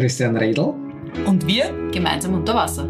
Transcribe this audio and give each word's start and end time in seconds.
Christian 0.00 0.34
Redl. 0.34 0.72
Und 1.26 1.46
wir 1.46 1.90
gemeinsam 1.92 2.32
unter 2.32 2.54
Wasser. 2.54 2.88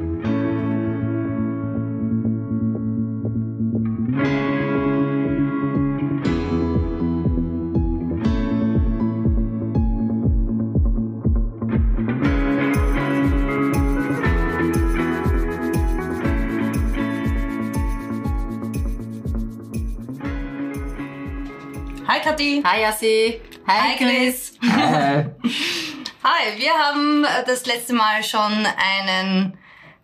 Hi 22.07 22.21
Kathi. 22.23 22.63
Hi 22.65 22.83
Yassi. 22.83 23.41
Hi, 23.67 23.97
Chris. 23.99 24.53
Hi. 24.63 25.25
Hi, 26.23 26.59
wir 26.59 26.75
haben 26.75 27.25
äh, 27.25 27.47
das 27.47 27.65
letzte 27.65 27.95
Mal 27.95 28.23
schon 28.23 28.67
einen 28.77 29.57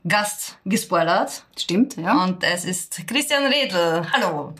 Gast 0.08 0.56
gespoilert. 0.64 1.44
Stimmt, 1.58 1.98
ja. 1.98 2.24
Und 2.24 2.42
es 2.42 2.64
ist 2.64 3.06
Christian 3.06 3.44
Redl. 3.44 4.06
Hallo. 4.14 4.54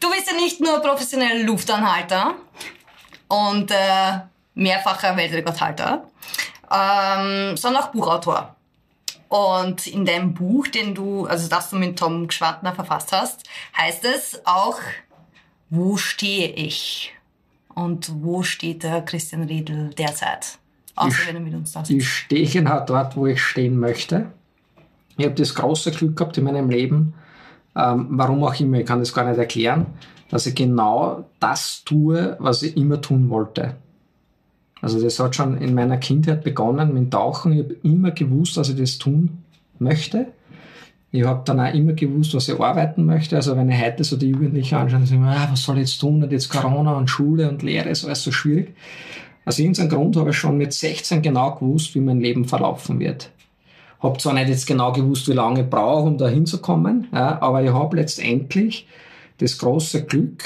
Du 0.00 0.10
bist 0.10 0.30
ja 0.30 0.36
nicht 0.38 0.58
nur 0.58 0.80
professioneller 0.80 1.44
Luftanhalter 1.44 2.34
und 3.28 3.70
äh, 3.70 4.20
mehrfacher 4.54 5.18
Weltrekordhalter, 5.18 6.08
ähm, 6.70 7.58
sondern 7.58 7.82
auch 7.82 7.88
Buchautor. 7.88 8.56
Und 9.28 9.86
in 9.86 10.06
deinem 10.06 10.32
Buch, 10.32 10.66
den 10.68 10.94
du, 10.94 11.26
also 11.26 11.46
das 11.50 11.68
du 11.68 11.76
mit 11.76 11.98
Tom 11.98 12.26
Gschwantner 12.26 12.74
verfasst 12.74 13.12
hast, 13.12 13.42
heißt 13.76 14.06
es 14.06 14.40
auch, 14.46 14.78
wo 15.68 15.98
stehe 15.98 16.48
ich? 16.48 17.14
Und 17.74 18.10
wo 18.22 18.42
steht 18.42 18.82
der 18.82 19.02
Christian 19.02 19.42
Redl 19.42 19.90
derzeit? 19.90 20.59
Außer 21.00 21.08
Ich- 21.22 21.28
wenn 21.28 21.36
er 21.36 21.40
mit 21.42 21.54
uns 21.54 21.72
da 21.72 21.80
Ich 21.82 21.86
sitzt. 21.88 22.06
stehe 22.06 22.46
genau 22.46 22.84
dort, 22.84 23.16
wo 23.16 23.26
ich 23.26 23.42
stehen 23.42 23.78
möchte. 23.78 24.26
Ich 25.16 25.24
habe 25.26 25.34
das 25.34 25.54
große 25.54 25.90
Glück 25.90 26.16
gehabt 26.16 26.38
in 26.38 26.44
meinem 26.44 26.70
Leben, 26.70 27.14
ähm, 27.76 28.06
warum 28.10 28.42
auch 28.44 28.58
immer, 28.58 28.78
ich 28.78 28.86
kann 28.86 28.98
das 29.00 29.12
gar 29.12 29.28
nicht 29.28 29.38
erklären, 29.38 29.86
dass 30.30 30.46
ich 30.46 30.54
genau 30.54 31.24
das 31.40 31.82
tue, 31.84 32.36
was 32.38 32.62
ich 32.62 32.76
immer 32.76 33.00
tun 33.00 33.28
wollte. 33.30 33.76
Also 34.82 35.00
das 35.00 35.18
hat 35.20 35.34
schon 35.36 35.58
in 35.58 35.74
meiner 35.74 35.98
Kindheit 35.98 36.42
begonnen 36.42 36.94
mit 36.94 37.10
Tauchen. 37.10 37.52
Ich 37.52 37.58
habe 37.64 37.76
immer 37.82 38.12
gewusst, 38.12 38.56
dass 38.56 38.70
ich 38.70 38.76
das 38.76 38.96
tun 38.98 39.42
möchte. 39.78 40.26
Ich 41.12 41.24
habe 41.24 41.42
dann 41.44 41.60
auch 41.60 41.74
immer 41.74 41.92
gewusst, 41.92 42.34
was 42.34 42.48
ich 42.48 42.58
arbeiten 42.58 43.04
möchte. 43.04 43.36
Also 43.36 43.56
wenn 43.56 43.68
ich 43.68 43.82
heute 43.84 44.04
so 44.04 44.16
die 44.16 44.30
Jugendlichen 44.30 44.76
anschaue, 44.76 45.00
dann 45.00 45.06
sagen 45.06 45.24
ah, 45.24 45.48
was 45.50 45.64
soll 45.64 45.76
ich 45.76 45.82
jetzt 45.90 45.98
tun? 46.00 46.22
Und 46.22 46.32
jetzt 46.32 46.48
Corona 46.48 46.92
und 46.92 47.10
Schule 47.10 47.48
und 47.50 47.62
Lehre 47.62 47.88
ist 47.90 48.04
alles 48.06 48.22
so 48.22 48.30
schwierig. 48.32 48.74
Aus 49.44 49.58
irgendeinem 49.58 49.88
Grund 49.88 50.16
habe 50.16 50.30
ich 50.30 50.36
schon 50.36 50.58
mit 50.58 50.72
16 50.72 51.22
genau 51.22 51.54
gewusst, 51.54 51.94
wie 51.94 52.00
mein 52.00 52.20
Leben 52.20 52.44
verlaufen 52.44 53.00
wird. 53.00 53.30
Habe 54.00 54.18
zwar 54.18 54.34
nicht 54.34 54.48
jetzt 54.48 54.66
genau 54.66 54.92
gewusst, 54.92 55.28
wie 55.28 55.32
lange 55.32 55.62
ich 55.62 55.70
brauche, 55.70 56.08
um 56.08 56.18
da 56.18 56.28
hinzukommen, 56.28 57.08
ja, 57.12 57.40
aber 57.40 57.62
ich 57.62 57.72
habe 57.72 57.96
letztendlich 57.96 58.86
das 59.38 59.58
große 59.58 60.04
Glück, 60.04 60.44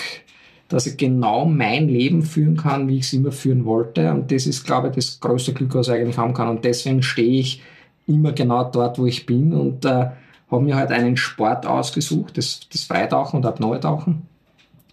dass 0.68 0.86
ich 0.86 0.96
genau 0.96 1.44
mein 1.44 1.88
Leben 1.88 2.22
führen 2.22 2.56
kann, 2.56 2.88
wie 2.88 2.98
ich 2.98 3.04
es 3.04 3.12
immer 3.12 3.32
führen 3.32 3.64
wollte. 3.64 4.10
Und 4.12 4.32
das 4.32 4.46
ist, 4.46 4.64
glaube 4.64 4.88
ich, 4.88 4.94
das 4.94 5.20
größte 5.20 5.52
Glück, 5.52 5.74
was 5.74 5.88
ich 5.88 5.94
eigentlich 5.94 6.18
haben 6.18 6.34
kann. 6.34 6.48
Und 6.48 6.64
deswegen 6.64 7.02
stehe 7.02 7.40
ich 7.40 7.62
immer 8.06 8.32
genau 8.32 8.64
dort, 8.64 8.98
wo 8.98 9.06
ich 9.06 9.26
bin 9.26 9.52
und 9.52 9.84
äh, 9.84 10.10
habe 10.50 10.64
mir 10.64 10.76
halt 10.76 10.90
einen 10.90 11.16
Sport 11.16 11.66
ausgesucht, 11.66 12.38
das, 12.38 12.60
das 12.72 12.84
Freitauchen 12.84 13.38
und 13.38 13.46
Apnoe-Tauchen, 13.46 14.22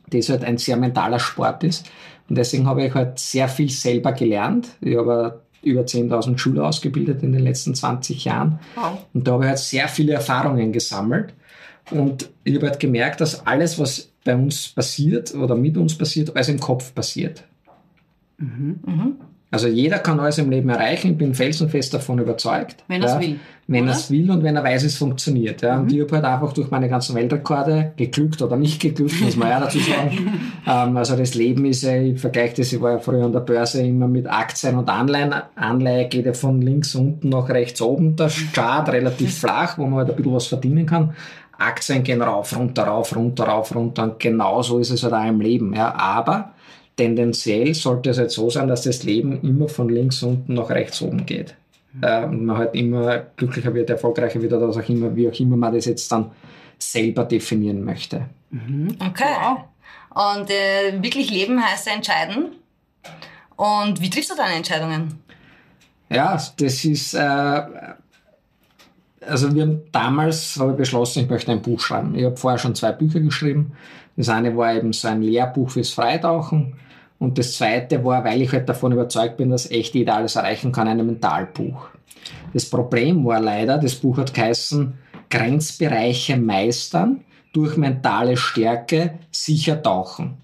das 0.09 0.29
halt 0.29 0.43
ein 0.43 0.57
sehr 0.57 0.77
mentaler 0.77 1.19
Sport 1.19 1.63
ist. 1.63 1.89
Und 2.31 2.35
deswegen 2.35 2.65
habe 2.65 2.85
ich 2.85 2.93
halt 2.93 3.19
sehr 3.19 3.49
viel 3.49 3.69
selber 3.69 4.13
gelernt. 4.13 4.69
Ich 4.79 4.95
habe 4.95 5.41
über 5.63 5.81
10.000 5.81 6.37
Schüler 6.37 6.63
ausgebildet 6.63 7.23
in 7.23 7.33
den 7.33 7.41
letzten 7.41 7.75
20 7.75 8.23
Jahren. 8.23 8.57
Wow. 8.73 8.99
Und 9.13 9.27
da 9.27 9.33
habe 9.33 9.43
ich 9.43 9.49
halt 9.49 9.59
sehr 9.59 9.89
viele 9.89 10.13
Erfahrungen 10.13 10.71
gesammelt. 10.71 11.33
Und 11.89 12.29
ich 12.45 12.55
habe 12.55 12.69
halt 12.69 12.79
gemerkt, 12.79 13.19
dass 13.19 13.45
alles, 13.45 13.77
was 13.79 14.13
bei 14.23 14.33
uns 14.33 14.69
passiert 14.69 15.35
oder 15.35 15.55
mit 15.55 15.75
uns 15.75 15.97
passiert, 15.97 16.33
alles 16.33 16.47
im 16.47 16.61
Kopf 16.61 16.95
passiert. 16.95 17.43
Also 19.51 19.67
jeder 19.67 19.99
kann 19.99 20.17
alles 20.21 20.37
im 20.37 20.49
Leben 20.49 20.69
erreichen. 20.69 21.11
Ich 21.11 21.17
bin 21.17 21.35
felsenfest 21.35 21.93
davon 21.93 22.19
überzeugt. 22.19 22.85
Wenn 22.87 23.01
er's 23.01 23.15
ja, 23.15 23.19
will, 23.19 23.39
Wenn 23.71 23.87
er 23.87 23.93
es 23.93 24.11
will 24.11 24.29
und 24.29 24.43
wenn 24.43 24.57
er 24.57 24.65
weiß, 24.65 24.83
es 24.83 24.97
funktioniert. 24.97 25.61
Ja. 25.61 25.79
Und 25.79 25.93
ich 25.93 26.01
habe 26.01 26.15
halt 26.17 26.25
einfach 26.25 26.51
durch 26.51 26.69
meine 26.71 26.89
ganzen 26.89 27.15
Weltrekorde 27.15 27.93
geglückt 27.95 28.41
oder 28.41 28.57
nicht 28.57 28.81
geglückt, 28.81 29.21
muss 29.21 29.37
man 29.37 29.49
ja 29.49 29.61
dazu 29.61 29.79
sagen. 29.79 30.41
ähm, 30.67 30.97
also 30.97 31.15
das 31.15 31.35
Leben 31.35 31.63
ist 31.63 31.83
ja, 31.83 31.95
ich 31.95 32.19
vergleiche 32.19 32.55
das, 32.57 32.73
ich 32.73 32.81
war 32.81 32.91
ja 32.91 32.99
früher 32.99 33.23
an 33.23 33.31
der 33.31 33.39
Börse 33.39 33.81
immer 33.81 34.09
mit 34.09 34.27
Aktien 34.27 34.77
und 34.77 34.89
Anleihen. 34.89 35.33
Anleihe 35.55 36.09
geht 36.09 36.25
ja 36.25 36.33
von 36.33 36.61
links 36.61 36.95
unten 36.95 37.29
nach 37.29 37.47
rechts 37.47 37.81
oben. 37.81 38.17
Der 38.17 38.29
Chart 38.51 38.89
relativ 38.89 39.39
flach, 39.39 39.77
wo 39.77 39.85
man 39.85 39.99
halt 39.99 40.09
ein 40.09 40.15
bisschen 40.17 40.33
was 40.33 40.47
verdienen 40.47 40.85
kann. 40.85 41.13
Aktien 41.57 42.03
gehen 42.03 42.21
rauf, 42.21 42.53
runter, 42.57 42.83
rauf, 42.83 43.15
runter, 43.15 43.45
rauf, 43.45 43.73
runter. 43.73 44.03
Und 44.03 44.19
genauso 44.19 44.79
ist 44.79 44.91
es 44.91 45.03
halt 45.03 45.13
auch 45.13 45.25
im 45.25 45.39
Leben. 45.39 45.73
Ja. 45.73 45.95
Aber 45.95 46.51
tendenziell 46.97 47.73
sollte 47.73 48.09
es 48.09 48.17
halt 48.17 48.31
so 48.31 48.49
sein, 48.49 48.67
dass 48.67 48.81
das 48.81 49.03
Leben 49.03 49.39
immer 49.43 49.69
von 49.69 49.87
links 49.87 50.21
unten 50.23 50.55
nach 50.55 50.69
rechts 50.69 51.01
oben 51.01 51.25
geht. 51.25 51.55
Äh, 52.01 52.23
und 52.23 52.45
man 52.45 52.57
halt 52.57 52.75
immer 52.75 53.19
glücklicher 53.35 53.73
wird, 53.73 53.89
erfolgreicher 53.89 54.41
wird 54.41 54.53
oder 54.53 54.67
was 54.67 54.77
auch 54.77 54.89
immer, 54.89 55.15
wie 55.15 55.27
auch 55.27 55.39
immer 55.39 55.57
man 55.57 55.73
das 55.73 55.85
jetzt 55.85 56.11
dann 56.11 56.31
selber 56.77 57.25
definieren 57.25 57.83
möchte. 57.83 58.29
Okay. 58.99 59.35
Und 60.09 60.49
äh, 60.49 61.01
wirklich 61.01 61.29
leben 61.29 61.63
heißt 61.63 61.87
ja 61.87 61.93
entscheiden. 61.93 62.51
Und 63.55 64.01
wie 64.01 64.09
triffst 64.09 64.31
du 64.31 64.35
deine 64.35 64.55
Entscheidungen? 64.55 65.19
Ja, 66.09 66.33
das 66.57 66.85
ist, 66.85 67.13
äh, 67.13 67.61
also 69.25 69.53
wir 69.53 69.61
haben 69.61 69.81
damals 69.91 70.57
habe 70.59 70.71
ich 70.71 70.77
beschlossen, 70.77 71.23
ich 71.23 71.29
möchte 71.29 71.51
ein 71.51 71.61
Buch 71.61 71.79
schreiben. 71.79 72.15
Ich 72.15 72.25
habe 72.25 72.35
vorher 72.35 72.57
schon 72.57 72.75
zwei 72.75 72.91
Bücher 72.91 73.19
geschrieben. 73.19 73.73
Das 74.17 74.29
eine 74.29 74.55
war 74.57 74.73
eben 74.73 74.91
so 74.91 75.07
ein 75.07 75.21
Lehrbuch 75.21 75.69
fürs 75.69 75.91
Freitauchen 75.91 76.75
und 77.21 77.37
das 77.37 77.53
zweite 77.53 78.03
war, 78.03 78.23
weil 78.23 78.41
ich 78.41 78.51
halt 78.51 78.67
davon 78.67 78.93
überzeugt 78.93 79.37
bin, 79.37 79.51
dass 79.51 79.69
echt 79.69 79.93
jeder 79.93 80.15
alles 80.15 80.37
erreichen 80.37 80.71
kann, 80.71 80.87
ein 80.87 81.05
Mentalbuch. 81.05 81.89
Das 82.51 82.65
Problem 82.65 83.23
war 83.23 83.39
leider, 83.39 83.77
das 83.77 83.93
Buch 83.93 84.17
hat 84.17 84.33
geheißen, 84.33 84.97
Grenzbereiche 85.29 86.35
meistern, 86.37 87.23
durch 87.53 87.77
mentale 87.77 88.37
Stärke 88.37 89.19
sicher 89.29 89.83
tauchen. 89.83 90.40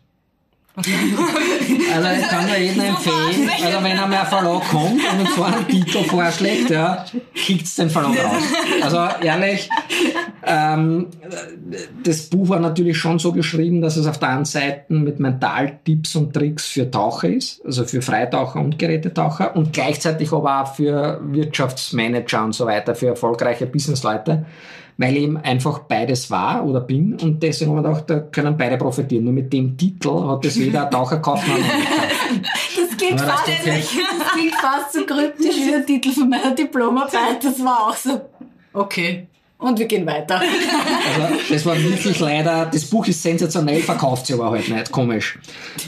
Also 1.94 2.10
ich 2.20 2.28
kann 2.28 2.46
nur 2.46 2.58
jedem 2.58 2.82
empfehlen, 2.82 3.50
also 3.66 3.84
wenn 3.84 3.98
er 3.98 4.06
ein 4.06 4.28
Verlag 4.28 4.62
kommt 4.70 5.02
und 5.12 5.20
uns 5.22 5.36
so 5.36 5.44
einen 5.44 5.68
Titel 5.68 6.04
vorschlägt, 6.04 6.70
ja, 6.70 7.06
kickt's 7.34 7.76
den 7.76 7.90
Verlag 7.90 8.24
raus. 8.24 8.44
Also 8.82 9.26
ehrlich, 9.26 9.70
ähm, 10.46 11.08
das 12.04 12.24
Buch 12.24 12.50
war 12.50 12.60
natürlich 12.60 12.98
schon 12.98 13.18
so 13.18 13.32
geschrieben, 13.32 13.82
dass 13.82 13.98
es 13.98 14.06
auf 14.06 14.20
der 14.20 14.30
einen 14.30 14.46
Seite 14.46 14.94
mit 14.94 15.20
Mentaltipps 15.20 16.16
und 16.16 16.34
Tricks 16.34 16.68
für 16.68 16.90
Taucher 16.92 17.30
ist, 17.30 17.66
also 17.66 17.84
für 17.86 18.02
Freitaucher 18.02 18.60
und 18.60 18.78
Gerätetaucher 18.78 19.56
und 19.56 19.74
gleichzeitig 19.74 20.32
aber 20.32 20.62
auch 20.62 20.76
für 20.76 21.20
Wirtschaftsmanager 21.24 22.44
und 22.44 22.54
so 22.54 22.68
weiter, 22.68 22.94
für 22.94 23.08
erfolgreiche 23.08 23.66
Businessleute, 23.66 24.46
weil 24.98 25.16
ich 25.18 25.24
eben 25.24 25.38
einfach 25.38 25.80
beides 25.80 26.30
war 26.32 26.66
oder 26.66 26.80
bin 26.82 27.14
und 27.22 27.42
deswegen 27.44 27.72
haben 27.72 27.84
wir 27.84 27.90
gedacht, 27.90 28.10
da 28.10 28.20
können 28.20 28.58
beide 28.58 28.78
profitieren. 28.78 29.24
Nur 29.26 29.34
mit 29.34 29.52
dem 29.54 29.78
Titel 29.78 30.28
hat 30.28 30.44
das 30.46 30.56
jeder 30.56 30.90
Taucherkaufmann. 30.90 31.62
Das 31.62 32.98
klingt, 32.98 33.20
das 33.20 33.28
fast, 33.30 33.48
ja- 33.48 33.74
das 33.76 33.88
klingt 34.34 34.56
fast 34.56 34.94
so 34.94 35.06
kryptisch 35.06 35.56
wie 35.56 35.72
der 35.72 35.86
Titel 35.86 36.12
von 36.12 36.30
meiner 36.30 36.52
Diplomarbeit. 36.56 37.44
Das 37.44 37.64
war 37.64 37.88
auch 37.88 37.96
so. 37.96 38.22
Okay. 38.74 39.28
Und 39.60 39.80
wir 39.80 39.88
gehen 39.88 40.06
weiter. 40.06 40.40
Also 40.40 41.36
das 41.50 41.66
war 41.66 41.76
wirklich 41.82 42.20
leider, 42.20 42.68
das 42.68 42.86
Buch 42.86 43.08
ist 43.08 43.24
sensationell, 43.24 43.82
verkauft 43.82 44.28
sich 44.28 44.36
aber 44.36 44.52
halt 44.52 44.70
nicht, 44.70 44.92
komisch. 44.92 45.40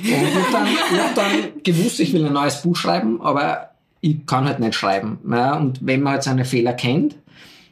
Und 0.03 0.05
ich 0.07 0.13
habe 0.35 0.45
dann, 0.51 0.67
ich 0.67 0.99
hab 0.99 1.13
dann 1.15 1.31
gewusst, 1.63 1.99
ich 1.99 2.11
will 2.13 2.25
ein 2.25 2.33
neues 2.33 2.63
Buch 2.63 2.75
schreiben, 2.75 3.21
aber 3.21 3.69
ich 4.01 4.25
kann 4.25 4.45
halt 4.45 4.59
nicht 4.59 4.73
schreiben. 4.73 5.19
Ja, 5.29 5.55
und 5.57 5.85
wenn 5.85 6.01
man 6.01 6.13
halt 6.13 6.23
seine 6.23 6.45
Fehler 6.45 6.73
kennt 6.73 7.15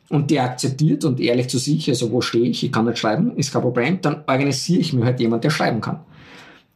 und 0.10 0.32
die 0.32 0.40
akzeptiert 0.40 1.04
und 1.06 1.20
ehrlich 1.20 1.50
zu 1.50 1.58
sich, 1.58 1.90
also 1.90 2.12
wo 2.12 2.22
stehe 2.22 2.50
ich, 2.50 2.64
ich 2.64 2.72
kann 2.72 2.86
nicht 2.86 2.98
schreiben, 2.98 3.36
ist 3.36 3.52
kein 3.52 3.62
Problem, 3.62 4.00
dann 4.02 4.24
organisiere 4.28 4.80
ich 4.80 4.94
mir 4.94 5.06
halt 5.06 5.20
jemand, 5.20 5.44
der 5.44 5.50
schreiben 5.50 5.82
kann. 5.82 6.00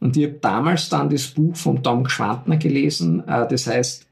Und 0.00 0.16
ich 0.16 0.24
habe 0.24 0.38
damals 0.40 0.88
dann 0.88 1.08
das 1.08 1.28
Buch 1.28 1.54
von 1.56 1.82
Tom 1.82 2.08
Schwantner 2.08 2.56
gelesen, 2.56 3.26
äh, 3.26 3.46
das 3.48 3.66
heißt, 3.66 4.06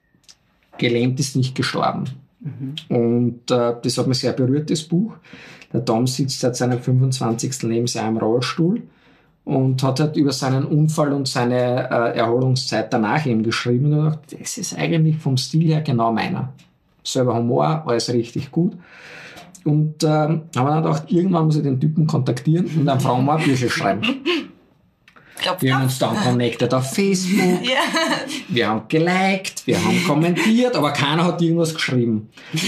Gelähmt 0.78 1.20
ist 1.20 1.36
nicht 1.36 1.54
gestorben. 1.54 2.04
Und 2.88 3.50
äh, 3.50 3.74
das 3.82 3.98
hat 3.98 4.06
mich 4.06 4.20
sehr 4.20 4.32
berührt, 4.32 4.70
das 4.70 4.82
Buch. 4.82 5.12
Der 5.72 5.84
Tom 5.84 6.06
sitzt 6.06 6.40
seit 6.40 6.56
seinem 6.56 6.80
25. 6.80 7.62
Lebensjahr 7.64 8.08
im 8.08 8.16
Rollstuhl 8.16 8.82
und 9.44 9.82
hat 9.82 10.00
halt 10.00 10.16
über 10.16 10.32
seinen 10.32 10.64
Unfall 10.64 11.12
und 11.12 11.28
seine 11.28 11.90
äh, 11.90 12.18
Erholungszeit 12.18 12.92
danach 12.92 13.26
eben 13.26 13.42
geschrieben 13.42 13.92
und 13.92 14.04
gedacht, 14.04 14.18
das 14.40 14.58
ist 14.58 14.76
eigentlich 14.76 15.18
vom 15.18 15.36
Stil 15.36 15.68
her 15.68 15.82
genau 15.82 16.12
meiner. 16.12 16.52
Selber 17.12 17.34
Humor, 17.34 17.84
alles 17.86 18.12
richtig 18.12 18.50
gut. 18.50 18.74
Und 19.64 20.02
ähm, 20.04 20.42
haben 20.56 20.66
wir 20.66 20.70
dann 20.70 20.82
gedacht, 20.82 21.04
irgendwann 21.08 21.44
muss 21.46 21.56
ich 21.56 21.62
den 21.62 21.80
Typen 21.80 22.06
kontaktieren 22.06 22.66
und 22.76 22.86
dann 22.86 22.98
fragen 22.98 23.24
wir 23.24 23.36
Bücher 23.38 23.68
schreiben. 23.68 24.02
Klopf, 25.40 25.62
Wir 25.62 25.74
haben 25.74 25.84
uns 25.84 25.98
dann 25.98 26.16
connected 26.16 26.72
auf 26.74 26.92
Facebook. 26.92 27.62
Ja. 27.62 27.80
Wir 28.48 28.68
haben 28.68 28.82
geliked, 28.88 29.66
wir 29.66 29.82
haben 29.82 30.04
kommentiert, 30.06 30.76
aber 30.76 30.92
keiner 30.92 31.24
hat 31.24 31.40
irgendwas 31.40 31.72
geschrieben. 31.72 32.28
Und 32.52 32.62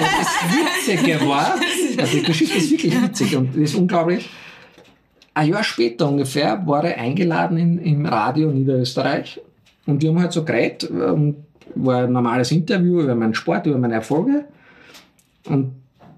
das 0.00 0.28
Witzige 0.52 1.26
war, 1.26 1.54
also 1.98 2.18
die 2.18 2.22
Geschichte 2.22 2.58
ist 2.58 2.70
wirklich 2.70 3.02
witzig 3.02 3.36
und 3.36 3.56
ist 3.56 3.74
unglaublich. 3.74 4.28
Ein 5.32 5.50
Jahr 5.50 5.64
später 5.64 6.08
ungefähr 6.08 6.66
war 6.66 6.84
er 6.84 6.98
eingeladen 6.98 7.56
in, 7.56 7.78
im 7.78 8.04
Radio 8.04 8.50
Niederösterreich 8.50 9.40
und 9.86 10.02
wir 10.02 10.10
haben 10.10 10.20
halt 10.20 10.32
so 10.32 10.44
geredet, 10.44 10.90
ähm, 10.90 11.36
war 11.84 12.04
ein 12.04 12.12
normales 12.12 12.52
Interview 12.52 13.00
über 13.00 13.14
meinen 13.14 13.34
Sport, 13.34 13.66
über 13.66 13.78
meine 13.78 13.94
Erfolge 13.94 14.44
und 15.48 15.72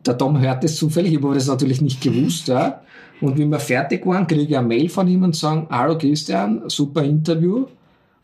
der 0.06 0.16
Tom 0.16 0.40
hört 0.40 0.64
das 0.64 0.76
zufällig, 0.76 1.12
ich 1.12 1.22
habe 1.22 1.34
das 1.34 1.46
natürlich 1.46 1.80
nicht 1.80 2.00
gewusst, 2.00 2.48
ja. 2.48 2.80
Und 3.20 3.36
wie 3.36 3.44
wir 3.44 3.58
fertig 3.58 4.06
waren, 4.06 4.26
kriege 4.26 4.42
ich 4.42 4.56
eine 4.56 4.66
Mail 4.66 4.88
von 4.88 5.06
ihm 5.06 5.22
und 5.22 5.36
sagen, 5.36 5.66
hallo 5.70 5.98
Christian, 5.98 6.62
super 6.68 7.02
Interview, 7.02 7.66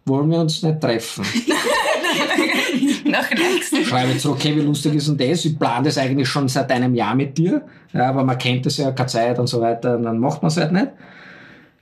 wollen 0.06 0.30
wir 0.30 0.38
uns 0.38 0.62
nicht 0.62 0.80
treffen? 0.80 1.24
Nach 3.04 3.30
links. 3.30 3.88
Schreibe 3.88 4.12
ich 4.12 4.20
zurück, 4.20 4.38
okay, 4.38 4.56
wie 4.56 4.62
lustig 4.62 4.94
ist 4.94 5.08
denn 5.08 5.18
das? 5.18 5.44
Ich 5.44 5.58
plane 5.58 5.84
das 5.84 5.98
eigentlich 5.98 6.28
schon 6.28 6.48
seit 6.48 6.70
einem 6.72 6.94
Jahr 6.94 7.14
mit 7.14 7.36
dir, 7.36 7.62
ja, 7.92 8.08
aber 8.08 8.24
man 8.24 8.38
kennt 8.38 8.64
das 8.64 8.78
ja, 8.78 8.90
keine 8.92 9.08
Zeit 9.08 9.38
und 9.38 9.48
so 9.48 9.60
weiter, 9.60 9.96
und 9.96 10.04
dann 10.04 10.18
macht 10.18 10.42
man 10.42 10.48
es 10.48 10.56
halt 10.56 10.72
nicht. 10.72 10.88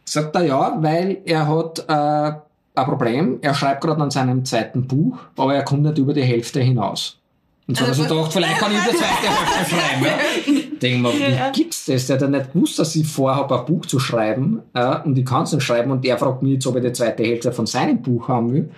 Sagt 0.05 0.35
er 0.35 0.45
ja, 0.45 0.77
weil 0.81 1.19
er 1.25 1.49
hat 1.49 1.85
äh, 1.89 2.37
ein 2.75 2.85
Problem, 2.87 3.39
er 3.41 3.55
schreibt 3.55 3.83
gerade 3.83 4.03
an 4.03 4.11
seinem 4.11 4.45
zweiten 4.45 4.87
Buch, 4.87 5.19
aber 5.37 5.55
er 5.55 5.65
kommt 5.65 5.83
nicht 5.83 5.99
über 5.99 6.13
die 6.13 6.23
Hälfte 6.23 6.61
hinaus. 6.61 7.19
Und 7.67 7.79
so 7.79 7.87
hat 7.87 7.97
er 7.97 8.05
gedacht, 8.05 8.33
vielleicht 8.33 8.59
kann 8.59 8.73
ich 8.73 8.81
die 8.83 8.97
zweite 8.97 9.29
Hälfte 9.29 9.75
schreiben. 9.75 10.05
Ja. 10.05 10.79
Denk 10.83 11.01
mal, 11.01 11.13
wie 11.13 11.53
gibt's 11.53 11.87
das? 11.87 12.07
Der 12.07 12.17
hat 12.17 12.23
ja 12.23 12.29
nicht 12.29 12.53
gewusst, 12.53 12.79
dass 12.79 12.95
ich 12.95 13.07
vorhabe, 13.07 13.59
ein 13.59 13.65
Buch 13.65 13.87
zu 13.87 13.99
schreiben 13.99 14.61
äh, 14.75 14.97
und 15.05 15.17
ich 15.17 15.25
kann 15.25 15.45
es 15.45 15.53
nicht 15.53 15.63
schreiben 15.63 15.91
und 15.91 16.05
er 16.05 16.19
fragt 16.19 16.43
mich 16.43 16.55
jetzt, 16.55 16.67
ob 16.67 16.77
ich 16.77 16.83
die 16.83 16.93
zweite 16.93 17.23
Hälfte 17.23 17.53
von 17.53 17.67
seinem 17.67 18.03
Buch 18.03 18.29
haben 18.29 18.53
will. 18.53 18.71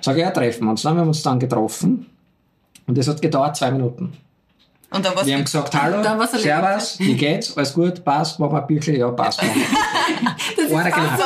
Sag 0.00 0.16
ich, 0.16 0.22
ja, 0.22 0.30
treffen 0.30 0.64
wir 0.64 0.70
uns. 0.70 0.82
Dann 0.82 0.96
haben 0.96 1.06
wir 1.06 1.08
uns 1.08 1.22
dann 1.22 1.40
getroffen 1.40 2.06
und 2.86 2.96
das 2.96 3.08
hat 3.08 3.20
gedauert 3.20 3.56
zwei 3.56 3.72
Minuten. 3.72 4.12
Und 4.92 5.04
dann 5.04 5.12
was 5.14 5.24
Wir 5.24 5.36
haben 5.36 5.44
gesagt, 5.44 5.80
hallo, 5.80 6.02
servus, 6.32 6.98
wie 6.98 7.14
geht's, 7.14 7.56
alles 7.56 7.72
gut, 7.74 8.04
passt, 8.04 8.40
machen 8.40 8.52
wir 8.52 8.60
ein 8.60 8.66
Bierchen, 8.66 8.96
ja, 8.96 9.08
passt. 9.10 9.40
machen 9.40 9.60
wir. 9.60 10.76
Original. 10.76 11.18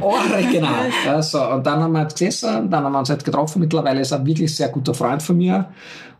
Original. 0.00 0.90
Ja, 1.06 1.22
so. 1.22 1.42
Und 1.48 1.66
dann 1.66 1.80
haben 1.80 1.92
wir 1.92 2.00
halt 2.00 2.12
gesessen, 2.12 2.70
dann 2.70 2.84
haben 2.84 2.92
wir 2.92 2.98
uns 2.98 3.08
halt 3.08 3.24
getroffen. 3.24 3.60
Mittlerweile 3.60 4.00
ist 4.00 4.10
er 4.10 4.18
ein 4.18 4.26
wirklich 4.26 4.54
sehr 4.54 4.68
guter 4.68 4.92
Freund 4.92 5.22
von 5.22 5.38
mir. 5.38 5.66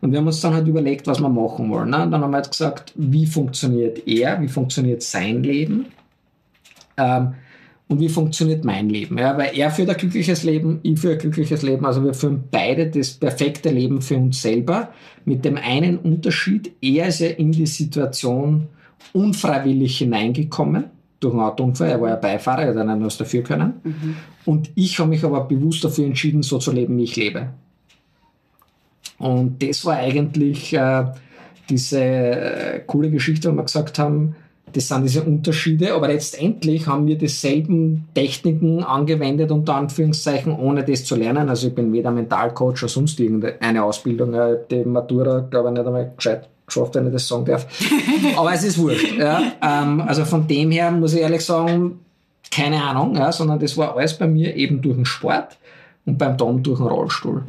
Und 0.01 0.11
wir 0.11 0.19
haben 0.19 0.27
uns 0.27 0.41
dann 0.41 0.53
halt 0.53 0.67
überlegt, 0.67 1.05
was 1.05 1.19
wir 1.19 1.29
machen 1.29 1.69
wollen. 1.69 1.91
Ne? 1.91 2.03
Und 2.03 2.11
dann 2.11 2.21
haben 2.21 2.31
wir 2.31 2.37
halt 2.37 2.49
gesagt, 2.49 2.93
wie 2.95 3.25
funktioniert 3.27 4.07
er, 4.07 4.41
wie 4.41 4.47
funktioniert 4.47 5.03
sein 5.03 5.43
Leben 5.43 5.85
ähm, 6.97 7.35
und 7.93 7.99
wie 7.99 8.09
funktioniert 8.09 8.65
mein 8.65 8.89
Leben. 8.89 9.19
Ja? 9.19 9.37
Weil 9.37 9.51
er 9.55 9.69
führt 9.69 9.87
ein 9.87 9.97
glückliches 9.97 10.43
Leben, 10.43 10.79
ich 10.81 10.99
führe 10.99 11.13
ein 11.13 11.19
glückliches 11.19 11.61
Leben. 11.61 11.85
Also 11.85 12.03
wir 12.03 12.15
führen 12.15 12.45
beide 12.49 12.87
das 12.87 13.11
perfekte 13.11 13.69
Leben 13.69 14.01
für 14.01 14.17
uns 14.17 14.41
selber. 14.41 14.89
Mit 15.25 15.45
dem 15.45 15.57
einen 15.57 15.99
Unterschied, 15.99 16.71
er 16.81 17.09
ist 17.09 17.19
ja 17.19 17.27
in 17.27 17.51
die 17.51 17.67
Situation 17.67 18.67
unfreiwillig 19.13 19.99
hineingekommen 19.99 20.85
durch 21.19 21.35
einen 21.35 21.43
Autounfall. 21.43 21.89
Er 21.89 22.01
war 22.01 22.09
ja 22.09 22.15
Beifahrer, 22.15 22.63
er 22.63 22.75
hat 22.75 22.87
nicht 22.87 23.05
was 23.05 23.17
dafür 23.17 23.43
können. 23.43 23.73
Und 24.43 24.71
ich 24.73 24.97
habe 24.97 25.09
mich 25.11 25.23
aber 25.23 25.41
bewusst 25.41 25.83
dafür 25.83 26.07
entschieden, 26.07 26.41
so 26.41 26.57
zu 26.57 26.71
leben, 26.71 26.97
wie 26.97 27.03
ich 27.03 27.15
lebe. 27.15 27.49
Und 29.19 29.61
das 29.61 29.85
war 29.85 29.97
eigentlich 29.97 30.73
äh, 30.73 31.05
diese 31.69 32.03
äh, 32.03 32.79
coole 32.87 33.11
Geschichte, 33.11 33.51
wo 33.51 33.55
wir 33.55 33.63
gesagt 33.63 33.99
haben, 33.99 34.35
das 34.73 34.87
sind 34.87 35.03
diese 35.03 35.23
Unterschiede, 35.23 35.93
aber 35.93 36.07
letztendlich 36.07 36.87
haben 36.87 37.05
wir 37.07 37.17
dieselben 37.17 38.07
Techniken 38.13 38.83
angewendet, 38.83 39.51
unter 39.51 39.75
Anführungszeichen, 39.75 40.51
ohne 40.51 40.83
das 40.83 41.05
zu 41.05 41.15
lernen. 41.15 41.49
Also 41.49 41.67
ich 41.67 41.75
bin 41.75 41.93
weder 41.93 42.11
Mentalcoach 42.11 42.83
oder 42.83 42.89
sonst 42.89 43.19
irgendeine 43.19 43.83
Ausbildung. 43.83 44.33
Ja, 44.33 44.55
die 44.55 44.83
Matura, 44.83 45.39
glaube 45.49 45.69
ich, 45.69 45.73
nicht 45.75 45.85
einmal 45.85 46.11
gescheit 46.15 46.49
geschafft, 46.65 46.95
wenn 46.95 47.07
ich 47.07 47.13
das 47.13 47.27
sagen 47.27 47.45
darf. 47.45 47.67
aber 48.37 48.53
es 48.53 48.63
ist 48.63 48.77
wurscht. 48.77 49.17
Ja. 49.17 49.41
Ähm, 49.61 50.01
also 50.01 50.25
von 50.25 50.47
dem 50.47 50.71
her 50.71 50.91
muss 50.91 51.13
ich 51.13 51.21
ehrlich 51.21 51.45
sagen, 51.45 51.99
keine 52.51 52.83
Ahnung, 52.83 53.15
ja, 53.15 53.31
sondern 53.31 53.59
das 53.59 53.77
war 53.77 53.95
alles 53.95 54.17
bei 54.17 54.27
mir 54.27 54.55
eben 54.55 54.81
durch 54.81 54.95
den 54.95 55.05
Sport 55.05 55.57
und 56.05 56.17
beim 56.17 56.37
Tom 56.37 56.61
durch 56.61 56.79
den 56.79 56.87
Rollstuhl. 56.87 57.43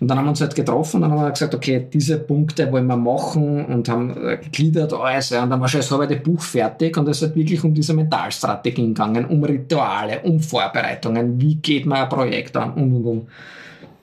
Und 0.00 0.08
dann 0.08 0.18
haben 0.18 0.26
wir 0.26 0.30
uns 0.30 0.40
halt 0.40 0.54
getroffen 0.54 0.96
und 0.96 1.02
dann 1.02 1.12
haben 1.12 1.24
wir 1.24 1.30
gesagt, 1.30 1.54
okay, 1.54 1.86
diese 1.90 2.18
Punkte 2.18 2.70
wollen 2.70 2.86
wir 2.86 2.96
machen 2.96 3.64
und 3.64 3.88
haben 3.88 4.10
äh, 4.22 4.36
gegliedert 4.36 4.92
alles. 4.92 5.32
Und 5.32 5.48
dann 5.48 5.60
war 5.60 5.68
schon 5.68 5.80
das 5.80 5.90
halbe 5.90 6.16
Buch 6.16 6.40
fertig 6.40 6.96
und 6.98 7.08
es 7.08 7.22
hat 7.22 7.34
wirklich 7.34 7.64
um 7.64 7.72
diese 7.72 7.94
Mentalstrategien 7.94 8.88
gegangen, 8.88 9.24
um 9.24 9.42
Rituale, 9.44 10.20
um 10.22 10.40
Vorbereitungen, 10.40 11.40
wie 11.40 11.54
geht 11.54 11.86
man 11.86 12.02
ein 12.02 12.08
Projekt 12.08 12.56
an 12.56 12.74
und 12.74 12.92
und 12.92 13.04
und. 13.04 13.28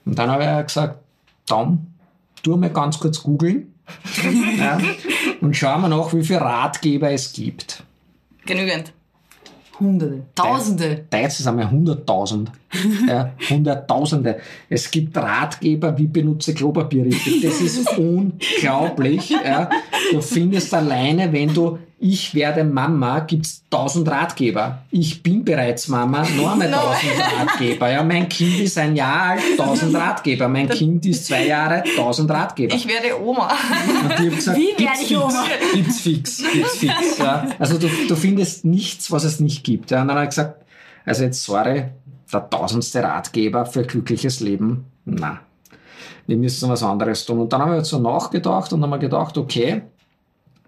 Und 0.06 0.18
dann 0.18 0.30
habe 0.30 0.44
ich 0.60 0.66
gesagt, 0.66 0.98
Tom, 1.46 1.86
tu 2.42 2.56
mal 2.56 2.70
ganz 2.70 2.98
kurz 2.98 3.22
googeln 3.22 3.74
ja, 4.58 4.78
und 5.40 5.54
schau 5.54 5.78
mal 5.78 5.88
nach, 5.88 6.12
wie 6.14 6.24
viele 6.24 6.40
Ratgeber 6.40 7.10
es 7.10 7.32
gibt. 7.32 7.82
Genügend. 8.46 8.92
Hunderte, 9.78 10.22
Tausende. 10.34 11.04
Jetzt 11.12 11.40
ist 11.40 11.46
einmal 11.46 11.66
100.000. 11.66 12.48
Ja, 13.08 13.32
Hunderttausende. 13.48 14.40
Es 14.68 14.90
gibt 14.90 15.16
Ratgeber, 15.16 15.96
wie 15.98 16.06
benutze 16.06 16.54
Klopapier 16.54 17.04
richtig. 17.04 17.42
Das 17.42 17.60
ist 17.60 17.88
unglaublich. 17.98 19.30
Ja. 19.30 19.68
Du 20.10 20.20
findest 20.20 20.72
alleine, 20.74 21.32
wenn 21.32 21.52
du 21.52 21.78
ich 22.06 22.34
werde 22.34 22.64
Mama, 22.64 23.20
gibt's 23.20 23.64
tausend 23.70 24.06
Ratgeber. 24.10 24.82
Ich 24.90 25.22
bin 25.22 25.42
bereits 25.42 25.88
Mama, 25.88 26.26
noch 26.36 26.52
einmal 26.52 26.70
tausend 26.70 27.12
Ratgeber. 27.18 27.90
Ja, 27.90 28.02
mein 28.02 28.28
Kind 28.28 28.60
ist 28.60 28.76
ein 28.76 28.94
Jahr 28.94 29.30
alt, 29.30 29.40
tausend 29.56 29.94
Ratgeber. 29.94 30.46
Mein 30.48 30.68
Kind 30.68 31.06
ist 31.06 31.24
zwei 31.24 31.46
Jahre, 31.46 31.82
tausend 31.96 32.30
Ratgeber. 32.30 32.74
Ich 32.74 32.86
werde 32.86 33.18
Oma. 33.18 33.50
Und 34.18 34.34
gesagt, 34.34 34.58
Wie 34.58 34.74
gibt's 34.76 34.80
werde 34.80 35.00
ich 35.00 35.08
fix, 35.08 35.22
Oma? 35.22 35.44
Gibt's 35.72 36.00
fix, 36.00 36.42
gibt's 36.52 36.76
fix. 36.76 37.18
Ja. 37.18 37.46
Also 37.58 37.78
du, 37.78 37.88
du 38.06 38.16
findest 38.16 38.66
nichts, 38.66 39.10
was 39.10 39.24
es 39.24 39.40
nicht 39.40 39.64
gibt. 39.64 39.90
Ja. 39.90 40.02
Und 40.02 40.08
dann 40.08 40.16
habe 40.16 40.26
ich 40.26 40.30
gesagt, 40.30 40.62
also 41.06 41.24
jetzt 41.24 41.42
sorry, 41.42 41.86
der 42.34 42.50
tausendste 42.50 43.02
Ratgeber 43.02 43.64
für 43.66 43.82
glückliches 43.84 44.40
Leben, 44.40 44.84
na, 45.04 45.40
wir 46.26 46.36
müssen 46.36 46.68
was 46.68 46.82
anderes 46.82 47.24
tun. 47.24 47.40
Und 47.40 47.52
dann 47.52 47.60
haben 47.60 47.70
wir 47.72 47.78
jetzt 47.78 47.90
so 47.90 47.98
nachgedacht 47.98 48.72
und 48.72 48.82
haben 48.82 48.90
wir 48.90 48.98
gedacht, 48.98 49.36
okay, 49.38 49.82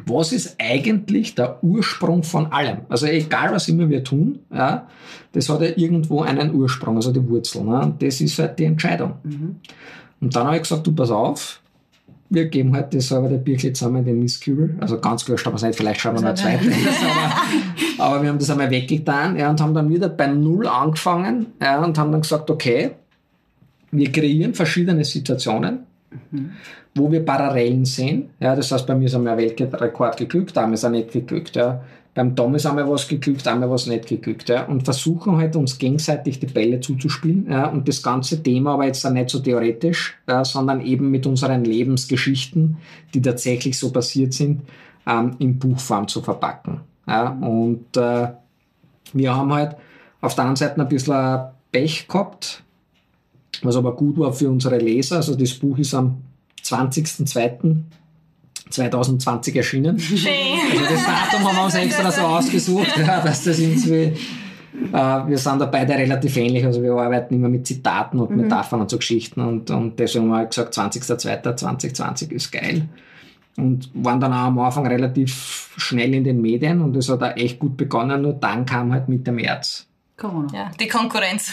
was 0.04 0.32
ist 0.32 0.56
eigentlich 0.58 1.34
der 1.34 1.62
Ursprung 1.64 2.22
von 2.22 2.52
allem? 2.52 2.82
Also 2.88 3.06
egal, 3.06 3.52
was 3.52 3.68
immer 3.68 3.88
wir 3.88 4.04
tun, 4.04 4.40
ja, 4.52 4.86
das 5.32 5.48
hat 5.48 5.62
ja 5.62 5.68
irgendwo 5.74 6.22
einen 6.22 6.54
Ursprung, 6.54 6.96
also 6.96 7.12
die 7.12 7.26
Wurzel. 7.28 7.64
Ne? 7.64 7.80
Und 7.80 8.02
das 8.02 8.20
ist 8.20 8.38
halt 8.38 8.58
die 8.58 8.64
Entscheidung. 8.64 9.14
Und 10.20 10.36
dann 10.36 10.46
habe 10.46 10.56
ich 10.56 10.62
gesagt, 10.62 10.86
du 10.86 10.92
pass 10.94 11.10
auf, 11.10 11.60
wir 12.28 12.46
geben 12.46 12.76
heute 12.76 13.00
selber 13.00 13.28
der 13.28 13.38
Birkli 13.38 13.72
zusammen 13.72 13.98
in 13.98 14.04
den 14.04 14.18
Mistkübel. 14.20 14.76
Also 14.80 14.98
ganz 14.98 15.24
gelöscht 15.24 15.46
haben 15.46 15.52
wir 15.52 15.56
es 15.56 15.62
nicht, 15.62 15.76
vielleicht 15.76 16.00
schauen 16.00 16.14
wir 16.16 16.22
noch 16.22 16.34
zweites. 16.34 16.74
aber, 17.98 18.04
aber 18.04 18.22
wir 18.22 18.30
haben 18.30 18.38
das 18.38 18.50
einmal 18.50 18.70
weggetan 18.70 19.36
ja, 19.38 19.50
und 19.50 19.60
haben 19.60 19.74
dann 19.74 19.88
wieder 19.88 20.08
bei 20.08 20.26
Null 20.26 20.66
angefangen 20.66 21.46
ja, 21.60 21.82
und 21.84 21.98
haben 21.98 22.12
dann 22.12 22.22
gesagt, 22.22 22.50
okay, 22.50 22.92
wir 23.92 24.10
kreieren 24.10 24.54
verschiedene 24.54 25.04
Situationen, 25.04 25.80
wo 26.94 27.10
wir 27.10 27.24
Parallelen 27.24 27.84
sehen. 27.84 28.30
Ja, 28.40 28.56
das 28.56 28.72
heißt, 28.72 28.86
bei 28.86 28.94
mir 28.94 29.06
ist 29.06 29.14
einmal 29.14 29.34
ein 29.34 29.38
Weltrekord 29.38 30.16
geglückt, 30.16 30.56
ist 30.56 30.82
er 30.82 30.90
nicht 30.90 31.12
geglückt. 31.12 31.56
Ja. 31.56 31.82
Tom 32.35 32.55
ist 32.55 32.65
einmal 32.65 32.89
was 32.89 33.06
geglückt, 33.08 33.46
einmal 33.46 33.70
was 33.70 33.87
nicht 33.87 34.06
geglückt. 34.06 34.49
Ja. 34.49 34.65
Und 34.65 34.85
versuchen 34.85 35.37
halt 35.37 35.55
uns 35.55 35.79
gegenseitig 35.79 36.41
die 36.41 36.46
Bälle 36.46 36.81
zuzuspielen. 36.81 37.46
Ja. 37.51 37.67
Und 37.67 37.87
das 37.89 38.03
ganze 38.03 38.43
Thema 38.43 38.73
aber 38.73 38.87
jetzt 38.87 39.05
dann 39.05 39.13
nicht 39.13 39.29
so 39.29 39.39
theoretisch, 39.39 40.17
ja, 40.27 40.44
sondern 40.44 40.81
eben 40.81 41.11
mit 41.11 41.27
unseren 41.27 41.65
Lebensgeschichten, 41.65 42.79
die 43.13 43.20
tatsächlich 43.20 43.79
so 43.79 43.93
passiert 43.93 44.32
sind, 44.32 44.63
ähm, 45.06 45.37
in 45.39 45.58
Buchform 45.58 46.08
zu 46.08 46.23
verpacken. 46.23 46.81
Ja. 47.06 47.29
Und 47.32 47.96
äh, 47.99 48.29
wir 49.13 49.37
haben 49.37 49.53
halt 49.53 49.77
auf 50.23 50.35
der 50.35 50.44
anderen 50.44 50.56
Seite 50.56 50.81
ein 50.81 50.89
bisschen 50.89 51.41
Pech 51.70 52.08
gehabt, 52.08 52.63
was 53.63 53.77
aber 53.77 53.94
gut 53.94 54.19
war 54.19 54.32
für 54.32 54.49
unsere 54.49 54.79
Leser. 54.79 55.17
Also 55.17 55.35
das 55.35 55.53
Buch 55.53 55.77
ist 55.77 55.93
am 55.94 56.23
20.02.2020 58.70 59.56
erschienen. 59.56 59.99
Schön. 59.99 60.31
Also 60.70 60.85
das 60.85 61.05
Datum 61.05 61.46
haben 61.46 61.56
wir 61.56 61.65
uns 61.65 61.75
extra 61.75 62.11
so 62.11 62.20
ausgesucht, 62.23 62.93
ja, 62.99 63.20
dass 63.20 63.44
das 63.44 63.58
irgendwie, 63.58 64.13
äh, 64.93 64.93
wir 64.93 65.39
sind 65.39 65.61
da 65.61 65.67
beide 65.67 65.94
relativ 65.94 66.37
ähnlich, 66.37 66.65
also 66.65 66.82
wir 66.82 66.93
arbeiten 66.93 67.35
immer 67.35 67.49
mit 67.49 67.67
Zitaten 67.67 68.19
und 68.19 68.37
Metaphern 68.37 68.81
und 68.82 68.91
so 68.91 68.99
Geschichten 68.99 69.41
und, 69.41 69.70
und 69.70 69.99
deswegen 69.99 70.32
haben 70.32 70.41
wir 70.41 70.46
gesagt, 70.46 70.77
20.02.2020 70.77 72.32
ist 72.32 72.53
geil. 72.53 72.89
Und 73.58 73.91
waren 73.94 74.20
dann 74.20 74.35
auch 74.35 74.49
am 74.49 74.58
Anfang 74.58 74.87
relativ 74.87 75.73
schnell 75.79 76.13
in 76.13 76.25
den 76.25 76.43
Medien 76.43 76.82
und 76.82 76.94
es 76.94 77.08
hat 77.08 77.23
auch 77.23 77.37
echt 77.37 77.58
gut 77.58 77.79
begonnen, 77.79 78.20
nur 78.20 78.35
dann 78.35 78.67
kam 78.67 78.93
halt 78.93 79.08
Mitte 79.08 79.32
März 79.32 79.85
Corona. 80.17 80.49
Ja, 80.53 80.70
die 80.81 80.89
Konkurrenz. 80.89 81.53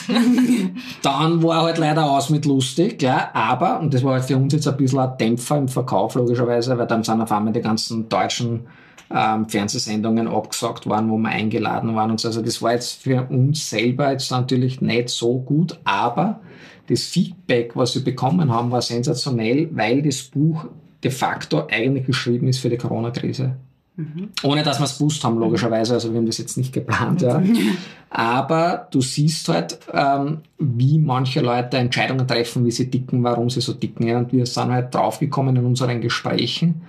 dann 1.01 1.43
war 1.43 1.63
halt 1.63 1.77
leider 1.77 2.10
aus 2.10 2.29
mit 2.29 2.46
lustig, 2.46 3.01
ja, 3.01 3.29
aber, 3.34 3.79
und 3.79 3.93
das 3.93 4.03
war 4.03 4.13
halt 4.13 4.25
für 4.25 4.38
uns 4.38 4.53
jetzt 4.53 4.67
ein 4.67 4.77
bisschen 4.77 5.00
ein 5.00 5.17
Dämpfer 5.17 5.58
im 5.58 5.67
Verkauf, 5.67 6.15
logischerweise, 6.15 6.77
weil 6.77 6.88
dann 6.88 7.03
sind 7.03 7.22
auf 7.22 7.32
einmal 7.32 7.51
die 7.51 7.62
ganzen 7.62 8.08
deutschen 8.08 8.67
ähm, 9.13 9.50
Fernsehsendungen 9.50 10.27
abgesagt 10.27 10.88
waren, 10.88 11.10
wo 11.10 11.17
wir 11.17 11.29
eingeladen 11.29 11.93
waren 11.96 12.12
und 12.12 12.22
so. 12.22 12.29
Also 12.29 12.41
das 12.41 12.62
war 12.62 12.72
jetzt 12.72 13.01
für 13.01 13.27
uns 13.29 13.70
selber 13.70 14.12
jetzt 14.12 14.32
natürlich 14.32 14.79
nicht 14.79 15.10
so 15.10 15.39
gut, 15.39 15.77
aber 15.84 16.39
das 16.88 17.03
Feedback, 17.03 17.75
was 17.75 17.96
wir 17.96 18.03
bekommen 18.03 18.51
haben, 18.51 18.72
war 18.72 18.82
sensationell, 18.82 19.70
weil 19.74 20.01
das 20.01 20.24
Buch 20.24 20.65
de 21.03 21.12
facto 21.12 21.67
eigentlich 21.70 22.05
geschrieben 22.05 22.48
ist 22.48 22.60
für 22.60 22.70
die 22.70 22.77
Corona-Krise. 22.77 23.58
Mhm. 23.95 24.29
Ohne 24.41 24.63
dass 24.63 24.79
wir 24.79 24.85
es 24.85 24.97
gewusst 24.97 25.23
haben, 25.23 25.38
logischerweise. 25.38 25.93
Also 25.93 26.12
wir 26.12 26.17
haben 26.17 26.25
das 26.25 26.39
jetzt 26.39 26.57
nicht 26.57 26.73
geplant. 26.73 27.21
Ja. 27.21 27.41
Aber 28.09 28.88
du 28.91 29.01
siehst 29.01 29.47
halt, 29.50 29.79
ähm, 29.93 30.39
wie 30.57 30.97
manche 30.97 31.41
Leute 31.41 31.77
Entscheidungen 31.77 32.27
treffen, 32.27 32.65
wie 32.65 32.71
sie 32.71 32.89
dicken, 32.89 33.23
warum 33.23 33.50
sie 33.50 33.62
so 33.62 33.73
dicken. 33.73 34.07
Ja. 34.07 34.17
Und 34.17 34.33
wir 34.33 34.45
sind 34.45 34.71
halt 34.71 34.93
draufgekommen 34.93 35.55
in 35.55 35.65
unseren 35.65 36.01
Gesprächen, 36.01 36.81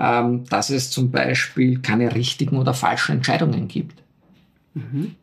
ähm, 0.00 0.44
dass 0.50 0.70
es 0.70 0.90
zum 0.90 1.10
Beispiel 1.10 1.80
keine 1.80 2.14
richtigen 2.14 2.56
oder 2.58 2.74
falschen 2.74 3.12
Entscheidungen 3.12 3.68
gibt. 3.68 4.02
Mhm. 4.74 5.14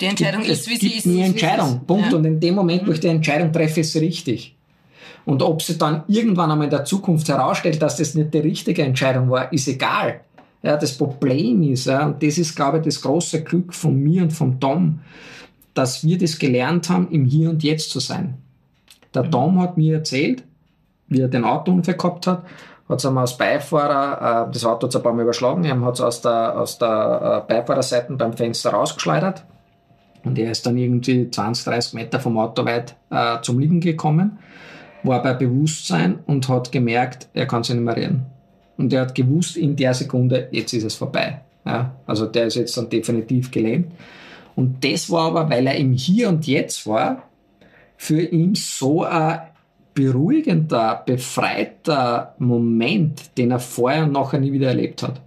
Die 0.00 0.06
Entscheidung 0.06 0.42
gibt, 0.42 0.52
ist, 0.52 0.68
wie 0.68 0.76
sie 0.76 0.88
ist. 0.88 1.06
Es 1.06 1.12
gibt 1.12 1.24
Entscheidung. 1.24 1.80
Punkt. 1.86 2.12
Ja. 2.12 2.18
Und 2.18 2.24
in 2.24 2.38
dem 2.38 2.54
Moment, 2.54 2.86
wo 2.86 2.92
ich 2.92 3.00
die 3.00 3.08
Entscheidung 3.08 3.52
treffe, 3.52 3.80
ist 3.80 3.92
sie 3.92 4.00
richtig. 4.00 4.54
Und 5.24 5.42
ob 5.42 5.62
sie 5.62 5.78
dann 5.78 6.04
irgendwann 6.06 6.50
einmal 6.50 6.66
in 6.66 6.70
der 6.70 6.84
Zukunft 6.84 7.28
herausstellt, 7.28 7.80
dass 7.80 7.96
das 7.96 8.14
nicht 8.14 8.34
die 8.34 8.38
richtige 8.38 8.82
Entscheidung 8.82 9.30
war, 9.30 9.52
ist 9.52 9.66
egal. 9.68 10.20
Ja, 10.64 10.78
das 10.78 10.96
Problem 10.96 11.62
ist, 11.62 11.84
ja, 11.84 12.06
und 12.06 12.22
das 12.22 12.38
ist, 12.38 12.56
glaube 12.56 12.78
ich, 12.78 12.84
das 12.84 13.02
große 13.02 13.44
Glück 13.44 13.74
von 13.74 13.94
mir 13.96 14.22
und 14.22 14.32
von 14.32 14.58
Tom, 14.58 15.00
dass 15.74 16.02
wir 16.02 16.16
das 16.16 16.38
gelernt 16.38 16.88
haben, 16.88 17.10
im 17.10 17.26
Hier 17.26 17.50
und 17.50 17.62
Jetzt 17.62 17.90
zu 17.90 18.00
sein. 18.00 18.38
Der 19.12 19.24
mhm. 19.24 19.30
Tom 19.30 19.60
hat 19.60 19.76
mir 19.76 19.96
erzählt, 19.96 20.42
wie 21.08 21.20
er 21.20 21.28
den 21.28 21.44
Autounfall 21.44 21.96
gehabt 21.96 22.26
hat, 22.26 22.44
hat 22.88 22.98
es 22.98 23.04
einmal 23.04 23.22
als 23.22 23.36
Beifahrer, 23.36 24.48
äh, 24.48 24.52
das 24.52 24.64
Auto 24.64 24.86
hat 24.86 24.94
es 24.94 24.96
ein 24.96 25.02
paar 25.02 25.12
Mal 25.12 25.22
überschlagen, 25.22 25.64
er 25.64 25.78
hat 25.82 25.94
es 25.94 26.00
aus 26.00 26.22
der, 26.22 26.58
aus 26.58 26.78
der 26.78 27.44
äh, 27.46 27.52
Beifahrerseite 27.52 28.14
beim 28.14 28.32
Fenster 28.32 28.70
rausgeschleudert 28.70 29.44
und 30.24 30.38
er 30.38 30.50
ist 30.50 30.64
dann 30.64 30.78
irgendwie 30.78 31.30
20, 31.30 31.64
30 31.64 31.92
Meter 31.92 32.20
vom 32.20 32.38
Auto 32.38 32.64
weit 32.64 32.96
äh, 33.10 33.36
zum 33.42 33.58
Liegen 33.58 33.80
gekommen 33.80 34.38
war 35.02 35.22
bei 35.22 35.34
Bewusstsein 35.34 36.20
und 36.24 36.48
hat 36.48 36.72
gemerkt, 36.72 37.28
er 37.34 37.46
kann 37.46 37.62
sich 37.62 37.74
nicht 37.74 37.84
mehr 37.84 37.96
reden. 37.96 38.33
Und 38.76 38.92
er 38.92 39.02
hat 39.02 39.14
gewusst 39.14 39.56
in 39.56 39.76
der 39.76 39.94
Sekunde, 39.94 40.48
jetzt 40.50 40.72
ist 40.72 40.84
es 40.84 40.94
vorbei. 40.94 41.40
Ja, 41.64 41.94
also 42.06 42.26
der 42.26 42.46
ist 42.46 42.56
jetzt 42.56 42.76
dann 42.76 42.90
definitiv 42.90 43.50
gelähmt. 43.50 43.92
Und 44.56 44.84
das 44.84 45.10
war 45.10 45.28
aber, 45.28 45.50
weil 45.50 45.66
er 45.66 45.76
im 45.76 45.92
Hier 45.92 46.28
und 46.28 46.46
Jetzt 46.46 46.86
war, 46.86 47.22
für 47.96 48.20
ihn 48.20 48.54
so 48.54 49.04
ein 49.04 49.40
beruhigender, 49.94 51.02
befreiter 51.06 52.34
Moment, 52.38 53.36
den 53.38 53.52
er 53.52 53.60
vorher 53.60 54.04
und 54.04 54.12
nachher 54.12 54.40
nie 54.40 54.52
wieder 54.52 54.68
erlebt 54.68 55.02
hat. 55.02 55.20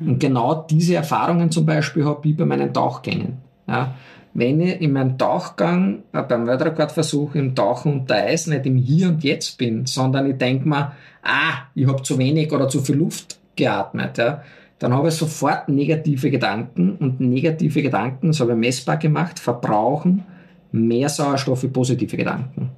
Und 0.00 0.18
genau 0.18 0.66
diese 0.68 0.96
Erfahrungen 0.96 1.50
zum 1.50 1.64
Beispiel 1.64 2.04
habe 2.04 2.28
ich 2.28 2.36
bei 2.36 2.44
meinen 2.44 2.72
Tauchgängen. 2.72 3.38
Ja, 3.66 3.94
wenn 4.34 4.60
ich 4.60 4.80
in 4.80 4.92
meinem 4.92 5.16
Tauchgang, 5.16 6.02
äh, 6.12 6.22
beim 6.22 6.46
Weltrekordversuch 6.46 7.36
im 7.36 7.54
Tauchen 7.54 8.00
unter 8.00 8.16
Eis 8.16 8.46
nicht 8.46 8.66
im 8.66 8.76
Hier 8.76 9.08
und 9.08 9.24
Jetzt 9.24 9.56
bin, 9.58 9.86
sondern 9.86 10.28
ich 10.28 10.36
denke 10.36 10.68
mir, 10.68 10.92
ah, 11.22 11.68
ich 11.74 11.86
habe 11.86 12.02
zu 12.02 12.18
wenig 12.18 12.52
oder 12.52 12.68
zu 12.68 12.80
viel 12.80 12.96
Luft 12.96 13.38
geatmet, 13.56 14.18
ja, 14.18 14.42
dann 14.80 14.92
habe 14.92 15.08
ich 15.08 15.14
sofort 15.14 15.68
negative 15.68 16.30
Gedanken 16.30 16.96
und 16.96 17.20
negative 17.20 17.80
Gedanken, 17.80 18.28
das 18.28 18.40
habe 18.40 18.52
ich 18.52 18.58
messbar 18.58 18.96
gemacht, 18.96 19.38
verbrauchen 19.38 20.24
mehr 20.72 21.08
Sauerstoff 21.08 21.62
wie 21.62 21.68
positive 21.68 22.16
Gedanken. 22.16 22.70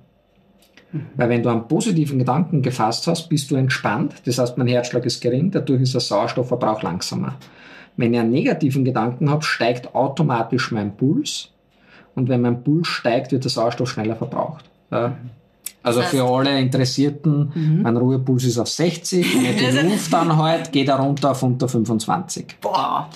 Mhm. 0.92 1.06
Weil 1.16 1.28
wenn 1.30 1.42
du 1.42 1.48
einen 1.48 1.66
positiven 1.66 2.18
Gedanken 2.18 2.60
gefasst 2.60 3.06
hast, 3.06 3.28
bist 3.28 3.50
du 3.50 3.56
entspannt, 3.56 4.14
das 4.26 4.38
heißt, 4.38 4.58
mein 4.58 4.66
Herzschlag 4.66 5.06
ist 5.06 5.20
gering, 5.20 5.50
dadurch 5.50 5.80
ist 5.82 5.94
der 5.94 6.02
Sauerstoffverbrauch 6.02 6.82
langsamer. 6.82 7.36
Wenn 7.96 8.12
ich 8.12 8.20
einen 8.20 8.30
negativen 8.30 8.84
Gedanken 8.84 9.30
habe, 9.30 9.42
steigt 9.42 9.94
automatisch 9.94 10.70
mein 10.70 10.96
Puls. 10.96 11.50
Und 12.14 12.28
wenn 12.28 12.42
mein 12.42 12.62
Puls 12.62 12.88
steigt, 12.88 13.32
wird 13.32 13.44
der 13.44 13.50
Sauerstoff 13.50 13.90
schneller 13.90 14.16
verbraucht. 14.16 14.70
Ja. 14.90 15.16
Also 15.86 16.00
das 16.00 16.08
heißt, 16.08 16.16
für 16.16 16.28
alle 16.28 16.58
Interessierten, 16.58 17.52
mhm. 17.54 17.82
mein 17.82 17.96
Ruhepuls 17.96 18.42
ist 18.42 18.58
auf 18.58 18.66
60, 18.66 19.36
wenn 19.36 19.44
ich 19.44 19.56
die 19.56 19.86
Luft 19.86 20.12
anhalte, 20.12 20.72
geht 20.72 20.88
er 20.88 20.96
runter 20.96 21.30
auf 21.30 21.44
unter 21.44 21.68
25. 21.68 22.56
Boah. 22.60 23.08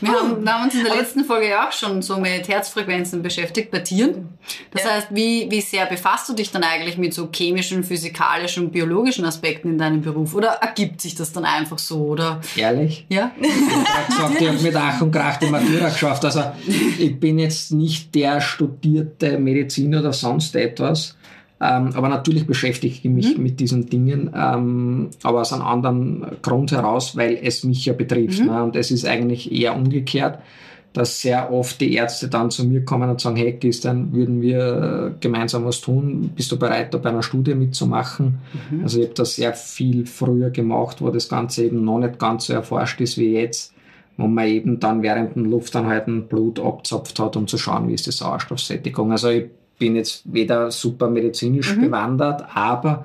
Wir 0.00 0.10
haben, 0.12 0.44
wir 0.44 0.52
haben 0.52 0.64
uns 0.64 0.74
in 0.74 0.84
der 0.84 0.94
letzten 0.94 1.24
Folge 1.24 1.48
ja 1.48 1.68
auch 1.68 1.72
schon 1.72 2.00
so 2.00 2.18
mit 2.18 2.48
Herzfrequenzen 2.48 3.22
beschäftigt 3.22 3.70
bei 3.70 3.80
Tieren. 3.80 4.30
Das 4.72 4.84
ja. 4.84 4.90
heißt, 4.90 5.08
wie, 5.10 5.48
wie 5.50 5.60
sehr 5.60 5.86
befasst 5.86 6.28
du 6.28 6.34
dich 6.34 6.50
dann 6.50 6.62
eigentlich 6.62 6.96
mit 6.96 7.12
so 7.12 7.28
chemischen, 7.32 7.84
physikalischen, 7.84 8.70
biologischen 8.70 9.24
Aspekten 9.24 9.70
in 9.70 9.78
deinem 9.78 10.00
Beruf? 10.00 10.34
Oder 10.34 10.58
ergibt 10.60 11.00
sich 11.00 11.14
das 11.14 11.32
dann 11.32 11.44
einfach 11.44 11.78
so? 11.78 12.04
Oder? 12.06 12.40
Ehrlich? 12.56 13.06
Ja. 13.08 13.32
Ich 13.40 13.48
habe 13.48 14.06
gesagt, 14.08 14.40
ich 14.40 14.48
habe 14.48 14.58
mit 14.58 14.76
Ach 14.76 15.00
und 15.00 15.12
Krach 15.12 15.36
die 15.38 15.46
Matura 15.46 15.88
geschafft. 15.88 16.24
Also 16.24 16.42
ich 16.98 17.18
bin 17.18 17.38
jetzt 17.38 17.72
nicht 17.72 18.14
der 18.14 18.40
studierte 18.40 19.38
Mediziner 19.38 20.00
oder 20.00 20.12
sonst 20.12 20.56
etwas. 20.56 21.16
Ähm, 21.62 21.90
aber 21.94 22.08
natürlich 22.08 22.44
beschäftige 22.44 22.92
ich 22.92 23.04
mich 23.04 23.36
mhm. 23.36 23.42
mit 23.44 23.60
diesen 23.60 23.88
Dingen, 23.88 24.30
ähm, 24.34 25.10
aber 25.22 25.42
aus 25.42 25.52
einem 25.52 25.62
anderen 25.62 26.26
Grund 26.42 26.72
heraus, 26.72 27.16
weil 27.16 27.38
es 27.40 27.62
mich 27.62 27.86
ja 27.86 27.92
betrifft. 27.92 28.40
Mhm. 28.40 28.46
Ne? 28.46 28.62
Und 28.64 28.76
es 28.76 28.90
ist 28.90 29.06
eigentlich 29.06 29.52
eher 29.52 29.76
umgekehrt, 29.76 30.40
dass 30.92 31.20
sehr 31.20 31.52
oft 31.52 31.80
die 31.80 31.94
Ärzte 31.94 32.28
dann 32.28 32.50
zu 32.50 32.66
mir 32.66 32.84
kommen 32.84 33.08
und 33.08 33.20
sagen, 33.20 33.36
hey 33.36 33.56
Christian, 33.58 34.12
würden 34.12 34.42
wir 34.42 35.14
gemeinsam 35.20 35.64
was 35.64 35.80
tun? 35.80 36.32
Bist 36.34 36.50
du 36.50 36.58
bereit, 36.58 36.92
da 36.92 36.98
bei 36.98 37.10
einer 37.10 37.22
Studie 37.22 37.54
mitzumachen? 37.54 38.40
Mhm. 38.70 38.82
Also 38.82 38.98
ich 38.98 39.04
habe 39.04 39.14
das 39.14 39.36
sehr 39.36 39.54
viel 39.54 40.06
früher 40.06 40.50
gemacht, 40.50 41.00
wo 41.00 41.10
das 41.10 41.28
Ganze 41.28 41.64
eben 41.64 41.84
noch 41.84 42.00
nicht 42.00 42.18
ganz 42.18 42.46
so 42.46 42.54
erforscht 42.54 43.00
ist 43.00 43.18
wie 43.18 43.34
jetzt 43.34 43.72
wo 44.18 44.26
man 44.26 44.46
eben 44.46 44.78
dann 44.78 45.02
während 45.02 45.36
dem 45.36 45.46
Luftanhalten 45.46 46.28
Blut 46.28 46.60
abzapft 46.60 47.18
hat, 47.18 47.34
um 47.34 47.46
zu 47.46 47.56
schauen, 47.56 47.88
wie 47.88 47.94
ist 47.94 48.06
die 48.06 48.12
Sauerstoffsättigung. 48.12 49.10
Also 49.10 49.30
ich 49.30 49.46
bin 49.82 49.96
jetzt 49.96 50.22
weder 50.24 50.70
super 50.70 51.10
medizinisch 51.10 51.74
mhm. 51.74 51.80
bewandert, 51.80 52.44
aber 52.54 53.04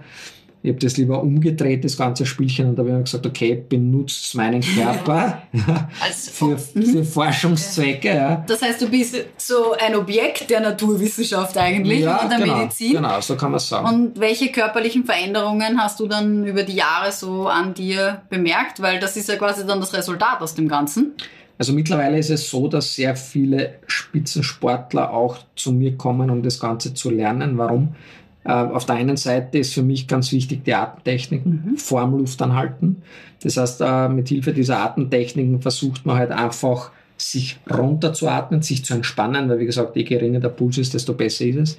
ich 0.62 0.70
habe 0.70 0.80
das 0.80 0.96
lieber 0.98 1.24
umgedreht, 1.24 1.84
das 1.84 1.98
ganze 1.98 2.28
Spielchen, 2.28 2.70
und 2.70 2.76
da 2.76 2.84
habe 2.84 2.98
ich 2.98 3.06
gesagt, 3.06 3.26
okay, 3.26 3.64
benutzt 3.68 4.36
meinen 4.36 4.62
Körper 4.62 5.42
für, 6.14 6.56
für 6.60 7.04
Forschungszwecke. 7.04 8.10
Ja. 8.10 8.44
Das 8.46 8.62
heißt, 8.62 8.80
du 8.80 8.90
bist 8.90 9.16
so 9.38 9.74
ein 9.80 9.96
Objekt 9.96 10.52
der 10.52 10.60
Naturwissenschaft 10.60 11.58
eigentlich 11.58 12.02
ja, 12.02 12.18
und 12.18 12.32
der 12.32 12.40
genau, 12.40 12.58
Medizin. 12.58 12.94
Genau, 12.94 13.22
so 13.22 13.36
kann 13.36 13.52
man 13.52 13.60
sagen. 13.60 13.88
Und 13.88 14.20
welche 14.20 14.52
körperlichen 14.52 15.06
Veränderungen 15.06 15.82
hast 15.82 16.00
du 16.00 16.08
dann 16.08 16.46
über 16.46 16.62
die 16.62 16.76
Jahre 16.76 17.12
so 17.12 17.48
an 17.48 17.74
dir 17.74 18.22
bemerkt? 18.30 18.84
Weil 18.84 19.00
das 19.00 19.18
ist 19.18 19.30
ja 19.30 19.36
quasi 19.36 19.66
dann 19.66 19.80
das 19.80 19.94
Resultat 19.94 20.42
aus 20.42 20.54
dem 20.54 20.68
Ganzen. 20.68 21.14
Also 21.58 21.74
mittlerweile 21.74 22.20
ist 22.20 22.30
es 22.30 22.50
so, 22.50 22.68
dass 22.68 22.96
sehr 22.96 23.16
viele 23.16 23.76
Spitzensportler 23.88 25.12
auch 25.12 25.40
zu 25.56 25.72
mir 25.72 25.98
kommen, 25.98 26.30
um 26.30 26.44
das 26.44 26.60
Ganze 26.60 26.94
zu 26.94 27.10
lernen. 27.10 27.58
Warum? 27.58 27.96
Äh, 28.44 28.52
auf 28.52 28.86
der 28.86 28.96
einen 28.96 29.18
Seite 29.18 29.58
ist 29.58 29.74
für 29.74 29.82
mich 29.82 30.08
ganz 30.08 30.32
wichtig 30.32 30.64
die 30.64 30.74
Atemtechniken, 30.74 31.64
mhm. 31.66 31.78
vorm 31.78 32.18
Luftanhalten. 32.18 33.02
Das 33.42 33.58
heißt, 33.58 33.82
äh, 33.82 34.10
mit 34.10 34.30
Hilfe 34.30 34.54
dieser 34.54 34.80
Atemtechniken 34.80 35.62
versucht 35.62 36.06
man 36.06 36.18
halt 36.18 36.32
einfach, 36.32 36.92
sich 37.20 37.60
runterzuatmen, 37.68 38.62
sich 38.62 38.86
zu 38.86 38.94
entspannen, 38.94 39.50
weil 39.50 39.60
wie 39.60 39.66
gesagt, 39.66 39.96
je 39.96 40.04
geringer 40.04 40.40
der 40.40 40.50
Puls 40.50 40.78
ist, 40.78 40.94
desto 40.94 41.14
besser 41.14 41.46
ist 41.46 41.58
es. 41.58 41.78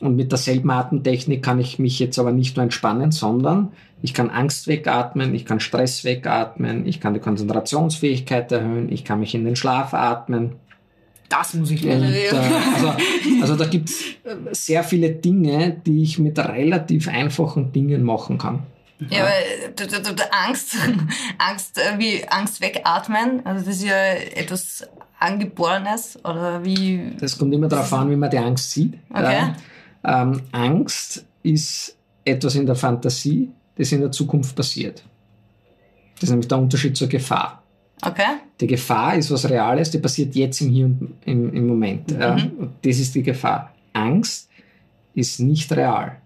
Und 0.00 0.16
mit 0.16 0.32
derselben 0.32 0.70
Atemtechnik 0.70 1.42
kann 1.42 1.60
ich 1.60 1.78
mich 1.78 1.98
jetzt 1.98 2.18
aber 2.18 2.32
nicht 2.32 2.56
nur 2.56 2.64
entspannen, 2.64 3.12
sondern 3.12 3.72
ich 4.02 4.14
kann 4.14 4.30
Angst 4.30 4.66
wegatmen, 4.66 5.34
ich 5.34 5.44
kann 5.44 5.60
Stress 5.60 6.04
wegatmen, 6.04 6.86
ich 6.86 7.00
kann 7.00 7.12
die 7.12 7.20
Konzentrationsfähigkeit 7.20 8.50
erhöhen, 8.50 8.90
ich 8.90 9.04
kann 9.04 9.20
mich 9.20 9.34
in 9.34 9.44
den 9.44 9.56
Schlaf 9.56 9.92
atmen. 9.92 10.52
Das 11.28 11.54
muss 11.54 11.70
ich 11.70 11.82
lernen. 11.82 12.12
äh, 12.12 12.28
also, 12.74 12.94
also 13.42 13.56
da 13.56 13.66
gibt 13.66 13.90
es 13.90 14.04
sehr 14.64 14.82
viele 14.84 15.10
Dinge, 15.10 15.80
die 15.86 16.02
ich 16.02 16.18
mit 16.18 16.38
relativ 16.38 17.06
einfachen 17.08 17.72
Dingen 17.72 18.02
machen 18.02 18.38
kann. 18.38 18.64
Ja, 19.08 19.24
weil 19.24 19.72
du, 19.76 19.86
du, 19.86 20.14
du, 20.14 20.32
Angst, 20.32 20.76
Angst, 21.38 21.78
äh, 21.78 21.98
wie 21.98 22.26
Angst 22.28 22.60
wegatmen, 22.60 23.44
also 23.44 23.64
das 23.64 23.76
ist 23.76 23.84
ja 23.84 24.12
etwas 24.34 24.88
Angeborenes 25.18 26.18
oder 26.24 26.64
wie? 26.64 27.12
Das 27.20 27.38
kommt 27.38 27.54
immer 27.54 27.68
darauf 27.68 27.92
an, 27.92 28.10
wie 28.10 28.16
man 28.16 28.30
die 28.30 28.38
Angst 28.38 28.70
sieht. 28.72 28.94
Okay. 29.10 29.52
Ähm, 30.04 30.42
Angst 30.52 31.24
ist 31.42 31.96
etwas 32.24 32.54
in 32.54 32.66
der 32.66 32.74
Fantasie, 32.74 33.50
das 33.76 33.92
in 33.92 34.00
der 34.00 34.12
Zukunft 34.12 34.54
passiert. 34.54 35.02
Das 36.14 36.24
ist 36.24 36.30
nämlich 36.30 36.48
der 36.48 36.58
Unterschied 36.58 36.96
zur 36.96 37.08
Gefahr. 37.08 37.62
Okay. 38.02 38.38
Die 38.60 38.66
Gefahr 38.66 39.16
ist 39.16 39.30
was 39.30 39.48
Reales, 39.48 39.90
die 39.90 39.98
passiert 39.98 40.34
jetzt 40.34 40.60
im 40.60 40.70
Hier 40.70 40.86
und 40.86 41.14
im, 41.24 41.52
im 41.52 41.66
Moment. 41.66 42.12
Mhm. 42.12 42.20
Ja. 42.20 42.36
Das 42.82 42.98
ist 42.98 43.14
die 43.14 43.22
Gefahr. 43.22 43.74
Angst 43.92 44.48
ist 45.14 45.40
nicht 45.40 45.70
real. 45.72 46.16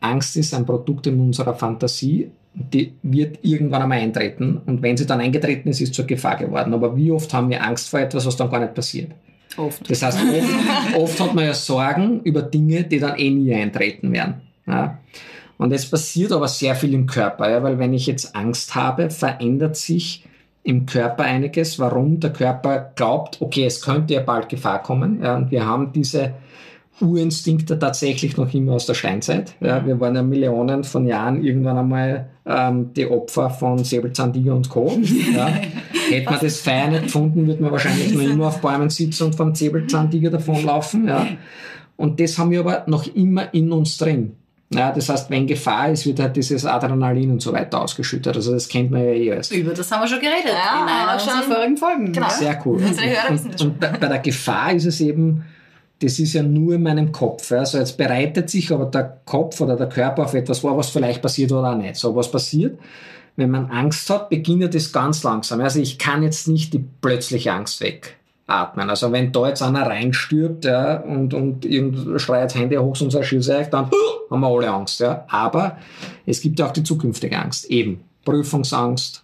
Angst 0.00 0.36
ist 0.36 0.54
ein 0.54 0.66
Produkt 0.66 1.06
in 1.06 1.18
unserer 1.18 1.54
Fantasie, 1.54 2.30
die 2.54 2.94
wird 3.02 3.38
irgendwann 3.42 3.82
einmal 3.82 3.98
eintreten 3.98 4.60
und 4.64 4.82
wenn 4.82 4.96
sie 4.96 5.06
dann 5.06 5.20
eingetreten 5.20 5.68
ist, 5.68 5.80
ist 5.80 5.94
zur 5.94 6.06
Gefahr 6.06 6.36
geworden. 6.36 6.72
Aber 6.72 6.96
wie 6.96 7.10
oft 7.10 7.32
haben 7.34 7.50
wir 7.50 7.62
Angst 7.62 7.88
vor 7.88 8.00
etwas, 8.00 8.24
was 8.24 8.36
dann 8.36 8.50
gar 8.50 8.60
nicht 8.60 8.74
passiert? 8.74 9.12
Oft. 9.56 9.90
Das 9.90 10.02
heißt, 10.02 10.18
oft, 10.18 10.96
oft 10.96 11.20
hat 11.20 11.34
man 11.34 11.44
ja 11.44 11.54
Sorgen 11.54 12.20
über 12.22 12.42
Dinge, 12.42 12.84
die 12.84 12.98
dann 12.98 13.18
eh 13.18 13.30
nie 13.30 13.54
eintreten 13.54 14.12
werden. 14.12 14.42
Ja. 14.66 14.98
Und 15.58 15.72
es 15.72 15.88
passiert 15.88 16.32
aber 16.32 16.48
sehr 16.48 16.74
viel 16.74 16.92
im 16.92 17.06
Körper, 17.06 17.50
ja, 17.50 17.62
weil 17.62 17.78
wenn 17.78 17.94
ich 17.94 18.06
jetzt 18.06 18.36
Angst 18.36 18.74
habe, 18.74 19.10
verändert 19.10 19.76
sich 19.76 20.24
im 20.62 20.84
Körper 20.84 21.24
einiges, 21.24 21.78
warum 21.78 22.20
der 22.20 22.32
Körper 22.32 22.92
glaubt, 22.96 23.40
okay, 23.40 23.64
es 23.64 23.80
könnte 23.80 24.14
ja 24.14 24.20
bald 24.20 24.48
Gefahr 24.48 24.82
kommen. 24.82 25.22
Ja, 25.22 25.36
und 25.36 25.50
wir 25.50 25.64
haben 25.64 25.92
diese 25.92 26.34
Urinstinkte 27.00 27.78
tatsächlich 27.78 28.36
noch 28.36 28.52
immer 28.54 28.72
aus 28.72 28.86
der 28.86 28.94
Steinzeit. 28.94 29.54
Ja, 29.60 29.84
wir 29.84 30.00
waren 30.00 30.14
ja 30.14 30.22
Millionen 30.22 30.82
von 30.84 31.06
Jahren 31.06 31.44
irgendwann 31.44 31.76
einmal 31.76 32.30
ähm, 32.46 32.92
die 32.94 33.06
Opfer 33.06 33.50
von 33.50 33.84
Säbelzahntiger 33.84 34.54
und 34.54 34.68
Co. 34.68 34.98
Ja. 35.34 35.48
Hätte 36.08 36.30
man 36.30 36.38
das 36.40 36.60
Feier 36.60 36.88
nicht 36.88 37.04
gefunden, 37.04 37.46
würde 37.46 37.62
man 37.62 37.72
wahrscheinlich 37.72 38.14
noch 38.14 38.22
immer 38.30 38.46
auf 38.46 38.60
Bäumen 38.60 38.90
sitzen 38.90 39.24
und 39.24 39.34
vom 39.34 39.54
Säbelzahntiger 39.54 40.30
davonlaufen. 40.30 41.08
Ja. 41.08 41.26
Und 41.96 42.20
das 42.20 42.38
haben 42.38 42.50
wir 42.50 42.60
aber 42.60 42.84
noch 42.86 43.06
immer 43.14 43.52
in 43.52 43.72
uns 43.72 43.98
drin. 43.98 44.36
Ja, 44.72 44.90
das 44.90 45.08
heißt, 45.08 45.30
wenn 45.30 45.46
Gefahr 45.46 45.90
ist, 45.90 46.06
wird 46.06 46.18
halt 46.18 46.34
dieses 46.36 46.66
Adrenalin 46.66 47.30
und 47.30 47.40
so 47.40 47.52
weiter 47.52 47.80
ausgeschüttet. 47.82 48.34
Also 48.34 48.52
das 48.52 48.68
kennt 48.68 48.90
man 48.90 49.04
ja 49.04 49.12
eh 49.12 49.32
alles. 49.32 49.50
Über 49.52 49.72
das 49.72 49.90
haben 49.92 50.02
wir 50.02 50.08
schon 50.08 50.18
geredet 50.20 50.46
Ja, 50.46 50.82
in 50.82 50.88
einer 50.88 51.18
schon. 51.20 51.34
unserer 51.34 51.54
vorigen 51.54 51.76
Folgen. 51.76 52.12
Genau. 52.12 52.28
Sehr 52.30 52.60
cool. 52.64 52.82
Und, 53.28 53.60
und 53.60 53.80
bei, 53.80 53.88
bei 53.88 54.08
der 54.08 54.18
Gefahr 54.18 54.72
ist 54.72 54.86
es 54.86 55.00
eben, 55.00 55.44
das 56.00 56.18
ist 56.18 56.34
ja 56.34 56.42
nur 56.42 56.74
in 56.74 56.82
meinem 56.82 57.10
Kopf. 57.12 57.50
ja. 57.50 57.58
Also 57.58 57.78
jetzt 57.78 57.96
bereitet 57.96 58.50
sich 58.50 58.70
aber 58.72 58.86
der 58.86 59.18
Kopf 59.24 59.60
oder 59.60 59.76
der 59.76 59.88
Körper 59.88 60.24
auf 60.24 60.34
etwas 60.34 60.60
vor, 60.60 60.76
was 60.76 60.90
vielleicht 60.90 61.22
passiert 61.22 61.52
oder 61.52 61.72
auch 61.72 61.76
nicht. 61.76 61.96
So, 61.96 62.14
was 62.14 62.30
passiert? 62.30 62.78
Wenn 63.36 63.50
man 63.50 63.70
Angst 63.70 64.08
hat, 64.10 64.28
beginnt 64.30 64.74
das 64.74 64.92
ganz 64.92 65.22
langsam. 65.22 65.60
Also 65.60 65.80
ich 65.80 65.98
kann 65.98 66.22
jetzt 66.22 66.48
nicht 66.48 66.72
die 66.72 66.84
plötzliche 67.00 67.52
Angst 67.52 67.80
wegatmen. 67.80 68.88
Also 68.90 69.12
wenn 69.12 69.32
da 69.32 69.48
jetzt 69.48 69.62
einer 69.62 69.86
reinstirbt 69.86 70.64
ja, 70.64 71.00
und, 71.00 71.34
und 71.34 71.66
schreit 72.20 72.54
Hände 72.54 72.82
hoch 72.82 72.98
und 73.00 73.10
sagt, 73.10 73.26
schieß 73.26 73.48
euch, 73.50 73.68
dann 73.68 73.90
haben 74.30 74.40
wir 74.40 74.48
alle 74.48 74.70
Angst. 74.70 75.00
Ja. 75.00 75.24
Aber 75.28 75.78
es 76.24 76.40
gibt 76.40 76.58
ja 76.58 76.66
auch 76.66 76.72
die 76.72 76.82
zukünftige 76.82 77.38
Angst. 77.38 77.66
Eben 77.66 78.00
Prüfungsangst, 78.24 79.22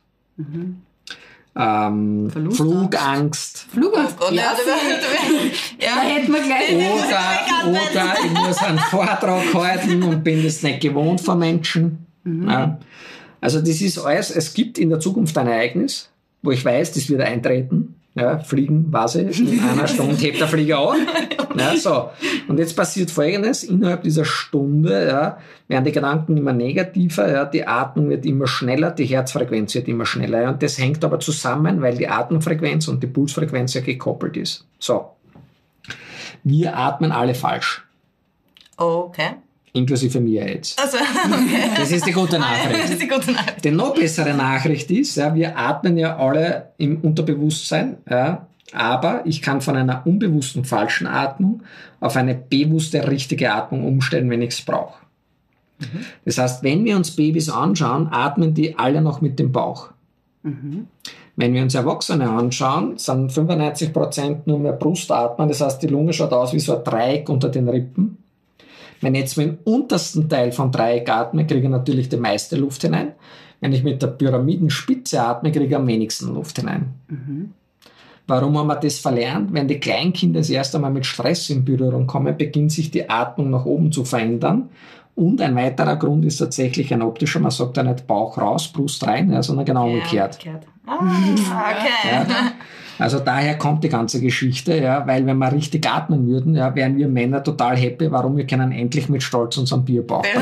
ähm. 1.54 2.30
Flugangst. 2.30 3.66
Flugangst. 3.72 4.16
Oh 4.18 4.24
Gott, 4.24 4.32
ja, 4.32 4.42
ja, 5.78 5.96
da 5.96 6.00
hätten 6.02 6.32
wir 6.32 6.42
gleich. 6.42 6.74
Oder, 6.74 7.70
oder 7.70 8.14
ich 8.24 8.32
muss 8.32 8.58
einen 8.58 8.78
Vortrag 8.78 9.54
halten 9.54 10.02
und 10.02 10.24
bin 10.24 10.42
das 10.42 10.62
nicht 10.62 10.80
gewohnt 10.80 11.20
von 11.20 11.38
Menschen. 11.38 12.06
Ja. 12.24 12.78
Also 13.40 13.60
das 13.60 13.80
ist 13.80 13.98
alles, 13.98 14.30
es 14.30 14.54
gibt 14.54 14.78
in 14.78 14.88
der 14.88 15.00
Zukunft 15.00 15.36
ein 15.36 15.48
Ereignis, 15.48 16.10
wo 16.42 16.52
ich 16.52 16.64
weiß, 16.64 16.92
das 16.92 17.08
wird 17.08 17.20
eintreten. 17.20 17.96
Ja, 18.14 18.38
fliegen, 18.40 18.92
ich, 19.14 19.40
in 19.40 19.60
einer 19.60 19.86
Stunde 19.86 20.16
hebt 20.16 20.38
der 20.38 20.48
Flieger 20.48 20.78
auf. 20.78 20.96
Ja, 21.54 21.76
so. 21.76 22.10
Und 22.48 22.58
jetzt 22.58 22.74
passiert 22.74 23.10
Folgendes, 23.10 23.62
innerhalb 23.62 24.02
dieser 24.04 24.24
Stunde 24.24 25.06
ja, 25.06 25.38
werden 25.68 25.84
die 25.84 25.92
Gedanken 25.92 26.38
immer 26.38 26.54
negativer, 26.54 27.30
ja, 27.30 27.44
die 27.44 27.66
Atmung 27.66 28.08
wird 28.08 28.24
immer 28.24 28.46
schneller, 28.46 28.90
die 28.90 29.04
Herzfrequenz 29.04 29.74
wird 29.74 29.86
immer 29.86 30.06
schneller. 30.06 30.48
Und 30.48 30.62
das 30.62 30.78
hängt 30.78 31.04
aber 31.04 31.20
zusammen, 31.20 31.82
weil 31.82 31.98
die 31.98 32.08
Atemfrequenz 32.08 32.88
und 32.88 33.02
die 33.02 33.06
Pulsfrequenz 33.06 33.74
ja 33.74 33.82
gekoppelt 33.82 34.38
ist. 34.38 34.66
So. 34.78 35.10
Wir 36.42 36.74
atmen 36.74 37.12
alle 37.12 37.34
falsch, 37.34 37.84
Okay. 38.78 39.36
Inklusive 39.72 40.20
mir 40.20 40.48
jetzt. 40.48 40.78
Also, 40.80 40.98
okay. 40.98 41.70
Das 41.76 41.90
ist 41.90 42.06
die 42.06 42.12
gute 42.12 42.36
Das 42.38 42.40
Nachricht. 42.40 42.90
ist 42.90 43.02
die 43.02 43.08
gute 43.08 43.32
Nachricht. 43.32 43.64
Die 43.64 43.70
noch 43.70 43.94
bessere 43.94 44.34
Nachricht 44.34 44.90
ist, 44.90 45.16
ja, 45.16 45.34
wir 45.34 45.56
atmen 45.58 45.96
ja 45.96 46.16
alle 46.16 46.72
im 46.78 47.00
Unterbewusstsein, 47.00 47.96
ja, 48.08 48.46
aber 48.72 49.22
ich 49.26 49.42
kann 49.42 49.60
von 49.60 49.76
einer 49.76 50.06
unbewussten 50.06 50.64
falschen 50.64 51.06
Atmung 51.06 51.62
auf 52.00 52.16
eine 52.16 52.34
bewusste 52.34 53.06
richtige 53.08 53.52
Atmung 53.52 53.86
umstellen, 53.86 54.30
wenn 54.30 54.42
ich 54.42 54.50
es 54.50 54.62
brauche. 54.62 55.02
Das 56.24 56.38
heißt, 56.38 56.62
wenn 56.62 56.84
wir 56.84 56.96
uns 56.96 57.10
Babys 57.10 57.50
anschauen, 57.50 58.08
atmen 58.12 58.54
die 58.54 58.78
alle 58.78 59.00
noch 59.00 59.20
mit 59.20 59.38
dem 59.38 59.50
Bauch. 59.52 59.90
Wenn 61.36 61.54
wir 61.54 61.62
uns 61.62 61.74
Erwachsene 61.74 62.30
anschauen, 62.30 62.98
sind 62.98 63.32
95% 63.32 64.42
nur 64.46 64.58
mehr 64.58 64.72
Brustatmen, 64.72 65.48
das 65.48 65.60
heißt, 65.60 65.82
die 65.82 65.88
Lunge 65.88 66.12
schaut 66.12 66.32
aus 66.32 66.52
wie 66.52 66.60
so 66.60 66.76
ein 66.76 66.84
Dreieck 66.84 67.28
unter 67.28 67.48
den 67.48 67.68
Rippen. 67.68 68.21
Wenn 69.02 69.14
ich 69.14 69.22
jetzt 69.22 69.36
mit 69.36 69.48
dem 69.48 69.58
untersten 69.64 70.28
Teil 70.28 70.52
vom 70.52 70.70
Dreieck 70.70 71.10
atme, 71.10 71.46
kriege 71.46 71.64
ich 71.64 71.68
natürlich 71.68 72.08
die 72.08 72.16
meiste 72.16 72.56
Luft 72.56 72.82
hinein. 72.82 73.12
Wenn 73.60 73.72
ich 73.72 73.82
mit 73.84 74.00
der 74.00 74.08
Pyramidenspitze 74.08 75.20
atme, 75.22 75.52
kriege 75.52 75.66
ich 75.66 75.76
am 75.76 75.86
wenigsten 75.86 76.34
Luft 76.34 76.58
hinein. 76.58 76.94
Warum 78.26 78.56
haben 78.56 78.68
wir 78.68 78.76
das 78.76 78.98
verlernt? 78.98 79.52
Wenn 79.52 79.68
die 79.68 79.80
Kleinkinder 79.80 80.40
das 80.40 80.50
erste 80.50 80.78
Mal 80.78 80.90
mit 80.90 81.04
Stress 81.04 81.50
in 81.50 81.64
Berührung 81.64 82.06
kommen, 82.06 82.36
beginnt 82.36 82.72
sich 82.72 82.90
die 82.90 83.10
Atmung 83.10 83.50
nach 83.50 83.64
oben 83.64 83.92
zu 83.92 84.04
verändern. 84.04 84.70
Und 85.14 85.40
ein 85.42 85.54
weiterer 85.54 85.96
Grund 85.96 86.24
ist 86.24 86.38
tatsächlich 86.38 86.94
ein 86.94 87.02
optischer. 87.02 87.40
Man 87.40 87.50
sagt 87.50 87.76
ja 87.76 87.82
nicht 87.82 88.06
Bauch 88.06 88.38
raus, 88.38 88.68
Brust 88.68 89.06
rein, 89.06 89.30
ja, 89.30 89.42
sondern 89.42 89.66
genau 89.66 89.86
umgekehrt. 89.86 90.38
Ja, 90.44 90.52
umgekehrt. 90.52 91.50
Ah, 91.50 91.70
okay. 91.70 92.30
Ja. 92.30 92.52
Also 92.98 93.18
daher 93.18 93.56
kommt 93.58 93.84
die 93.84 93.88
ganze 93.88 94.20
Geschichte, 94.20 94.76
ja, 94.76 95.06
weil 95.06 95.26
wenn 95.26 95.38
wir 95.38 95.52
richtig 95.52 95.88
atmen 95.88 96.26
würden, 96.26 96.54
ja, 96.54 96.74
wären 96.74 96.96
wir 96.96 97.08
Männer 97.08 97.42
total 97.42 97.76
happy, 97.76 98.10
warum 98.10 98.36
wir 98.36 98.46
können 98.46 98.72
endlich 98.72 99.08
mit 99.08 99.22
Stolz 99.22 99.56
unseren 99.56 99.84
Bierbauch. 99.84 100.24
Ein 100.24 100.36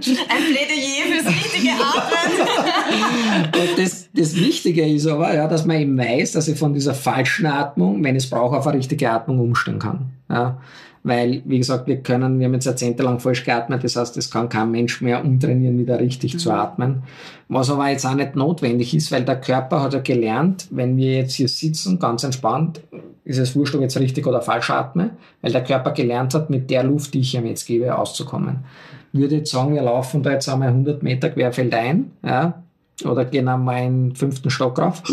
Plädoyer 0.00 1.06
fürs 1.10 1.26
richtige 1.26 1.70
Atmen. 1.72 3.44
Und 3.46 3.78
das, 3.78 4.08
das 4.12 4.36
Wichtige 4.36 4.86
ist 4.86 5.06
aber, 5.06 5.34
ja, 5.34 5.48
dass 5.48 5.64
man 5.66 5.80
eben 5.80 5.98
weiß, 5.98 6.32
dass 6.32 6.48
ich 6.48 6.58
von 6.58 6.72
dieser 6.72 6.94
falschen 6.94 7.46
Atmung, 7.46 8.02
wenn 8.02 8.16
ich 8.16 8.24
es 8.24 8.30
brauche, 8.30 8.56
auf 8.56 8.66
eine 8.66 8.78
richtige 8.78 9.10
Atmung 9.10 9.40
umstellen 9.40 9.78
kann. 9.78 10.10
Ja. 10.28 10.58
Weil, 11.06 11.40
wie 11.44 11.58
gesagt, 11.58 11.86
wir 11.86 11.98
können, 12.02 12.40
wir 12.40 12.46
haben 12.46 12.54
jetzt 12.54 12.64
jahrzehntelang 12.64 13.20
falsch 13.20 13.44
geatmet, 13.44 13.84
das 13.84 13.94
heißt, 13.94 14.16
es 14.16 14.28
kann 14.28 14.48
kein 14.48 14.72
Mensch 14.72 15.00
mehr 15.00 15.24
umtrainieren, 15.24 15.78
wieder 15.78 16.00
richtig 16.00 16.36
zu 16.40 16.50
atmen. 16.50 17.04
Was 17.48 17.70
aber 17.70 17.88
jetzt 17.88 18.04
auch 18.04 18.16
nicht 18.16 18.34
notwendig 18.34 18.92
ist, 18.92 19.12
weil 19.12 19.24
der 19.24 19.40
Körper 19.40 19.82
hat 19.82 19.94
ja 19.94 20.00
gelernt, 20.00 20.66
wenn 20.72 20.96
wir 20.96 21.18
jetzt 21.18 21.34
hier 21.34 21.46
sitzen, 21.46 22.00
ganz 22.00 22.24
entspannt, 22.24 22.80
ist 23.22 23.38
es 23.38 23.54
wurscht, 23.54 23.76
ob 23.76 23.82
ich 23.82 23.84
jetzt 23.84 24.00
richtig 24.00 24.26
oder 24.26 24.42
falsch 24.42 24.68
atme, 24.70 25.10
weil 25.42 25.52
der 25.52 25.62
Körper 25.62 25.92
gelernt 25.92 26.34
hat, 26.34 26.50
mit 26.50 26.70
der 26.70 26.82
Luft, 26.82 27.14
die 27.14 27.20
ich 27.20 27.36
ihm 27.36 27.46
jetzt 27.46 27.66
gebe, 27.66 27.96
auszukommen. 27.96 28.64
Würde 29.12 29.36
jetzt 29.36 29.52
sagen, 29.52 29.74
wir 29.74 29.82
laufen 29.82 30.24
da 30.24 30.32
jetzt 30.32 30.48
einmal 30.48 30.70
100 30.70 31.04
Meter 31.04 31.30
querfeldein, 31.30 32.10
ja, 32.24 32.64
oder 33.04 33.24
gehen 33.24 33.48
einmal 33.48 33.76
einen 33.76 34.14
fünften 34.14 34.50
Stock 34.50 34.78
rauf. 34.78 35.02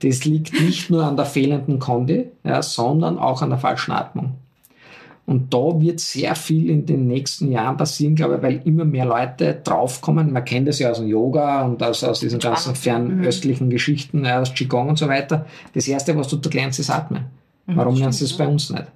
Das 0.00 0.24
liegt 0.24 0.58
nicht 0.60 0.90
nur 0.90 1.04
an 1.04 1.16
der 1.16 1.26
fehlenden 1.26 1.78
Kondi, 1.78 2.26
ja, 2.44 2.62
sondern 2.62 3.18
auch 3.18 3.42
an 3.42 3.50
der 3.50 3.58
falschen 3.58 3.92
Atmung. 3.92 4.34
Und 5.26 5.52
da 5.52 5.80
wird 5.80 6.00
sehr 6.00 6.34
viel 6.34 6.70
in 6.70 6.86
den 6.86 7.06
nächsten 7.06 7.52
Jahren 7.52 7.76
passieren, 7.76 8.14
glaube 8.14 8.36
ich, 8.36 8.42
weil 8.42 8.62
immer 8.64 8.84
mehr 8.84 9.04
Leute 9.04 9.60
draufkommen. 9.62 10.32
Man 10.32 10.44
kennt 10.44 10.66
das 10.66 10.78
ja 10.78 10.90
aus 10.90 10.98
dem 10.98 11.08
Yoga 11.08 11.62
und 11.62 11.82
aus, 11.82 12.02
aus 12.02 12.20
diesen 12.20 12.40
ganzen 12.40 12.74
fernöstlichen 12.74 13.70
Geschichten, 13.70 14.24
ja, 14.24 14.40
aus 14.40 14.54
Qigong 14.54 14.88
und 14.88 14.98
so 14.98 15.08
weiter. 15.08 15.46
Das 15.74 15.86
Erste, 15.86 16.16
was 16.16 16.28
du 16.28 16.36
da 16.36 16.50
lernst, 16.50 16.80
ist 16.80 16.90
Atmen. 16.90 17.26
Warum 17.66 17.94
lernst 17.96 18.20
du 18.20 18.24
das 18.24 18.36
bei 18.36 18.48
uns 18.48 18.70
nicht? 18.70 18.86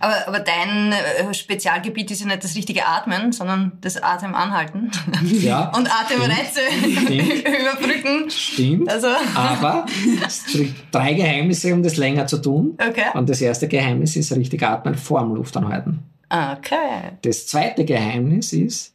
Aber, 0.00 0.26
aber 0.26 0.40
dein 0.40 0.92
äh, 0.92 1.32
Spezialgebiet 1.34 2.10
ist 2.10 2.20
ja 2.20 2.26
nicht 2.26 2.42
das 2.44 2.54
richtige 2.56 2.86
Atmen, 2.86 3.32
sondern 3.32 3.72
das 3.80 4.02
Atemanhalten. 4.02 4.90
Ja, 5.24 5.70
Und 5.76 5.88
Atemreize 5.90 6.60
überbrücken. 7.12 8.30
stimmt. 8.30 8.90
Also, 8.90 9.08
Aber 9.34 9.86
es 10.26 10.46
gibt 10.46 10.94
drei 10.94 11.14
Geheimnisse, 11.14 11.72
um 11.74 11.82
das 11.82 11.96
länger 11.96 12.26
zu 12.26 12.38
tun. 12.38 12.76
okay. 12.86 13.06
Und 13.14 13.28
das 13.28 13.40
erste 13.40 13.68
Geheimnis 13.68 14.16
ist 14.16 14.32
richtig 14.34 14.62
atmen 14.62 14.94
vor 14.94 15.20
dem 15.20 15.34
Luftanhalten. 15.34 16.00
Okay. 16.30 17.12
Das 17.22 17.46
zweite 17.46 17.84
Geheimnis 17.84 18.52
ist 18.52 18.94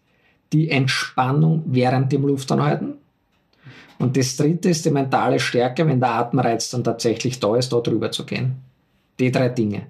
die 0.51 0.69
Entspannung 0.69 1.63
während 1.65 2.11
dem 2.11 2.23
Luftanhalten. 2.27 2.95
Und 3.99 4.17
das 4.17 4.35
dritte 4.35 4.69
ist 4.69 4.85
die 4.85 4.91
mentale 4.91 5.39
Stärke, 5.39 5.87
wenn 5.87 5.99
der 5.99 6.09
Atemreiz 6.11 6.69
dann 6.69 6.83
tatsächlich 6.83 7.39
da 7.39 7.55
ist, 7.55 7.71
da 7.71 7.79
drüber 7.79 8.11
zu 8.11 8.25
gehen. 8.25 8.55
Die 9.19 9.31
drei 9.31 9.49
Dinge. 9.49 9.83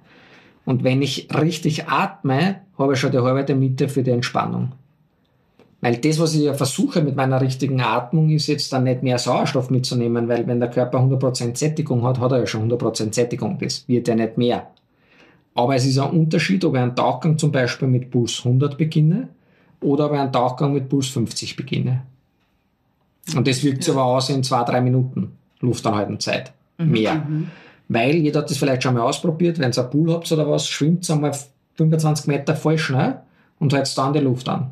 Und 0.65 0.83
wenn 0.83 1.01
ich 1.01 1.27
richtig 1.33 1.87
atme, 1.87 2.61
habe 2.77 2.93
ich 2.93 2.99
schon 2.99 3.11
die 3.11 3.19
halbe 3.19 3.55
Miete 3.55 3.89
für 3.89 4.03
die 4.03 4.11
Entspannung. 4.11 4.73
Weil 5.81 5.97
das, 5.97 6.17
was 6.17 6.33
ich 6.33 6.43
ja 6.43 6.53
versuche 6.53 7.01
mit 7.01 7.17
meiner 7.17 7.41
richtigen 7.41 7.81
Atmung, 7.81 8.29
ist 8.29 8.47
jetzt 8.47 8.71
dann 8.71 8.85
nicht 8.85 9.03
mehr 9.03 9.19
Sauerstoff 9.19 9.69
mitzunehmen, 9.69 10.29
weil 10.29 10.47
wenn 10.47 10.61
der 10.61 10.69
Körper 10.69 10.99
100% 10.99 11.57
Sättigung 11.57 12.03
hat, 12.03 12.19
hat 12.19 12.31
er 12.31 12.39
ja 12.39 12.47
schon 12.47 12.71
100% 12.71 13.13
Sättigung. 13.13 13.59
Das 13.59 13.85
wird 13.89 14.07
ja 14.07 14.15
nicht 14.15 14.37
mehr. 14.37 14.67
Aber 15.55 15.75
es 15.75 15.85
ist 15.85 15.99
ein 15.99 16.09
Unterschied, 16.09 16.63
ob 16.63 16.75
ich 16.75 16.81
einen 16.81 16.95
Tauchgang 16.95 17.37
zum 17.37 17.51
Beispiel 17.51 17.89
mit 17.89 18.11
Puls 18.11 18.39
100 18.45 18.77
beginne 18.77 19.27
oder 19.81 20.05
ob 20.05 20.13
ich 20.13 20.19
einen 20.19 20.31
Tauchgang 20.31 20.73
mit 20.73 20.87
Puls 20.87 21.09
50 21.09 21.57
beginne. 21.57 22.03
Und 23.35 23.47
das 23.47 23.61
wirkt 23.63 23.83
sich 23.83 23.93
aber 23.93 24.05
aus 24.05 24.29
in 24.29 24.43
zwei, 24.43 24.63
drei 24.63 24.79
Minuten 24.79 25.33
Luftanhaltenzeit. 25.59 26.53
Mehr. 26.77 27.27
Weil 27.89 28.15
jeder 28.15 28.39
hat 28.41 28.49
das 28.49 28.57
vielleicht 28.57 28.83
schon 28.83 28.93
mal 28.93 29.01
ausprobiert, 29.01 29.59
wenn 29.59 29.71
ihr 29.71 29.77
einen 29.77 29.89
Pool 29.89 30.13
habt 30.13 30.31
oder 30.31 30.49
was, 30.49 30.67
schwimmt 30.67 31.09
einmal 31.11 31.33
25 31.75 32.27
Meter 32.27 32.55
voll 32.55 32.77
schnell 32.77 33.19
und 33.59 33.73
hältst 33.73 33.97
dann 33.97 34.13
die 34.13 34.19
Luft 34.19 34.47
an. 34.49 34.71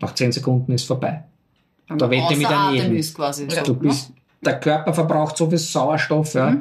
Nach 0.00 0.14
10 0.14 0.32
Sekunden 0.32 0.72
ist 0.72 0.84
vorbei. 0.86 1.24
Da 1.88 2.10
wette 2.10 2.36
mit 2.36 2.50
Atem 2.50 2.94
jeden. 2.94 3.14
quasi. 3.14 3.46
So, 3.48 3.62
Du 3.62 3.74
bist, 3.74 4.12
der 4.44 4.58
Körper 4.60 4.92
verbraucht 4.94 5.36
so 5.36 5.48
viel 5.48 5.58
Sauerstoff. 5.58 6.34
Ja. 6.34 6.56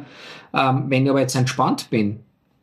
Ähm, 0.54 0.86
wenn 0.88 1.04
ich 1.04 1.10
aber 1.10 1.22
jetzt 1.22 1.36
entspannt 1.36 1.90
bin, 1.90 2.20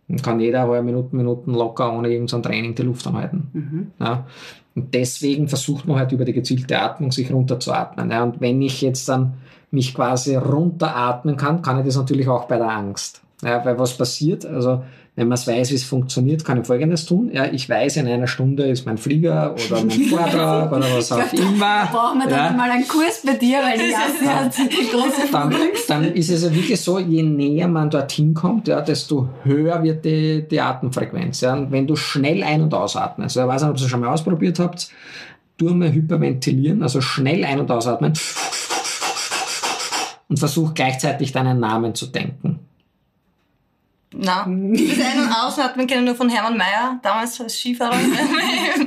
Dann 0.08 0.22
kann 0.22 0.40
jeder 0.40 0.62
halbe 0.62 0.82
Minuten, 0.82 1.16
Minuten 1.16 1.52
locker 1.52 1.92
ohne 1.92 2.08
irgendein 2.08 2.42
Training 2.42 2.74
die 2.74 2.82
Luft 2.82 3.06
anhalten. 3.06 3.48
Mhm. 3.52 3.86
Ja. 4.00 4.26
Und 4.74 4.94
deswegen 4.94 5.48
versucht 5.48 5.86
man 5.86 5.98
halt 5.98 6.12
über 6.12 6.24
die 6.24 6.32
gezielte 6.32 6.80
Atmung 6.80 7.12
sich 7.12 7.32
runterzuatmen. 7.32 8.10
Ja. 8.10 8.22
Und 8.22 8.40
wenn 8.40 8.60
ich 8.62 8.82
jetzt 8.82 9.08
dann 9.08 9.34
mich 9.70 9.94
quasi 9.94 10.36
runteratmen 10.36 11.36
kann, 11.36 11.62
kann 11.62 11.78
ich 11.78 11.86
das 11.86 11.96
natürlich 11.96 12.28
auch 12.28 12.44
bei 12.44 12.56
der 12.56 12.70
Angst. 12.70 13.22
Ja, 13.42 13.64
weil 13.64 13.78
was 13.78 13.96
passiert, 13.96 14.44
also 14.44 14.82
wenn 15.16 15.28
man 15.28 15.36
es 15.36 15.46
weiß, 15.46 15.70
wie 15.70 15.74
es 15.74 15.84
funktioniert, 15.84 16.44
kann 16.44 16.60
ich 16.60 16.66
Folgendes 16.66 17.04
tun. 17.04 17.30
Ja, 17.32 17.46
ich 17.46 17.68
weiß, 17.68 17.96
in 17.96 18.06
einer 18.06 18.26
Stunde 18.26 18.64
ist 18.64 18.86
mein 18.86 18.96
Flieger 18.96 19.54
oder 19.54 19.84
mein 19.84 19.90
Vortrag 20.08 20.70
oder 20.72 20.86
was 20.96 21.10
auch 21.10 21.32
immer. 21.32 21.86
Brauchen 21.90 22.20
wir 22.20 22.28
dann 22.28 22.52
ja. 22.52 22.56
mal 22.56 22.70
einen 22.70 22.86
Kurs 22.86 23.22
bei 23.24 23.34
dir, 23.34 23.58
weil 23.58 23.78
die 23.78 23.90
Jassi 23.90 24.24
hat 24.24 24.54
große 24.90 25.32
dann, 25.32 25.54
dann 25.88 26.04
ist 26.14 26.30
es 26.30 26.44
ja 26.44 26.54
wirklich 26.54 26.80
so, 26.80 26.98
je 26.98 27.22
näher 27.22 27.68
man 27.68 27.90
dorthin 27.90 28.34
kommt, 28.34 28.68
ja, 28.68 28.80
desto 28.80 29.28
höher 29.42 29.82
wird 29.82 30.04
die, 30.04 30.46
die 30.48 30.60
Atemfrequenz. 30.60 31.40
Ja. 31.40 31.54
Und 31.54 31.72
wenn 31.72 31.86
du 31.86 31.96
schnell 31.96 32.42
ein- 32.42 32.62
und 32.62 32.72
ausatmest, 32.72 33.36
ich 33.36 33.46
weiß 33.46 33.62
nicht, 33.62 33.70
ob 33.70 33.76
ihr 33.76 33.84
es 33.84 33.90
schon 33.90 34.00
mal 34.00 34.10
ausprobiert 34.10 34.58
habt, 34.58 34.90
tu 35.58 35.74
mal 35.74 35.92
hyperventilieren, 35.92 36.82
also 36.82 37.00
schnell 37.00 37.44
ein- 37.44 37.60
und 37.60 37.70
ausatmen 37.70 38.14
und 40.30 40.38
versuch 40.38 40.72
gleichzeitig 40.72 41.32
deinen 41.32 41.60
Namen 41.60 41.94
zu 41.94 42.06
denken. 42.06 42.60
Na, 44.12 44.38
das 44.46 44.46
Ein- 44.48 45.20
und 45.24 45.32
Ausatmen 45.32 45.86
kenne 45.86 46.00
ich 46.00 46.06
nur 46.06 46.14
von 46.16 46.28
Hermann 46.30 46.56
Mayer, 46.56 46.98
damals 47.02 47.38
als 47.40 47.58
Skifahrer. 47.58 47.94
Aber 48.00 48.86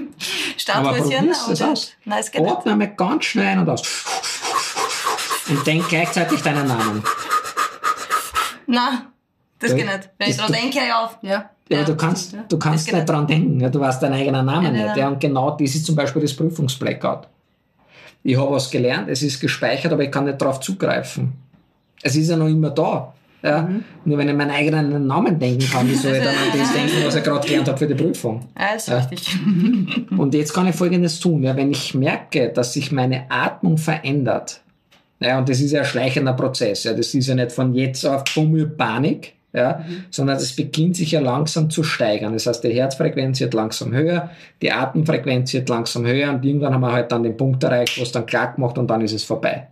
Starthäuschen. 0.57 1.03
probier's 1.03 1.45
das 1.47 1.61
aber- 1.61 1.71
aus. 1.73 1.91
Nein, 2.05 2.19
es 2.19 2.31
geht 2.31 2.41
nicht. 2.41 2.51
Atme 2.51 2.71
einmal 2.71 2.95
ganz 2.95 3.25
schnell 3.25 3.45
ein 3.47 3.59
und 3.59 3.69
aus. 3.69 3.81
Und 5.49 5.67
denk 5.67 5.87
gleichzeitig 5.89 6.41
deinen 6.41 6.67
Namen. 6.67 7.03
Nein, 8.67 8.99
das 9.59 9.71
Ja. 9.71 9.77
geht 9.77 9.85
nicht. 9.87 10.09
Wenn 10.17 10.29
ich 10.29 10.37
dran 10.37 10.47
du- 10.47 10.53
denke, 10.53 10.79
ich 10.79 10.93
auf. 10.93 11.17
Ja. 11.21 11.49
Ja, 11.69 11.77
Ja, 11.79 11.83
du 11.85 11.95
kannst, 11.95 12.33
ja. 12.33 12.43
du 12.47 12.59
kannst 12.59 12.87
Das 12.87 12.93
nicht 12.95 13.09
dran 13.09 13.25
denken. 13.27 13.59
Ja, 13.59 13.69
du 13.69 13.79
weißt 13.79 14.01
deinen 14.03 14.13
eigenen 14.13 14.45
Namen 14.45 14.65
Ja, 14.65 14.71
nicht. 14.71 14.81
ja. 14.85 14.95
Ja, 14.97 15.07
und 15.09 15.19
genau 15.19 15.51
das 15.51 15.75
ist 15.75 15.85
zum 15.85 15.95
Beispiel 15.95 16.21
das 16.21 16.35
Prüfungsblackout. 16.35 17.27
Ich 18.23 18.37
habe 18.37 18.51
was 18.51 18.71
gelernt, 18.71 19.09
es 19.09 19.21
ist 19.21 19.39
gespeichert, 19.39 19.91
aber 19.91 20.03
ich 20.03 20.11
kann 20.11 20.25
nicht 20.25 20.41
darauf 20.41 20.59
zugreifen. 20.59 21.33
Es 22.01 22.15
ist 22.15 22.29
ja 22.29 22.37
noch 22.37 22.47
immer 22.47 22.69
da. 22.69 23.13
Ja? 23.41 23.69
Nur 24.05 24.17
wenn 24.17 24.29
ich 24.29 24.35
meinen 24.35 24.51
eigenen 24.51 25.05
Namen 25.05 25.37
denken 25.37 25.69
kann, 25.69 25.89
wie 25.89 25.95
soll 25.95 26.13
ich 26.13 26.23
dann 26.23 26.29
an 26.33 26.57
das 26.57 26.71
denken, 26.73 27.05
was 27.05 27.15
ich 27.15 27.23
gerade 27.23 27.45
gelernt 27.45 27.67
habe 27.67 27.77
für 27.77 27.87
die 27.87 27.95
Prüfung? 27.95 28.45
Ja, 28.57 28.75
ist 28.75 28.87
Ja. 28.87 28.99
richtig. 28.99 29.37
Und 30.17 30.33
jetzt 30.33 30.53
kann 30.53 30.67
ich 30.67 30.75
Folgendes 30.75 31.19
tun. 31.19 31.43
Ja, 31.43 31.55
wenn 31.57 31.71
ich 31.71 31.93
merke, 31.93 32.49
dass 32.49 32.71
sich 32.73 32.91
meine 32.93 33.29
Atmung 33.29 33.77
verändert, 33.77 34.61
ja, 35.19 35.37
und 35.37 35.47
das 35.47 35.61
ist 35.61 35.71
ja 35.71 35.81
ein 35.81 35.85
schleichender 35.85 36.33
Prozess, 36.33 36.83
ja, 36.83 36.91
das 36.93 37.13
ist 37.13 37.27
ja 37.27 37.35
nicht 37.35 37.53
von 37.53 37.73
jetzt 37.75 38.05
auf 38.05 38.23
Bummel 38.35 38.67
Panik, 38.67 39.33
ja, 39.53 39.85
sondern 40.09 40.37
das 40.37 40.53
beginnt 40.53 40.95
sich 40.95 41.11
ja 41.11 41.19
langsam 41.19 41.69
zu 41.69 41.83
steigern. 41.83 42.33
Das 42.33 42.47
heißt, 42.47 42.63
die 42.63 42.73
Herzfrequenz 42.73 43.39
wird 43.39 43.53
langsam 43.53 43.93
höher, 43.93 44.31
die 44.61 44.71
Atemfrequenz 44.71 45.53
wird 45.53 45.69
langsam 45.69 46.05
höher 46.05 46.31
und 46.31 46.43
irgendwann 46.43 46.73
haben 46.73 46.81
wir 46.81 46.91
halt 46.91 47.11
dann 47.11 47.23
den 47.23 47.37
Punkt 47.37 47.63
erreicht, 47.63 47.97
wo 47.99 48.03
es 48.03 48.11
dann 48.11 48.25
klack 48.25 48.57
macht 48.57 48.77
und 48.77 48.87
dann 48.87 49.01
ist 49.01 49.13
es 49.13 49.23
vorbei. 49.23 49.67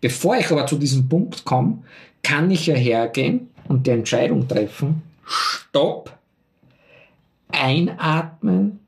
Bevor 0.00 0.36
ich 0.36 0.50
aber 0.52 0.66
zu 0.66 0.76
diesem 0.76 1.08
Punkt 1.08 1.44
komme, 1.44 1.78
kann 2.22 2.50
ich 2.50 2.66
ja 2.66 2.74
hergehen 2.74 3.50
und 3.66 3.86
die 3.86 3.90
Entscheidung 3.90 4.46
treffen, 4.46 5.02
stopp, 5.24 6.12
einatmen, 7.48 8.78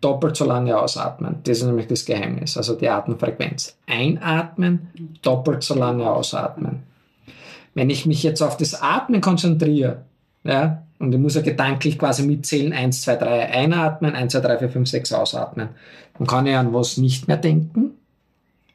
doppelt 0.00 0.36
so 0.36 0.44
lange 0.44 0.78
ausatmen. 0.78 1.36
Das 1.44 1.58
ist 1.58 1.64
nämlich 1.64 1.86
das 1.86 2.04
Geheimnis, 2.04 2.56
also 2.56 2.74
die 2.74 2.88
Atemfrequenz. 2.88 3.78
Einatmen, 3.86 4.88
doppelt 5.22 5.62
so 5.62 5.74
lange 5.74 6.08
ausatmen. 6.10 6.87
Wenn 7.74 7.90
ich 7.90 8.06
mich 8.06 8.22
jetzt 8.22 8.42
auf 8.42 8.56
das 8.56 8.80
Atmen 8.80 9.20
konzentriere, 9.20 10.04
ja, 10.44 10.82
und 10.98 11.12
ich 11.12 11.20
muss 11.20 11.34
ja 11.34 11.42
gedanklich 11.42 11.98
quasi 11.98 12.24
mitzählen, 12.24 12.72
1, 12.72 13.02
2, 13.02 13.16
3 13.16 13.50
einatmen, 13.50 14.14
1, 14.14 14.32
2, 14.32 14.40
3, 14.40 14.58
4, 14.58 14.68
5, 14.70 14.88
6 14.88 15.12
ausatmen, 15.12 15.68
dann 16.18 16.26
kann 16.26 16.46
ich 16.46 16.56
an 16.56 16.72
was 16.72 16.96
nicht 16.96 17.28
mehr 17.28 17.36
denken. 17.36 17.92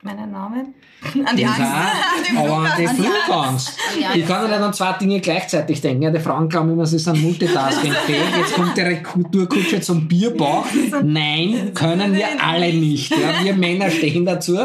Meinen 0.02 0.32
Namen? 0.32 0.74
An 1.26 1.36
die 1.36 1.46
Angst. 1.46 1.60
An 1.62 2.24
die 2.30 2.38
aber 2.38 2.58
an 2.58 2.72
die 2.78 2.88
Flugangst. 2.88 3.78
Ich 4.16 4.26
kann 4.26 4.44
ja 4.44 4.48
nicht 4.48 4.66
an 4.66 4.74
zwei 4.74 4.94
Dinge 4.94 5.20
gleichzeitig 5.20 5.82
denken. 5.82 6.04
Ja, 6.04 6.12
die 6.12 6.20
Frauen 6.20 6.50
glauben 6.50 6.72
immer, 6.72 6.86
sie 6.86 7.00
sind 7.00 7.22
multitaskingfähig. 7.22 8.36
Jetzt 8.38 8.54
kommt 8.56 8.78
die 8.78 8.82
Retourkutsche 8.82 9.82
zum 9.82 10.08
Bierbauch. 10.08 10.66
Nein, 11.04 11.74
können 11.74 12.14
wir 12.14 12.26
alle 12.42 12.74
nicht. 12.74 13.12
Ja, 13.12 13.44
wir 13.44 13.54
Männer 13.54 13.90
stehen 13.90 14.26
dazu. 14.26 14.58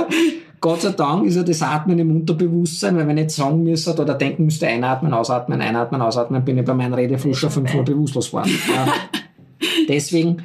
Gott 0.61 0.83
sei 0.83 0.91
Dank 0.91 1.25
ist 1.27 1.37
ja 1.37 1.43
das 1.43 1.63
Atmen 1.63 1.99
im 1.99 2.15
Unterbewusstsein, 2.15 2.97
weil 2.97 3.07
wenn 3.07 3.17
ich 3.17 3.25
jetzt 3.25 3.37
sagen 3.37 3.63
müsste 3.63 3.93
oder 3.93 4.15
denken 4.15 4.45
müsste, 4.45 4.67
einatmen, 4.67 5.13
ausatmen, 5.13 5.61
einatmen, 5.61 6.01
ausatmen, 6.01 6.45
bin 6.45 6.59
ich 6.59 6.65
bei 6.65 6.75
meinem 6.75 6.95
Redefluss 6.95 7.39
schon 7.39 7.51
fünfmal 7.51 7.85
bewusstlos 7.85 8.31
geworden. 8.31 8.51
Ja. 8.75 8.87
Deswegen 9.89 10.45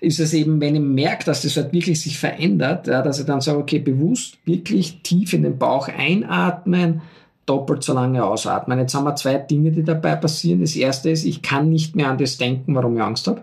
ist 0.00 0.20
es 0.20 0.32
eben, 0.32 0.60
wenn 0.60 0.74
ich 0.74 0.80
merke, 0.80 1.24
dass 1.24 1.42
das 1.42 1.56
halt 1.56 1.72
wirklich 1.72 2.00
sich 2.00 2.18
verändert, 2.18 2.86
ja, 2.86 3.02
dass 3.02 3.20
ich 3.20 3.26
dann 3.26 3.40
sage, 3.40 3.58
okay, 3.58 3.78
bewusst 3.78 4.38
wirklich 4.44 5.02
tief 5.02 5.32
in 5.32 5.42
den 5.42 5.58
Bauch 5.58 5.88
einatmen, 5.88 7.02
doppelt 7.46 7.82
so 7.82 7.94
lange 7.94 8.24
ausatmen. 8.24 8.78
Jetzt 8.78 8.94
haben 8.94 9.04
wir 9.04 9.16
zwei 9.16 9.36
Dinge, 9.36 9.72
die 9.72 9.82
dabei 9.82 10.16
passieren. 10.16 10.60
Das 10.60 10.76
erste 10.76 11.10
ist, 11.10 11.24
ich 11.24 11.42
kann 11.42 11.70
nicht 11.70 11.96
mehr 11.96 12.10
an 12.10 12.18
das 12.18 12.36
denken, 12.36 12.74
warum 12.74 12.96
ich 12.96 13.02
Angst 13.02 13.26
habe. 13.26 13.42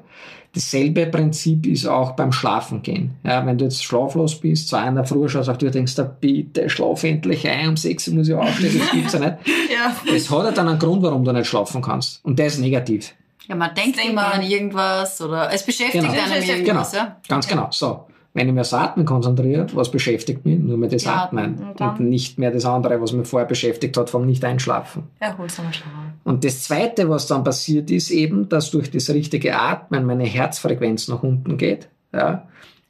Dasselbe 0.56 1.06
Prinzip 1.08 1.68
ist 1.68 1.86
auch 1.86 2.12
beim 2.12 2.32
Schlafen 2.32 2.82
gehen. 2.82 3.12
Ja, 3.24 3.46
wenn 3.46 3.58
du 3.58 3.66
jetzt 3.66 3.84
schlaflos 3.84 4.40
bist, 4.40 4.70
zwei 4.70 4.88
in 4.88 4.96
der 4.96 5.04
Früh 5.04 5.28
schaust 5.28 5.50
auf 5.50 5.58
die 5.58 5.66
Uhr, 5.66 5.72
denkst 5.72 5.96
du, 5.96 6.04
bitte 6.06 6.70
schlaf 6.70 7.04
endlich 7.04 7.48
ein, 7.48 7.70
um 7.70 7.78
sechs 7.78 8.08
Uhr 8.08 8.16
muss 8.16 8.30
ich 8.30 8.34
aufstehen, 8.34 8.80
das 8.80 8.92
gibt's 8.92 9.14
ja 9.14 9.20
nicht. 9.20 9.36
Ja. 9.76 9.96
Es 10.16 10.32
hat 10.32 10.46
ja 10.46 10.52
dann 10.52 10.70
einen 10.70 10.80
Grund, 10.80 11.04
warum 11.04 11.24
du 11.26 11.32
nicht 11.34 11.48
schlafen 11.48 11.82
kannst. 11.82 12.24
Und 12.24 12.40
der 12.40 12.48
ist 12.48 12.60
negativ. 12.60 13.14
Ja, 13.48 13.56
man 13.56 13.76
denkt 13.76 14.00
immer 14.04 14.34
an 14.34 14.42
irgendwas 14.42 15.22
oder 15.22 15.52
es 15.54 15.64
beschäftigt 15.64 16.04
Genau. 16.04 16.14
einen 16.14 16.42
Genau. 16.42 16.54
irgendwas, 16.58 16.92
Genau, 16.92 17.04
ja. 17.04 17.18
ganz 17.28 17.48
genau. 17.48 17.68
So, 17.72 18.06
wenn 18.36 18.50
ich 18.50 18.54
mir 18.54 18.62
aufs 18.62 18.74
Atmen 18.74 19.06
konzentriere, 19.06 19.66
was 19.74 19.90
beschäftigt 19.90 20.46
mich? 20.46 20.60
Nur 20.60 20.78
mehr 20.78 20.90
das 20.90 21.06
Ja, 21.06 21.24
Atmen 21.24 21.56
und 21.56 21.82
und 21.82 22.00
nicht 22.02 22.38
mehr 22.38 22.52
das 22.52 22.66
andere, 22.66 23.02
was 23.02 23.14
mich 23.14 23.28
vorher 23.28 23.48
beschäftigt 23.48 23.96
hat 23.96 24.10
vom 24.10 24.26
Nicht-Einschlafen. 24.26 25.04
Erholsamer 25.20 25.72
Schlaf. 25.72 25.90
Und 26.26 26.44
das 26.44 26.64
Zweite, 26.64 27.10
was 27.10 27.28
dann 27.28 27.46
passiert, 27.46 27.90
ist 27.90 28.12
eben, 28.12 28.50
dass 28.50 28.72
durch 28.72 28.92
das 28.92 29.10
richtige 29.10 29.58
Atmen 29.58 30.06
meine 30.06 30.26
Herzfrequenz 30.26 31.08
nach 31.08 31.24
unten 31.24 31.58
geht. 31.58 31.88
Ja, 32.14 32.46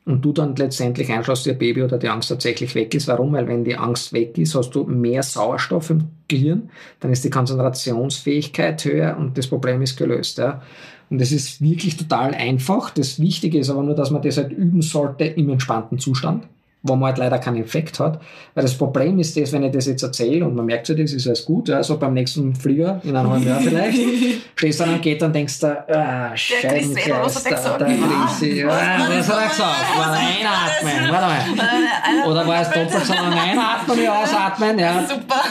und 0.05 0.23
du 0.23 0.33
dann 0.33 0.55
letztendlich 0.55 1.11
einschläfst, 1.11 1.45
der 1.45 1.53
Baby 1.53 1.83
oder 1.83 1.97
die 1.97 2.09
Angst 2.09 2.29
tatsächlich 2.29 2.73
weg 2.75 2.93
ist. 2.95 3.07
Warum? 3.07 3.33
Weil 3.33 3.47
wenn 3.47 3.63
die 3.63 3.75
Angst 3.75 4.13
weg 4.13 4.37
ist, 4.37 4.55
hast 4.55 4.71
du 4.71 4.83
mehr 4.83 5.23
Sauerstoff 5.23 5.89
im 5.91 6.05
Gehirn, 6.27 6.69
dann 6.99 7.11
ist 7.11 7.23
die 7.23 7.29
Konzentrationsfähigkeit 7.29 8.83
höher 8.85 9.17
und 9.17 9.37
das 9.37 9.47
Problem 9.47 9.81
ist 9.81 9.95
gelöst. 9.95 10.37
Ja. 10.37 10.61
Und 11.09 11.21
das 11.21 11.31
ist 11.31 11.61
wirklich 11.61 11.97
total 11.97 12.33
einfach. 12.33 12.89
Das 12.89 13.19
Wichtige 13.19 13.59
ist 13.59 13.69
aber 13.69 13.83
nur, 13.83 13.95
dass 13.95 14.11
man 14.11 14.21
das 14.21 14.37
halt 14.37 14.51
üben 14.51 14.81
sollte 14.81 15.25
im 15.25 15.49
entspannten 15.49 15.99
Zustand 15.99 16.43
wo 16.85 16.95
man 16.95 17.07
halt 17.07 17.17
leider 17.17 17.39
keinen 17.39 17.63
Effekt 17.63 17.99
hat. 17.99 18.21
Weil 18.53 18.63
das 18.63 18.75
Problem 18.77 19.17
ist 19.17 19.35
das, 19.35 19.51
wenn 19.51 19.63
ich 19.63 19.71
das 19.71 19.87
jetzt 19.87 20.03
erzähle 20.03 20.45
und 20.45 20.55
man 20.55 20.65
merkt 20.65 20.85
sich 20.85 20.95
das, 20.95 21.13
ist 21.13 21.25
alles 21.25 21.43
gut, 21.43 21.67
ja, 21.67 21.81
so 21.81 21.97
beim 21.97 22.13
nächsten 22.13 22.55
Flieger, 22.55 23.01
in 23.03 23.15
einem 23.15 23.31
halben 23.31 23.47
Jahr 23.47 23.59
vielleicht, 23.59 23.97
stehst 24.55 24.79
du 24.79 24.83
dann 24.83 24.93
am 24.93 25.01
Geht 25.01 25.23
und 25.23 25.33
denkst 25.33 25.59
da, 25.59 25.85
ah, 25.89 26.31
hat 26.31 27.81
der 27.81 27.87
Chrissy, 27.87 28.63
was 28.67 29.27
hat 29.27 29.41
er 29.41 29.49
gesagt? 29.49 29.97
War 29.97 30.11
einatmen, 30.13 31.11
warte 31.11 31.25
mal. 31.25 32.29
Oder 32.29 32.47
war 32.47 32.61
es 32.61 32.69
doppelt 32.69 33.05
so 33.05 33.13
lange 33.13 33.41
einatmen 33.41 33.97
wie 33.97 34.07
ausatmen, 34.09 34.77
ja. 34.77 35.07
Super. 35.07 35.41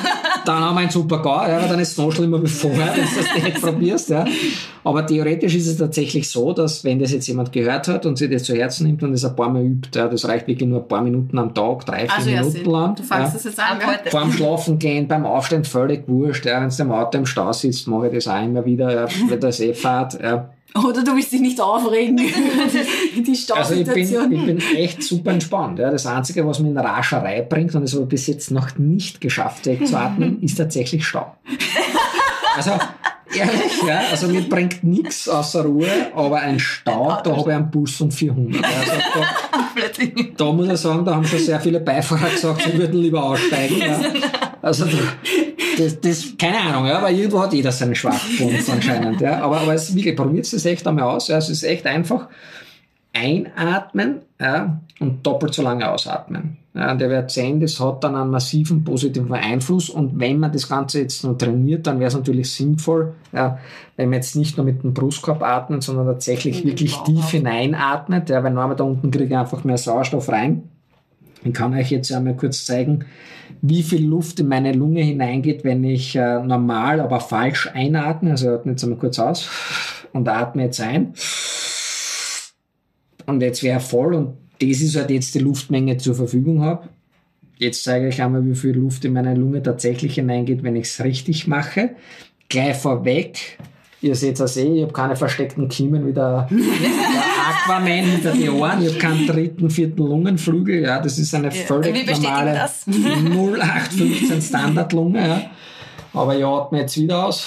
Dann 0.45 0.63
haben 0.63 0.75
wir 0.75 0.81
einen 0.81 0.91
super 0.91 1.23
Gau, 1.23 1.47
ja, 1.47 1.59
aber 1.59 1.69
dann 1.69 1.81
ist 1.81 1.93
es 1.93 1.99
noch 1.99 2.13
schlimmer 2.13 2.43
wie 2.43 2.47
vorher, 2.47 2.95
wenn 2.95 3.05
du 3.05 3.11
das 3.17 3.45
nicht 3.45 3.61
probierst. 3.63 4.11
Ja. 4.11 4.25
Aber 4.83 5.07
theoretisch 5.07 5.55
ist 5.55 5.67
es 5.67 5.79
tatsächlich 5.79 6.29
so, 6.29 6.53
dass 6.53 6.85
wenn 6.85 6.99
das 6.99 7.13
jetzt 7.13 7.27
jemand 7.27 7.53
gehört 7.53 7.89
hat 7.89 8.05
und 8.07 8.19
sich 8.19 8.31
das 8.31 8.45
zu 8.45 8.55
Herzen 8.55 8.87
nimmt 8.87 9.03
und 9.03 9.13
das 9.13 9.25
ein 9.25 9.35
paar 9.35 9.49
Mal 9.49 9.65
übt, 9.65 9.99
ja, 9.99 10.09
das 10.09 10.29
reicht 10.29 10.47
wirklich 10.47 10.69
nur 10.69 10.81
ein 10.83 10.89
paar 10.89 11.03
Minuten 11.03 11.39
am 11.39 11.55
Tag, 11.55 11.87
drei, 11.87 12.01
vier 12.01 12.15
Also 12.15 12.31
ja, 12.31 12.43
Minuten 12.43 12.71
lang. 12.71 12.95
du 12.97 13.03
fangst 13.03 13.29
ja. 13.29 13.35
das 13.35 13.45
jetzt 13.45 13.61
an, 13.61 13.79
heute. 13.87 14.11
Vorm 14.11 14.33
Schlafen 14.33 14.79
gehen, 14.79 15.09
beim 15.09 15.25
Aufstehen 15.25 15.65
völlig 15.65 16.07
wurscht. 16.07 16.45
Ja. 16.45 16.61
Wenn 16.61 16.69
du 16.69 16.83
im 16.83 16.93
Auto 16.93 17.19
im 17.19 17.27
Stau 17.27 17.53
sitzt, 17.53 17.89
mache 17.89 18.09
ich 18.09 18.15
das 18.15 18.29
auch 18.29 18.43
immer 18.43 18.65
wieder, 18.65 18.93
ja, 18.93 19.09
wenn 19.29 19.41
das 19.41 19.61
eh 19.61 19.75
fahrt. 19.75 20.21
Ja. 20.23 20.51
Oder 20.77 21.05
du 21.05 21.15
willst 21.15 21.31
dich 21.31 21.41
nicht 21.41 21.61
aufregen 21.61 22.19
über 22.25 22.67
die, 23.15 23.23
die 23.23 23.53
Also 23.53 23.75
ich 23.75 23.85
bin, 23.85 24.07
Stausituation. 24.07 24.33
ich 24.33 24.47
bin 24.47 24.59
echt 24.77 25.03
super 25.05 25.31
entspannt. 25.31 25.79
Ja. 25.79 25.91
Das 25.91 26.05
Einzige, 26.05 26.45
was 26.47 26.59
mich 26.59 26.71
in 26.73 26.79
Rascherei 26.79 27.43
bringt, 27.43 27.75
und 27.77 27.83
das 27.83 27.93
habe 27.93 28.05
ich 28.05 28.09
bis 28.09 28.27
jetzt 28.27 28.51
noch 28.51 28.77
nicht 28.77 29.21
geschafft 29.21 29.67
wegzuatmen, 29.67 30.39
ist 30.43 30.57
tatsächlich 30.57 31.07
Stau. 31.07 31.37
Also 32.57 32.73
ehrlich, 33.33 33.83
ja, 33.87 34.01
also 34.11 34.27
mir 34.29 34.43
bringt 34.49 34.83
nichts 34.83 35.29
außer 35.29 35.65
Ruhe, 35.65 35.89
aber 36.15 36.41
ein 36.41 36.59
Stau, 36.59 37.21
da 37.23 37.37
habe 37.37 37.51
ich 37.51 37.57
einen 37.57 37.71
Bus 37.71 38.01
um 38.01 38.11
400. 38.11 38.65
Also 38.65 38.93
da, 39.15 40.23
da 40.37 40.53
muss 40.53 40.69
ich 40.69 40.77
sagen, 40.79 41.05
da 41.05 41.15
haben 41.15 41.25
schon 41.25 41.39
sehr 41.39 41.61
viele 41.61 41.81
Beifahrer 41.81 42.31
gesagt, 42.31 42.63
sie 42.63 42.77
würden 42.79 43.01
lieber 43.01 43.23
aussteigen. 43.23 43.79
Ja. 43.79 44.01
Also 44.63 44.87
das, 45.77 46.01
das, 46.01 46.35
keine 46.39 46.61
Ahnung, 46.61 46.87
ja, 46.87 46.99
aber 46.99 47.11
irgendwo 47.11 47.41
hat 47.41 47.53
jeder 47.53 47.73
seinen 47.73 47.95
Schwachpunkt 47.95 48.69
anscheinend. 48.73 49.21
Ja. 49.21 49.43
Aber, 49.43 49.61
aber 49.61 49.75
es 49.75 49.89
ist 49.89 49.97
wirklich, 49.97 50.17
probiert 50.17 50.53
es 50.53 50.65
echt 50.65 50.87
einmal 50.87 51.05
aus. 51.05 51.29
Ja. 51.29 51.39
Es 51.39 51.49
ist 51.49 51.63
echt 51.63 51.87
einfach. 51.87 52.29
einatmen 53.13 54.21
ja, 54.41 54.81
und 55.01 55.27
doppelt 55.27 55.55
so 55.55 55.63
lange 55.63 55.91
ausatmen. 55.91 56.59
Ja, 56.75 56.93
der 56.97 57.09
Wert 57.09 57.31
10, 57.31 57.61
das 57.61 57.79
hat 57.79 58.03
dann 58.03 58.17
einen 58.17 58.31
massiven 58.31 58.83
positiven 58.83 59.33
Einfluss 59.33 59.89
und 59.89 60.19
wenn 60.19 60.41
man 60.41 60.51
das 60.51 60.69
Ganze 60.69 61.03
jetzt 61.03 61.23
nur 61.23 61.39
trainiert, 61.39 61.87
dann 61.87 62.01
wäre 62.01 62.09
es 62.09 62.17
natürlich 62.17 62.51
sinnvoll, 62.51 63.15
ja, 63.33 63.59
wenn 63.97 64.09
man 64.09 64.17
jetzt 64.17 64.35
nicht 64.35 64.57
nur 64.57 64.67
mit 64.67 64.83
dem 64.83 64.93
Brustkorb 64.93 65.41
atmet, 65.41 65.85
sondern 65.85 66.07
tatsächlich 66.07 66.65
wirklich 66.65 66.97
tief 67.05 67.31
hineinatmet, 67.31 68.29
ja, 68.29 68.43
weil 68.43 68.53
normal 68.53 68.75
da 68.75 68.83
unten 68.83 69.13
kriege 69.13 69.27
ich 69.27 69.37
einfach 69.37 69.63
mehr 69.63 69.79
Sauerstoff 69.79 70.29
rein. 70.29 70.65
Ich 71.45 71.53
kann 71.53 71.75
euch 71.75 71.91
jetzt 71.91 72.11
einmal 72.13 72.35
kurz 72.35 72.65
zeigen, 72.65 73.05
wie 73.61 73.83
viel 73.83 74.05
Luft 74.05 74.41
in 74.41 74.49
meine 74.49 74.73
Lunge 74.73 75.03
hineingeht, 75.03 75.65
wenn 75.65 75.85
ich 75.85 76.17
äh, 76.17 76.43
normal, 76.43 77.01
aber 77.01 77.21
falsch 77.21 77.71
einatme. 77.73 78.33
Also 78.33 78.51
atme 78.51 78.73
jetzt 78.73 78.83
einmal 78.83 78.99
kurz 78.99 79.19
aus 79.19 79.49
und 80.13 80.29
atme 80.29 80.65
jetzt 80.65 80.81
ein. 80.81 81.15
Und 83.27 83.41
jetzt 83.41 83.63
wäre 83.63 83.81
voll 83.81 84.15
und 84.15 84.37
das 84.61 84.81
ist 84.81 84.97
halt 84.97 85.11
jetzt 85.11 85.35
die 85.35 85.41
Luftmenge 85.41 85.97
zur 85.99 86.15
Verfügung 86.15 86.63
habe. 86.63 86.89
Jetzt 87.59 87.85
zeige 87.85 88.09
ich 88.09 88.21
einmal, 88.21 88.45
wie 88.47 88.55
viel 88.55 88.73
Luft 88.73 89.05
in 89.05 89.13
meine 89.13 89.35
Lunge 89.35 89.63
tatsächlich 89.63 90.15
hineingeht, 90.15 90.63
wenn 90.63 90.77
ich 90.77 90.87
es 90.87 91.05
richtig 91.05 91.47
mache. 91.47 91.91
Gleich 92.49 92.77
vorweg, 92.77 93.59
ihr 94.03 94.15
seht 94.15 94.41
es 94.41 94.57
eh, 94.57 94.77
ich 94.77 94.83
habe 94.83 94.93
keine 94.93 95.17
versteckten 95.17 95.69
Kiemen 95.69 96.07
wie 96.07 96.13
der, 96.13 96.49
der 96.51 96.59
Aquaman 97.45 98.05
hinter 98.05 98.33
die 98.33 98.49
Ohren, 98.51 98.83
ich 98.83 98.89
habe 98.89 98.99
keinen 98.99 99.27
dritten, 99.27 99.71
vierten 99.71 100.03
Lungenflügel, 100.03 100.83
ja, 100.83 101.01
das 101.01 101.19
ist 101.19 101.35
eine 101.35 101.51
völlig 101.51 102.07
normale 102.07 102.69
0815 102.87 104.43
Standardlunge, 104.49 105.29
ja. 105.29 105.43
Aber 106.13 106.37
ich 106.37 106.45
atme 106.45 106.81
jetzt 106.81 106.97
wieder 106.97 107.27
aus. 107.27 107.47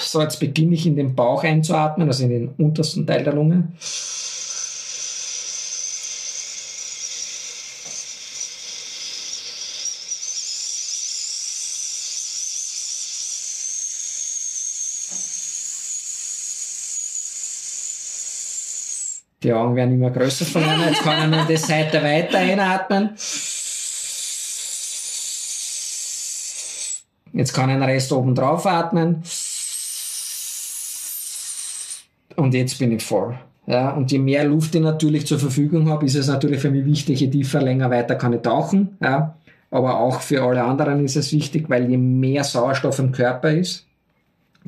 So, 0.00 0.20
jetzt 0.20 0.40
beginne 0.40 0.74
ich 0.74 0.86
in 0.86 0.96
den 0.96 1.14
Bauch 1.14 1.44
einzuatmen, 1.44 2.08
also 2.08 2.24
in 2.24 2.30
den 2.30 2.48
untersten 2.58 3.06
Teil 3.06 3.24
der 3.24 3.34
Lunge. 3.34 3.68
Die 19.48 19.54
Augen 19.54 19.76
werden 19.76 19.94
immer 19.94 20.10
größer 20.10 20.44
von 20.44 20.62
einer. 20.62 20.88
Jetzt 20.88 21.00
kann 21.00 21.22
er 21.22 21.26
nur 21.26 21.46
die 21.46 21.56
Seite 21.56 22.02
weiter 22.02 22.36
einatmen. 22.36 23.12
Jetzt 27.32 27.54
kann 27.54 27.70
ich 27.70 27.76
den 27.76 27.82
Rest 27.82 28.12
oben 28.12 28.34
drauf 28.34 28.66
atmen. 28.66 29.22
Und 32.36 32.52
jetzt 32.52 32.78
bin 32.78 32.92
ich 32.92 33.02
voll. 33.02 33.38
Ja, 33.66 33.92
und 33.92 34.12
je 34.12 34.18
mehr 34.18 34.44
Luft 34.44 34.74
ich 34.74 34.82
natürlich 34.82 35.26
zur 35.26 35.38
Verfügung 35.38 35.88
habe, 35.88 36.04
ist 36.04 36.16
es 36.16 36.26
natürlich 36.26 36.60
für 36.60 36.70
mich 36.70 36.84
wichtig, 36.84 37.20
je 37.20 37.30
tiefer, 37.30 37.62
länger, 37.62 37.90
weiter 37.90 38.16
kann 38.16 38.34
ich 38.34 38.42
tauchen. 38.42 38.98
Ja. 39.02 39.38
Aber 39.70 39.98
auch 39.98 40.20
für 40.20 40.42
alle 40.42 40.62
anderen 40.62 41.02
ist 41.02 41.16
es 41.16 41.32
wichtig, 41.32 41.70
weil 41.70 41.88
je 41.88 41.96
mehr 41.96 42.44
Sauerstoff 42.44 42.98
im 42.98 43.12
Körper 43.12 43.50
ist, 43.50 43.86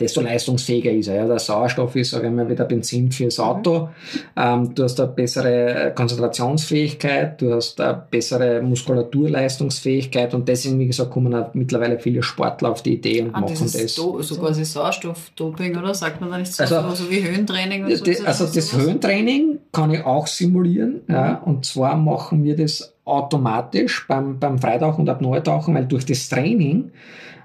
desto 0.01 0.21
leistungsfähiger 0.21 0.91
ist 0.91 1.09
er. 1.09 1.17
Ja. 1.17 1.27
Der 1.27 1.39
Sauerstoff 1.39 1.95
ist, 1.95 2.11
sage 2.11 2.29
ich 2.29 2.33
mal, 2.33 2.49
wieder 2.49 2.65
Benzin 2.65 3.13
fürs 3.13 3.39
mhm. 3.39 3.45
Auto. 3.45 3.89
Ähm, 4.37 4.75
du 4.75 4.85
hast 4.85 4.99
eine 4.99 5.11
bessere 5.11 5.93
Konzentrationsfähigkeit, 5.95 7.41
du 7.41 7.55
hast 7.55 7.81
eine 7.81 8.03
bessere 8.11 8.63
Muskulaturleistungsfähigkeit 8.63 10.35
und 10.35 10.49
deswegen, 10.49 10.79
wie 10.79 10.87
gesagt, 10.87 11.11
kommen 11.11 11.35
auch 11.35 11.53
mittlerweile 11.55 11.99
viele 11.99 12.23
Sportler 12.23 12.71
auf 12.71 12.83
die 12.83 12.95
Idee 12.95 13.23
und 13.23 13.35
ah, 13.35 13.41
machen 13.41 13.57
das. 13.61 13.95
Do, 13.95 14.21
so 14.23 14.37
quasi 14.37 14.65
Sauerstoffdoping, 14.65 15.77
oder? 15.77 15.95
Sagt 15.95 16.21
man 16.21 16.31
da 16.31 16.39
nicht 16.39 16.53
so, 16.53 16.63
also, 16.63 16.95
so 16.95 17.11
wie 17.11 17.23
Höhentraining? 17.23 17.85
Oder 17.85 17.97
so, 17.97 18.25
also 18.25 18.47
das 18.47 18.77
Höhentraining 18.77 19.59
kann 19.73 19.93
ich 19.93 20.05
auch 20.05 20.27
simulieren. 20.27 21.03
Mhm. 21.07 21.15
Ja, 21.15 21.43
und 21.45 21.65
zwar 21.67 21.97
machen 21.97 22.43
wir 22.45 22.57
das 22.57 22.95
automatisch 23.05 24.07
beim, 24.07 24.39
beim 24.39 24.59
Freitauchen 24.59 25.03
und 25.03 25.09
Apnoe-Tauchen, 25.09 25.75
weil 25.75 25.87
durch 25.87 26.07
das 26.07 26.29
Training 26.29 26.91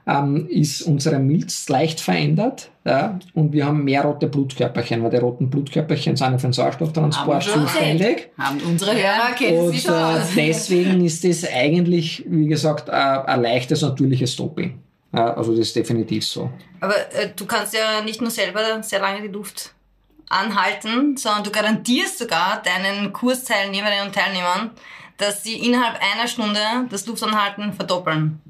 ähm, 0.08 0.48
ist 0.48 0.84
unsere 0.84 1.20
Milz 1.20 1.68
leicht 1.70 2.00
verändert 2.00 2.70
ja, 2.86 3.18
und 3.34 3.54
wir 3.54 3.66
haben 3.66 3.84
mehr 3.84 4.04
rote 4.04 4.28
Blutkörperchen, 4.28 5.02
weil 5.04 5.10
die 5.10 5.18
roten 5.18 5.50
Blutkörperchen 5.50 6.16
sind 6.16 6.40
für 6.40 6.48
den 6.48 6.54
Sauerstofftransport 6.54 7.44
zuständig. 7.44 8.30
Haben 8.38 8.62
unsere 8.62 8.94
Hörer 8.94 9.32
kennen 9.36 9.72
sie 9.72 9.80
schon 9.80 9.96
äh, 9.96 10.20
deswegen 10.36 11.04
ist 11.04 11.24
das 11.24 11.46
eigentlich, 11.52 12.24
wie 12.28 12.48
gesagt, 12.48 12.90
ein 12.90 13.42
leichtes, 13.42 13.82
natürliches 13.82 14.36
Doping. 14.36 14.80
Ja, 15.12 15.34
also 15.34 15.52
das 15.52 15.62
ist 15.62 15.76
definitiv 15.76 16.26
so. 16.26 16.52
Aber 16.82 16.96
äh, 17.14 17.30
du 17.36 17.46
kannst 17.46 17.74
ja 17.74 18.02
nicht 18.04 18.22
nur 18.22 18.30
selber 18.30 18.84
sehr 18.84 19.00
lange 19.00 19.22
die 19.22 19.30
Luft 19.30 19.74
anhalten, 20.30 21.18
sondern 21.18 21.44
du 21.44 21.52
garantierst 21.52 22.20
sogar 22.20 22.62
deinen 22.62 23.14
Kursteilnehmerinnen 23.14 24.08
und 24.08 24.16
Teilnehmern, 24.16 24.72
dass 25.18 25.44
sie 25.44 25.56
innerhalb 25.56 26.00
einer 26.02 26.28
Stunde 26.28 26.60
das 26.90 27.08
Luftanhalten 27.08 27.74
verdoppeln. 27.74 28.42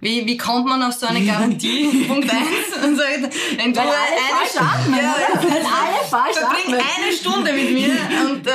Wie, 0.00 0.26
wie 0.26 0.36
kommt 0.36 0.66
man 0.66 0.82
auf 0.82 0.94
so 0.94 1.06
eine 1.06 1.24
Garantie? 1.24 2.04
Punkt 2.08 2.30
eins. 2.30 2.84
Und 2.84 2.96
sagt, 2.96 3.34
wenn 3.56 3.72
du 3.72 3.80
Weil 3.80 3.86
alle 3.86 4.18
falsch 4.30 4.56
atmen, 4.56 4.98
ja, 4.98 5.14
alle 5.14 6.32
verbring 6.32 6.74
atmen. 6.74 6.80
eine 6.80 7.12
Stunde 7.12 7.52
mit 7.52 7.72
mir 7.72 7.90
und 8.30 8.46
äh, 8.46 8.50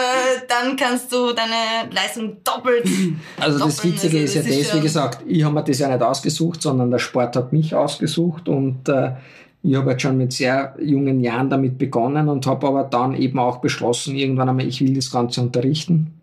dann 0.47 0.77
kannst 0.77 1.11
du 1.11 1.33
deine 1.33 1.91
Leistung 1.91 2.37
doppelt. 2.43 2.87
Also 3.39 3.59
doppeln. 3.59 3.75
das 3.75 3.83
Witzige 3.83 4.19
also, 4.19 4.25
ist 4.25 4.35
ja 4.35 4.41
das, 4.43 4.51
ist 4.51 4.75
wie 4.75 4.79
gesagt, 4.79 5.23
ich 5.27 5.43
habe 5.43 5.53
mir 5.53 5.63
das 5.63 5.79
ja 5.79 5.89
nicht 5.89 6.01
ausgesucht, 6.01 6.61
sondern 6.61 6.89
der 6.91 6.99
Sport 6.99 7.35
hat 7.35 7.51
mich 7.51 7.75
ausgesucht 7.75 8.47
und 8.47 8.87
äh, 8.87 9.11
ich 9.63 9.75
habe 9.75 9.91
jetzt 9.91 10.01
schon 10.01 10.17
mit 10.17 10.31
sehr 10.31 10.75
jungen 10.81 11.21
Jahren 11.21 11.49
damit 11.49 11.77
begonnen 11.77 12.29
und 12.29 12.47
habe 12.47 12.67
aber 12.67 12.83
dann 12.83 13.15
eben 13.15 13.39
auch 13.39 13.57
beschlossen, 13.57 14.15
irgendwann 14.15 14.49
einmal, 14.49 14.67
ich 14.67 14.81
will 14.81 14.93
das 14.93 15.11
Ganze 15.11 15.41
unterrichten 15.41 16.13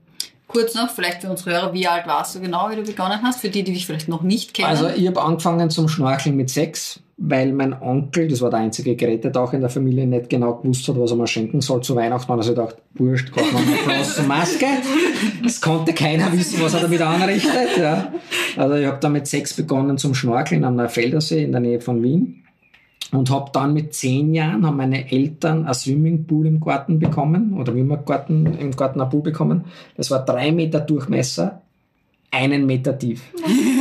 Kurz 0.50 0.74
noch, 0.74 0.90
vielleicht 0.90 1.22
für 1.22 1.30
unsere 1.30 1.52
Hörer, 1.52 1.72
wie 1.72 1.86
alt 1.86 2.08
warst 2.08 2.34
du 2.34 2.40
genau, 2.40 2.70
wie 2.70 2.76
du 2.76 2.82
begonnen 2.82 3.20
hast, 3.22 3.40
für 3.40 3.50
die, 3.50 3.62
die 3.62 3.72
dich 3.72 3.86
vielleicht 3.86 4.08
noch 4.08 4.22
nicht 4.22 4.52
kennen? 4.52 4.68
Also 4.68 4.88
ich 4.88 5.06
habe 5.06 5.22
angefangen 5.22 5.70
zum 5.70 5.88
Schnorcheln 5.88 6.36
mit 6.36 6.50
sechs, 6.50 6.98
weil 7.18 7.52
mein 7.52 7.80
Onkel, 7.80 8.26
das 8.26 8.40
war 8.40 8.50
der 8.50 8.58
einzige 8.58 8.96
Gerätetaucher 8.96 9.54
in 9.54 9.60
der 9.60 9.70
Familie, 9.70 10.08
nicht 10.08 10.28
genau 10.28 10.54
gewusst 10.54 10.88
hat, 10.88 10.98
was 10.98 11.12
er 11.12 11.18
mir 11.18 11.28
schenken 11.28 11.60
soll 11.60 11.82
zu 11.82 11.94
Weihnachten. 11.94 12.32
Und 12.32 12.40
er 12.40 12.48
gedacht, 12.48 12.76
wurscht, 12.94 13.30
kauft 13.30 13.52
man 13.52 13.62
eine 13.62 13.76
große 13.76 14.24
Maske. 14.24 14.66
Es 15.46 15.60
konnte 15.60 15.92
keiner 15.92 16.32
wissen, 16.32 16.60
was 16.60 16.74
er 16.74 16.80
damit 16.80 17.00
anrichtet. 17.00 17.76
Ja. 17.78 18.12
Also 18.56 18.74
ich 18.74 18.86
habe 18.86 18.98
dann 19.00 19.12
mit 19.12 19.28
sechs 19.28 19.54
begonnen 19.54 19.98
zum 19.98 20.14
Schnorcheln 20.14 20.64
am 20.64 20.74
Neufeldersee 20.74 21.44
in 21.44 21.52
der 21.52 21.60
Nähe 21.60 21.80
von 21.80 22.02
Wien 22.02 22.42
und 23.12 23.31
habe 23.31 23.51
dann 23.53 23.75
mit 23.75 23.94
zehn 23.94 24.35
Jahren 24.35 24.64
haben 24.64 24.77
meine 24.77 25.11
Eltern 25.11 25.66
ein 25.66 25.75
Swimmingpool 25.75 26.46
im 26.46 26.61
Garten 26.61 26.99
bekommen 26.99 27.59
oder 27.59 27.75
wie 27.75 27.83
man 27.83 28.05
Garten, 28.05 28.46
im 28.46 28.70
Garten 28.73 29.01
ein 29.01 29.09
Pool 29.09 29.23
bekommen. 29.23 29.64
Das 29.96 30.11
war 30.11 30.25
drei 30.25 30.53
Meter 30.53 30.81
Durchmesser, 30.81 31.62
einen 32.31 32.66
Meter 32.66 32.96
tief. 32.99 33.23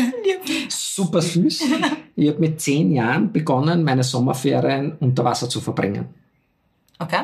Super 0.69 1.21
süß. 1.21 1.63
Ich 2.15 2.27
habe 2.27 2.39
mit 2.39 2.59
zehn 2.59 2.91
Jahren 2.91 3.31
begonnen, 3.31 3.83
meine 3.83 4.03
Sommerferien 4.03 4.93
unter 4.99 5.23
Wasser 5.23 5.47
zu 5.47 5.61
verbringen. 5.61 6.05
Okay. 7.01 7.21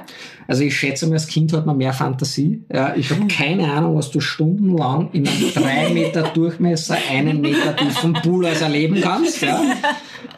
Also 0.48 0.64
ich 0.64 0.74
schätze 0.74 1.06
mal, 1.06 1.16
als 1.16 1.28
Kind 1.28 1.52
hat 1.52 1.66
man 1.66 1.76
mehr 1.76 1.92
Fantasie. 1.92 2.64
Ja, 2.72 2.96
ich 2.96 3.10
habe 3.12 3.28
keine 3.28 3.70
Ahnung, 3.70 3.98
was 3.98 4.10
du 4.10 4.22
stundenlang 4.22 5.10
in 5.12 5.28
einem 5.28 5.54
drei 5.54 5.90
Meter 5.90 6.24
Durchmesser, 6.24 6.98
einen 7.12 7.42
Meter 7.42 7.76
tiefen 7.76 8.14
Pool 8.14 8.46
als 8.46 8.62
erleben 8.62 9.02
kannst. 9.02 9.42
Ja. 9.42 9.62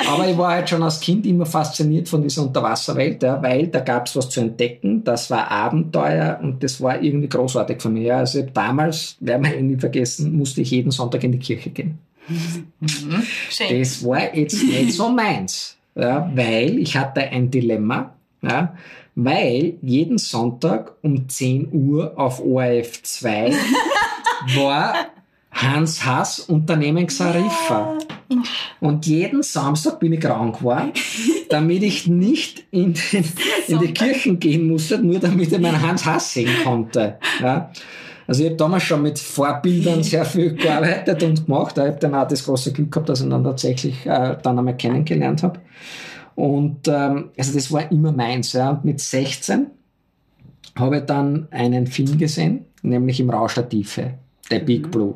Aber 0.09 0.27
ich 0.27 0.35
war 0.37 0.53
halt 0.53 0.69
schon 0.69 0.81
als 0.81 0.99
Kind 0.99 1.27
immer 1.27 1.45
fasziniert 1.45 2.09
von 2.09 2.23
dieser 2.23 2.41
Unterwasserwelt, 2.43 3.21
ja, 3.21 3.39
weil 3.43 3.67
da 3.67 3.81
gab 3.81 4.07
es 4.07 4.15
was 4.15 4.29
zu 4.29 4.41
entdecken. 4.41 5.03
Das 5.03 5.29
war 5.29 5.51
Abenteuer 5.51 6.39
und 6.41 6.63
das 6.63 6.81
war 6.81 6.99
irgendwie 6.99 7.29
großartig 7.29 7.79
für 7.79 7.89
mich. 7.89 8.11
Also 8.11 8.41
damals, 8.41 9.17
werden 9.19 9.43
wir 9.43 9.61
nie 9.61 9.77
vergessen, 9.77 10.35
musste 10.35 10.61
ich 10.61 10.71
jeden 10.71 10.89
Sonntag 10.89 11.23
in 11.23 11.33
die 11.33 11.39
Kirche 11.39 11.69
gehen. 11.69 11.99
Mhm. 12.27 13.23
Das 13.69 14.03
war 14.03 14.35
jetzt 14.35 14.63
nicht 14.63 14.93
so 14.93 15.09
meins, 15.09 15.77
ja, 15.93 16.31
weil 16.33 16.79
ich 16.79 16.97
hatte 16.97 17.21
ein 17.21 17.51
Dilemma. 17.51 18.13
Ja, 18.41 18.75
weil 19.17 19.79
jeden 19.81 20.19
Sonntag 20.19 20.93
um 21.01 21.27
10 21.27 21.69
Uhr 21.73 22.13
auf 22.17 22.39
ORF 22.39 23.01
2 23.01 23.51
war 24.55 24.93
Hans 25.51 26.05
Hass 26.05 26.39
Unternehmen 26.39 27.07
Xarifa. 27.07 27.97
Und 28.79 29.07
jeden 29.07 29.41
Samstag 29.41 29.99
bin 29.99 30.13
ich 30.13 30.19
krank 30.19 30.59
geworden, 30.59 30.91
damit 31.49 31.81
ich 31.81 32.05
nicht 32.05 32.65
in, 32.69 32.93
den, 32.93 33.23
in 33.67 33.79
die 33.79 33.91
Kirchen 33.91 34.39
gehen 34.39 34.67
musste, 34.67 34.99
nur 34.99 35.17
damit 35.17 35.51
ich 35.51 35.59
meinen 35.59 35.81
Hans 35.81 36.05
Hass 36.05 36.33
sehen 36.33 36.51
konnte. 36.63 37.17
Ja. 37.41 37.71
Also 38.27 38.43
ich 38.43 38.49
habe 38.49 38.57
damals 38.57 38.83
schon 38.83 39.01
mit 39.01 39.17
Vorbildern 39.17 40.03
sehr 40.03 40.25
viel 40.25 40.53
gearbeitet 40.53 41.23
und 41.23 41.45
gemacht. 41.47 41.75
Ich 41.77 41.83
habe 41.85 41.97
dann 41.99 42.13
auch 42.13 42.27
das 42.27 42.45
große 42.45 42.71
Glück 42.71 42.91
gehabt, 42.91 43.09
dass 43.09 43.21
ich 43.21 43.25
ihn 43.25 43.31
dann 43.31 43.43
tatsächlich 43.43 44.05
äh, 44.05 44.37
dann 44.43 44.59
einmal 44.59 44.77
kennengelernt 44.77 45.41
habe. 45.41 45.59
Und 46.37 46.87
ähm, 46.87 47.31
also 47.35 47.51
das 47.51 47.71
war 47.71 47.91
immer 47.91 48.11
meins. 48.11 48.53
Ja. 48.53 48.69
Und 48.69 48.85
mit 48.85 48.99
16 48.99 49.65
habe 50.75 50.97
ich 50.97 51.03
dann 51.05 51.47
einen 51.49 51.87
Film 51.87 52.15
gesehen, 52.19 52.65
nämlich 52.83 53.19
im 53.19 53.31
Rausch 53.31 53.55
der 53.55 53.67
Tiefe, 53.67 54.13
der 54.51 54.59
Big 54.59 54.85
mhm. 54.85 54.91
Blue. 54.91 55.15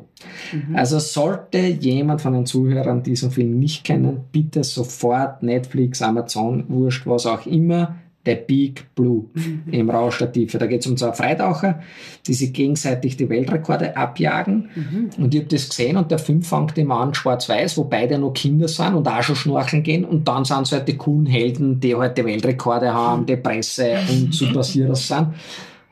Mhm. 0.52 0.74
Also 0.74 0.98
sollte 0.98 1.58
jemand 1.58 2.22
von 2.22 2.32
den 2.32 2.44
Zuhörern 2.44 3.04
diesen 3.04 3.30
Film 3.30 3.60
nicht 3.60 3.84
kennen, 3.84 4.24
bitte 4.32 4.64
sofort 4.64 5.44
Netflix, 5.44 6.02
Amazon, 6.02 6.64
Wurscht, 6.68 7.06
was 7.06 7.26
auch 7.26 7.46
immer, 7.46 7.94
der 8.24 8.36
Big 8.36 8.94
Blue 8.94 9.24
im 9.70 9.90
Rausch 9.90 10.18
der 10.18 10.32
Tiefe. 10.32 10.58
Da 10.58 10.66
geht 10.66 10.80
es 10.80 10.86
um 10.86 10.96
zwei 10.96 11.12
Freitaucher, 11.12 11.80
die 12.26 12.34
sich 12.34 12.52
gegenseitig 12.52 13.16
die 13.16 13.28
Weltrekorde 13.28 13.96
abjagen. 13.96 14.70
Mhm. 14.74 15.10
Und 15.18 15.34
ich 15.34 15.40
habe 15.40 15.50
das 15.50 15.68
gesehen 15.68 15.96
und 15.96 16.10
der 16.10 16.18
Film 16.18 16.42
fängt 16.42 16.78
immer 16.78 17.00
an 17.00 17.14
schwarz-weiß, 17.14 17.76
wo 17.78 17.84
beide 17.84 18.18
noch 18.18 18.32
Kinder 18.32 18.68
sind 18.68 18.94
und 18.94 19.08
auch 19.08 19.22
schon 19.22 19.36
schnorcheln 19.36 19.82
gehen. 19.82 20.04
Und 20.04 20.28
dann 20.28 20.44
sind 20.44 20.62
es 20.62 20.72
halt 20.72 20.86
die 20.86 20.96
coolen 20.96 21.26
Helden, 21.26 21.80
die 21.80 21.96
halt 21.96 22.16
die 22.16 22.24
Weltrekorde 22.24 22.92
haben, 22.94 23.26
die 23.26 23.36
Presse 23.36 23.98
und 24.08 24.32
Superheroes 24.34 25.08
sind. 25.08 25.28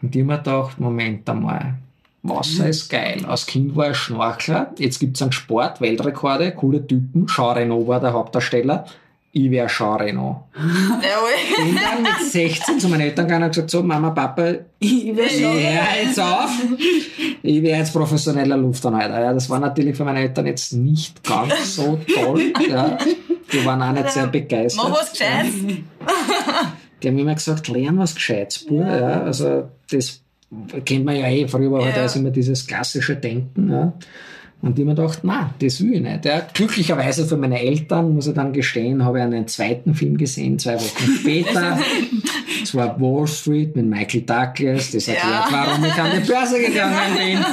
Und 0.01 0.15
ich 0.15 0.23
habe 0.23 0.33
mir 0.33 0.39
gedacht, 0.39 0.79
Moment 0.79 1.29
einmal, 1.29 1.75
Wasser 2.23 2.69
ist 2.69 2.89
geil. 2.91 3.25
Als 3.27 3.47
Kind 3.47 3.75
war 3.75 3.91
ich 3.91 3.97
Schnorchler. 3.97 4.73
Jetzt 4.79 4.99
gibt 4.99 5.17
es 5.17 5.23
einen 5.23 5.33
Sport, 5.33 5.81
Weltrekorde, 5.81 6.53
coole 6.53 6.87
Typen. 6.87 7.27
Jean 7.27 7.57
Reno 7.57 7.87
war 7.89 7.99
der 7.99 8.13
Hauptdarsteller 8.13 8.85
ich 9.33 9.51
wäre 9.51 9.69
Jean 9.69 9.97
Reno. 9.97 10.49
Jawohl. 10.55 11.65
Bin 11.65 11.77
dann 11.77 12.03
mit 12.03 12.31
16 12.31 12.81
zu 12.81 12.89
meinen 12.89 13.03
Eltern 13.03 13.27
gegangen 13.27 13.45
und 13.45 13.51
gesagt, 13.51 13.71
so, 13.71 13.83
Mama, 13.83 14.11
Papa, 14.11 14.55
ich 14.81 15.17
wäre 15.17 15.29
Reno. 15.29 15.55
jetzt 16.03 16.19
auf. 16.19 16.51
Ich 17.43 17.63
wäre 17.63 17.79
jetzt 17.79 17.93
professioneller 17.93 18.57
Luftanhalter. 18.57 19.21
Ja, 19.21 19.33
das 19.33 19.49
war 19.49 19.61
natürlich 19.61 19.97
für 19.97 20.05
meine 20.05 20.21
Eltern 20.21 20.47
jetzt 20.47 20.73
nicht 20.73 21.23
ganz 21.23 21.77
so 21.77 22.01
toll. 22.13 22.53
Ja. 22.69 22.99
Die 23.53 23.65
waren 23.65 23.83
auch 23.83 23.93
nicht 23.93 24.11
sehr 24.11 24.27
begeistert. 24.27 24.85
Mach 24.89 24.99
was 24.99 25.13
Gescheites. 25.13 25.55
Die 27.03 27.09
haben 27.09 27.19
immer 27.19 27.35
gesagt, 27.35 27.69
lern 27.69 27.99
was 27.99 28.15
Gescheites, 28.15 28.67
Bub. 28.67 28.81
Ja. 28.81 29.23
Also, 29.23 29.69
das 29.91 30.23
kennt 30.85 31.05
man 31.05 31.17
ja 31.17 31.29
eh. 31.29 31.47
Früher 31.49 31.71
war 31.71 31.85
halt 31.85 31.97
ja. 31.97 32.03
halt 32.03 32.17
immer 32.17 32.31
dieses 32.31 32.67
klassische 32.67 33.17
Denken. 33.17 33.71
Ja. 33.71 33.93
Und 34.63 34.79
ich 34.79 34.85
mir 34.85 34.95
gedacht, 34.95 35.21
na, 35.23 35.55
das 35.59 35.83
will 35.83 35.95
ich 35.95 36.03
nicht. 36.03 36.25
Ja, 36.27 36.43
glücklicherweise 36.53 37.25
für 37.25 37.39
meine 37.39 37.61
Eltern, 37.61 38.15
muss 38.15 38.27
ich 38.27 38.35
dann 38.35 38.53
gestehen, 38.53 39.05
habe 39.05 39.19
ich 39.19 39.25
einen 39.25 39.49
zweiten 39.49 39.95
Film 39.95 40.19
gesehen, 40.19 40.59
zwei 40.59 40.75
Wochen 40.75 41.13
später. 41.21 41.79
Das 42.61 42.75
war 42.75 43.01
Wall 43.01 43.27
Street 43.27 43.77
mit 43.77 43.87
Michael 43.87 44.23
Douglas. 44.23 44.91
Das 44.91 45.09
erklärt, 45.09 45.51
ja. 45.51 45.67
warum 45.67 45.85
ich 45.85 45.95
an 45.95 46.11
die 46.15 46.27
Börse 46.27 46.61
gegangen 46.61 47.15
bin. 47.17 47.45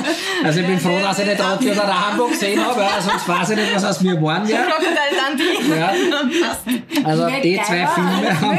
Also 0.43 0.59
ich 0.61 0.67
bin 0.67 0.79
froh, 0.79 0.99
dass 1.01 1.19
ich 1.19 1.25
nicht 1.25 1.39
Rocky 1.39 1.71
oder 1.71 1.83
Rambo 1.83 2.27
gesehen 2.27 2.63
habe, 2.63 2.81
ja, 2.81 3.01
sonst 3.01 3.27
weiß 3.27 3.49
ich 3.51 3.55
nicht, 3.57 3.75
was 3.75 3.83
aus 3.83 4.01
mir 4.01 4.15
geworden 4.15 4.47
wäre. 4.47 4.67
Ja. 5.77 5.91
Also 7.03 7.27
die 7.43 7.59
zwei 7.65 7.87
Filme 7.87 8.41
haben 8.41 8.57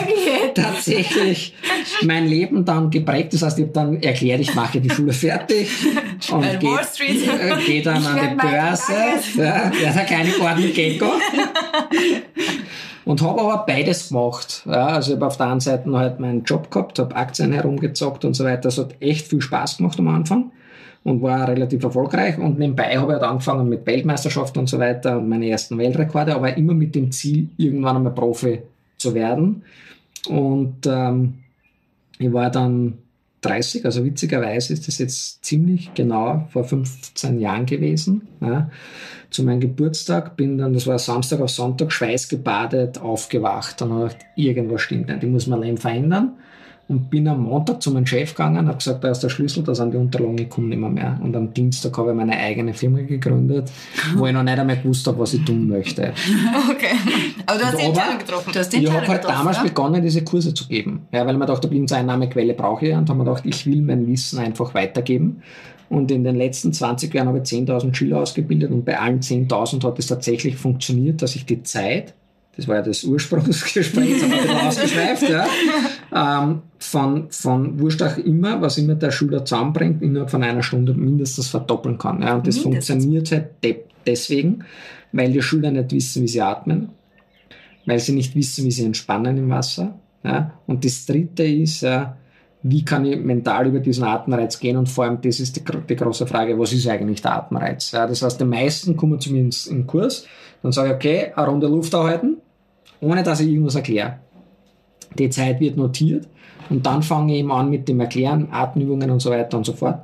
tatsächlich 0.55 1.55
mein 2.03 2.27
Leben 2.27 2.65
dann 2.65 2.91
geprägt. 2.91 3.35
Das 3.35 3.43
heißt, 3.43 3.59
ich 3.59 3.65
habe 3.65 3.73
dann 3.73 4.03
erklärt, 4.03 4.41
ich 4.41 4.55
mache 4.55 4.81
die 4.81 4.91
Schule 4.91 5.13
fertig 5.13 5.69
und 6.31 6.61
gehe 6.61 6.79
äh, 6.81 7.57
geh 7.67 7.83
dann 7.83 8.05
an 8.05 8.19
die 8.31 8.35
Börse. 8.37 8.93
Ja, 9.37 9.71
der 9.71 9.91
ist 9.91 9.97
ein 9.97 10.07
kleiner 10.07 10.31
Gordon 10.39 10.73
Gecko. 10.73 11.13
Und 13.09 13.23
habe 13.23 13.41
aber 13.41 13.65
beides 13.67 14.11
gemacht. 14.11 14.65
Ja, 14.67 14.89
also 14.89 15.13
ich 15.13 15.17
habe 15.17 15.29
auf 15.29 15.39
der 15.39 15.47
einen 15.47 15.61
Seite 15.61 15.91
halt 15.93 16.21
meinen 16.21 16.45
Job 16.45 16.71
gehabt, 16.71 16.99
habe 16.99 17.17
Aktien 17.17 17.55
herumgezockt 17.55 18.27
und 18.27 18.35
so 18.35 18.45
weiter. 18.45 18.61
Das 18.61 18.77
hat 18.77 18.97
echt 19.01 19.29
viel 19.29 19.41
Spaß 19.41 19.79
gemacht 19.79 19.99
am 19.99 20.09
Anfang 20.09 20.53
und 21.05 21.23
war 21.23 21.49
relativ 21.49 21.83
erfolgreich. 21.83 22.37
Und 22.37 22.59
nebenbei 22.59 22.99
habe 22.99 23.13
ich 23.13 23.19
halt 23.19 23.23
angefangen 23.23 23.67
mit 23.67 23.87
Weltmeisterschaften 23.87 24.59
und 24.59 24.67
so 24.69 24.79
weiter 24.79 25.17
und 25.17 25.27
meine 25.27 25.49
ersten 25.49 25.79
Weltrekorde, 25.79 26.35
aber 26.35 26.55
immer 26.59 26.75
mit 26.75 26.95
dem 26.95 27.11
Ziel, 27.11 27.49
irgendwann 27.57 27.97
einmal 27.97 28.13
Profi 28.13 28.61
zu 28.99 29.15
werden. 29.15 29.63
Und 30.29 30.87
ähm, 30.87 31.39
ich 32.19 32.31
war 32.31 32.51
dann 32.51 32.99
30, 33.41 33.85
also 33.85 34.05
witzigerweise 34.05 34.73
ist 34.73 34.89
das 34.89 34.99
jetzt 34.99 35.45
ziemlich 35.45 35.95
genau 35.95 36.49
vor 36.51 36.65
15 36.65 37.39
Jahren 37.39 37.67
gewesen. 37.67 38.29
Ja. 38.41 38.71
Zu 39.31 39.45
meinem 39.45 39.61
Geburtstag 39.61 40.37
bin 40.37 40.59
dann, 40.59 40.73
das 40.73 40.87
war 40.87 40.99
Samstag 40.99 41.41
auf 41.41 41.51
Sonntag, 41.51 41.93
schweißgebadet 41.93 42.99
aufgewacht 42.99 43.81
und 43.83 43.93
habe 43.93 44.09
gedacht, 44.09 44.27
irgendwas 44.37 44.83
stimmt 44.83 45.09
nicht, 45.09 45.23
ich 45.23 45.29
muss 45.29 45.47
mein 45.47 45.63
Leben 45.63 45.79
verändern 45.79 46.37
und 46.89 47.11
bin 47.11 47.29
am 47.29 47.45
Montag 47.45 47.83
zu 47.83 47.91
meinem 47.91 48.07
Chef 48.07 48.35
gegangen, 48.35 48.67
habe 48.67 48.79
gesagt, 48.79 49.05
da 49.05 49.11
ist 49.11 49.21
der 49.21 49.29
Schlüssel, 49.29 49.63
da 49.63 49.75
sind 49.75 49.93
die 49.93 49.99
Unterlagen, 49.99 50.39
ich 50.39 50.49
komme 50.49 50.69
nicht 50.69 50.79
mehr, 50.79 50.89
mehr. 50.89 51.21
Und 51.23 51.37
am 51.37 51.53
Dienstag 51.53 51.97
habe 51.99 52.11
ich 52.11 52.17
meine 52.17 52.37
eigene 52.37 52.73
Firma 52.73 53.01
gegründet, 53.01 53.71
wo 54.17 54.27
ich 54.27 54.33
noch 54.33 54.43
nicht 54.43 54.59
einmal 54.59 54.79
gewusst 54.79 55.07
habe, 55.07 55.19
was 55.19 55.35
ich 55.35 55.45
tun 55.45 55.69
möchte. 55.69 56.13
Okay. 56.71 56.97
Aber 57.47 57.59
du 57.59 57.65
hast 57.65 57.79
die 57.79 57.85
Entscheidung 57.85 58.19
getroffen. 58.19 58.53
Du 58.53 58.59
hast 58.59 58.73
die 58.73 58.77
ich 58.79 58.91
habe 58.91 59.07
halt 59.07 59.25
damals 59.25 59.59
ja? 59.59 59.63
begonnen, 59.63 60.03
diese 60.03 60.23
Kurse 60.23 60.55
zu 60.55 60.67
geben. 60.69 61.07
Ja, 61.13 61.27
weil 61.27 61.37
man 61.37 61.47
dachte, 61.49 61.69
Einnahmequelle 61.69 62.55
brauche 62.55 62.87
ich. 62.87 62.95
Und 62.95 63.09
habe 63.09 63.19
mir 63.19 63.25
gedacht, 63.25 63.45
ich 63.47 63.67
will 63.67 63.83
mein 63.83 64.07
Wissen 64.07 64.39
einfach 64.39 64.75
weitergeben. 64.75 65.43
Und 65.89 66.11
in 66.11 66.25
den 66.25 66.37
letzten 66.37 66.73
20 66.73 67.13
Jahren 67.15 67.29
habe 67.29 67.39
ich 67.39 67.45
10.000 67.45 67.95
Schüler 67.95 68.21
ausgebildet 68.21 68.71
und 68.71 68.85
bei 68.85 68.99
allen 68.99 69.21
10.000 69.21 69.85
hat 69.85 69.99
es 69.99 70.07
tatsächlich 70.07 70.57
funktioniert, 70.57 71.23
dass 71.23 71.35
ich 71.35 71.47
die 71.47 71.63
Zeit 71.63 72.15
das 72.59 72.67
war 72.67 72.75
ja 72.75 72.83
das 72.83 73.05
Ursprungsgespräch, 73.05 74.15
das 74.15 74.23
haben 74.25 74.33
wir 74.33 74.51
ein 74.51 74.67
ausgeschweift, 74.67 75.29
ja, 75.29 75.47
ähm, 76.13 76.63
von, 76.81 77.31
von 77.31 77.79
wurscht 77.79 78.03
auch 78.03 78.19
immer, 78.19 78.61
was 78.61 78.79
immer 78.79 78.97
der 78.97 79.13
Schüler 79.13 79.45
zusammenbringt, 79.45 80.03
innerhalb 80.03 80.29
von 80.29 80.43
einer 80.43 80.65
Stunde 80.65 80.93
mindestens 80.93 81.47
verdoppeln 81.47 81.99
kann. 81.99 82.21
Ja, 82.21 82.35
und 82.35 82.49
das 82.49 82.57
mindestens. 82.57 83.05
funktioniert 83.05 83.31
halt 83.31 83.63
de 83.63 83.77
deswegen, 84.05 84.65
weil 85.13 85.31
die 85.31 85.41
Schüler 85.41 85.71
nicht 85.71 85.93
wissen, 85.93 86.23
wie 86.25 86.29
sie 86.29 86.43
atmen, 86.43 86.89
weil 87.87 88.01
sie 88.01 88.13
nicht 88.13 88.35
wissen, 88.35 88.65
wie 88.65 88.73
sie 88.73 88.85
entspannen 88.85 89.37
im 89.37 89.51
Wasser. 89.51 89.97
Ja. 90.25 90.55
Und 90.67 90.85
das 90.85 91.07
Dritte 91.07 91.45
ist, 91.45 91.83
ja, 91.83 92.17
wie 92.63 92.85
kann 92.85 93.05
ich 93.05 93.21
mental 93.21 93.69
über 93.69 93.79
diesen 93.79 94.03
Atemreiz 94.03 94.59
gehen 94.59 94.77
und 94.77 94.89
vor 94.89 95.05
allem, 95.05 95.21
das 95.21 95.39
ist 95.39 95.57
die, 95.57 95.63
die 95.89 95.97
große 95.97 96.27
Frage, 96.27 96.59
was 96.59 96.73
ist 96.73 96.89
eigentlich 96.89 97.23
der 97.23 97.37
Atemreiz? 97.37 97.93
Ja, 97.93 98.07
das 98.07 98.23
heißt, 98.23 98.41
die 98.41 98.45
meisten 98.45 98.97
kommen 98.97 99.21
zu 99.21 99.33
mir 99.33 99.43
ins, 99.43 99.69
in 99.69 99.87
Kurs, 99.87 100.27
dann 100.63 100.73
sage 100.73 100.89
ich, 100.89 100.95
okay, 100.97 101.33
eine 101.37 101.47
Runde 101.47 101.69
Luft 101.69 101.95
erhalten, 101.95 102.38
ohne 103.01 103.23
dass 103.23 103.41
ich 103.41 103.49
irgendwas 103.49 103.75
erkläre. 103.75 104.19
Die 105.19 105.31
Zeit 105.31 105.61
wird 105.61 105.77
notiert 105.77 106.29
und 106.71 106.85
dann 106.85 107.03
fange 107.03 107.33
ich 107.33 107.41
eben 107.41 107.53
an 107.53 107.71
mit 107.71 107.89
dem 107.89 108.01
Erklären, 108.01 108.49
Atemübungen 108.51 109.11
und 109.11 109.21
so 109.21 109.31
weiter 109.31 109.57
und 109.57 109.65
so 109.65 109.73
fort. 109.73 110.01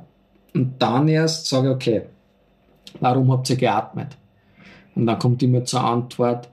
Und 0.53 0.75
dann 0.79 1.07
erst 1.07 1.47
sage 1.47 1.69
ich, 1.69 1.75
okay, 1.75 2.01
warum 2.99 3.31
habt 3.31 3.49
ihr 3.49 3.55
geatmet? 3.57 4.17
Und 4.95 5.05
dann 5.05 5.19
kommt 5.19 5.43
immer 5.43 5.63
zur 5.65 5.83
Antwort, 5.83 6.49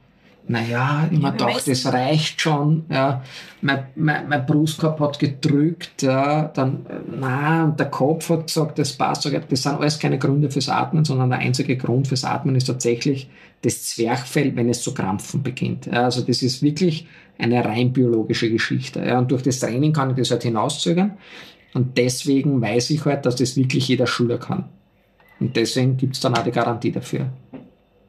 naja, 0.48 1.08
ich 1.10 1.18
mir 1.18 1.30
gedacht, 1.30 1.68
das 1.68 1.86
reicht 1.86 2.40
schon, 2.40 2.84
ja, 2.90 3.22
mein, 3.60 3.86
mein, 3.94 4.28
mein 4.28 4.44
Brustkorb 4.44 4.98
hat 4.98 5.18
gedrückt, 5.18 6.02
ja, 6.02 6.48
dann, 6.48 6.84
na, 7.20 7.64
und 7.64 7.78
der 7.78 7.90
Kopf 7.90 8.28
hat 8.28 8.48
gesagt, 8.48 8.78
das 8.78 8.92
passt, 8.92 9.24
das 9.24 9.62
sind 9.62 9.78
alles 9.78 9.98
keine 9.98 10.18
Gründe 10.18 10.50
fürs 10.50 10.68
Atmen, 10.68 11.04
sondern 11.04 11.30
der 11.30 11.38
einzige 11.38 11.76
Grund 11.76 12.08
fürs 12.08 12.24
Atmen 12.24 12.56
ist 12.56 12.66
tatsächlich 12.66 13.30
das 13.62 13.84
Zwerchfell, 13.84 14.56
wenn 14.56 14.68
es 14.68 14.82
zu 14.82 14.92
krampfen 14.92 15.42
beginnt. 15.42 15.86
Ja, 15.86 16.04
also 16.04 16.22
das 16.22 16.42
ist 16.42 16.62
wirklich 16.62 17.06
eine 17.38 17.64
rein 17.64 17.92
biologische 17.92 18.50
Geschichte. 18.50 19.00
Ja, 19.04 19.18
und 19.18 19.30
durch 19.30 19.42
das 19.42 19.60
Training 19.60 19.92
kann 19.92 20.10
ich 20.10 20.16
das 20.16 20.30
halt 20.30 20.42
hinauszögern. 20.42 21.12
Und 21.74 21.96
deswegen 21.96 22.60
weiß 22.60 22.90
ich 22.90 23.04
halt, 23.04 23.24
dass 23.24 23.36
das 23.36 23.56
wirklich 23.56 23.88
jeder 23.88 24.06
Schüler 24.06 24.38
kann. 24.38 24.64
Und 25.40 25.56
deswegen 25.56 25.96
gibt 25.96 26.14
es 26.14 26.20
dann 26.20 26.36
auch 26.36 26.44
die 26.44 26.50
Garantie 26.50 26.92
dafür. 26.92 27.26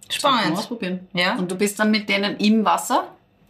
Spannend. 0.10 0.58
Ausprobieren. 0.58 1.02
Ja. 1.14 1.38
Und 1.38 1.52
du 1.52 1.56
bist 1.56 1.80
dann 1.80 1.92
mit 1.92 2.10
denen 2.10 2.38
im 2.38 2.66
Wasser? 2.66 3.08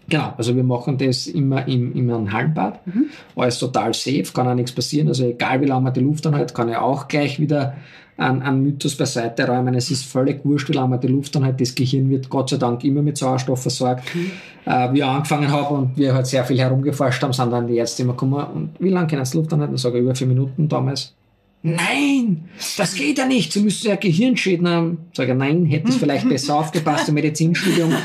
Genau, 0.07 0.33
also 0.37 0.55
wir 0.55 0.63
machen 0.63 0.97
das 0.97 1.27
immer 1.27 1.67
im, 1.67 1.93
im 1.93 2.31
Hallenbad. 2.31 2.85
Mhm. 2.87 3.05
Alles 3.35 3.59
total 3.59 3.93
safe, 3.93 4.25
kann 4.33 4.47
auch 4.47 4.53
nichts 4.53 4.73
passieren. 4.73 5.07
Also 5.07 5.25
egal 5.25 5.61
wie 5.61 5.65
lange 5.65 5.83
man 5.83 5.93
die 5.93 6.01
Luft 6.01 6.27
anhält, 6.27 6.53
kann 6.53 6.69
ich 6.69 6.75
auch 6.75 7.07
gleich 7.07 7.39
wieder 7.39 7.75
einen, 8.17 8.41
einen 8.41 8.63
Mythos 8.63 8.95
beiseite 8.95 9.47
räumen. 9.47 9.73
Es 9.75 9.89
ist 9.89 10.05
völlig 10.05 10.43
wurscht, 10.43 10.69
wie 10.69 10.73
lange 10.73 10.89
man 10.89 10.99
die 10.99 11.07
Luft 11.07 11.35
anhält. 11.35 11.59
Das 11.61 11.73
Gehirn 11.73 12.09
wird 12.09 12.29
Gott 12.29 12.49
sei 12.49 12.57
Dank 12.57 12.83
immer 12.83 13.01
mit 13.01 13.17
Sauerstoff 13.17 13.61
versorgt. 13.61 14.03
Mhm. 14.13 14.31
Äh, 14.65 14.93
wie 14.93 14.97
ich 14.99 15.05
angefangen 15.05 15.49
habe 15.49 15.73
und 15.73 15.97
wir 15.97 16.13
halt 16.13 16.27
sehr 16.27 16.43
viel 16.43 16.59
herumgeforscht 16.59 17.23
haben, 17.23 17.33
sind 17.33 17.51
dann 17.51 17.67
die 17.67 17.77
Ärzte 17.77 18.03
immer 18.03 18.13
gekommen. 18.13 18.45
Und 18.53 18.69
wie 18.79 18.89
lange 18.89 19.07
können 19.07 19.25
Sie 19.25 19.37
Luft 19.37 19.53
anhalten? 19.53 19.75
Ich 19.75 19.81
sage 19.81 19.99
über 19.99 20.13
vier 20.15 20.27
Minuten 20.27 20.67
damals. 20.67 21.13
Nein, 21.65 22.49
das 22.77 22.93
geht 22.93 23.17
ja 23.17 23.25
nicht. 23.25 23.53
Sie 23.53 23.61
müssen 23.61 23.87
ja 23.87 23.95
Gehirnschäden 23.95 24.67
haben. 24.67 24.97
Sage 25.13 25.33
nein, 25.33 25.65
hätte 25.65 25.87
es 25.89 25.95
vielleicht 25.95 26.27
besser 26.29 26.55
aufgepasst 26.55 27.07
im 27.07 27.15
Medizinstudium. 27.15 27.95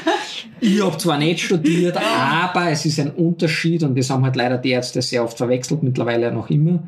Ich 0.61 0.81
habe 0.81 0.97
zwar 0.97 1.19
nicht 1.19 1.45
studiert, 1.45 1.97
aber 1.97 2.71
es 2.71 2.87
ist 2.87 3.01
ein 3.01 3.11
Unterschied 3.11 3.83
und 3.83 3.99
das 3.99 4.11
haben 4.11 4.25
halt 4.25 4.37
leider 4.37 4.59
die 4.59 4.71
Ärzte 4.71 5.03
sehr 5.03 5.25
oft 5.25 5.37
verwechselt, 5.37 5.83
mittlerweile 5.83 6.33
noch 6.33 6.51
immer. 6.51 6.85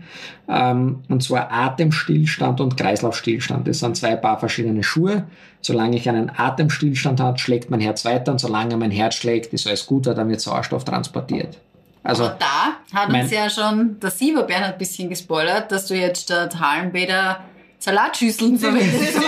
Ähm, 0.49 1.01
und 1.09 1.25
zwar 1.25 1.51
Atemstillstand 1.51 2.61
und 2.61 2.77
Kreislaufstillstand. 2.77 3.67
Das 3.67 3.81
sind 3.81 3.97
zwei 3.97 4.15
paar 4.15 4.39
verschiedene 4.39 4.85
Schuhe. 4.85 5.27
Solange 5.61 5.97
ich 5.97 6.09
einen 6.09 6.31
Atemstillstand 6.31 7.19
habe, 7.19 7.39
schlägt 7.41 7.71
mein 7.71 7.81
Herz 7.81 8.05
weiter 8.05 8.31
und 8.31 8.39
solange 8.39 8.77
mein 8.77 8.93
Herz 8.93 9.17
schlägt, 9.17 9.53
ist 9.53 9.67
alles 9.67 9.87
gut, 9.87 10.07
dann 10.07 10.29
wird 10.29 10.41
Sauerstoff 10.41 10.85
transportiert. 10.85 11.59
Also, 12.03 12.25
Aber 12.25 12.39
da 12.39 12.99
hat 12.99 13.11
uns 13.11 13.31
ja 13.31 13.51
schon 13.51 14.01
der 14.01 14.11
Sieber 14.11 14.45
Bernhard 14.45 14.73
ein 14.73 14.79
bisschen 14.79 15.11
gespoilert, 15.11 15.71
dass 15.71 15.87
du 15.87 15.95
jetzt 15.95 16.23
statt 16.23 16.59
Hallenbäder 16.59 17.41
Salatschüsseln 17.81 18.59
verwendest. 18.59 19.19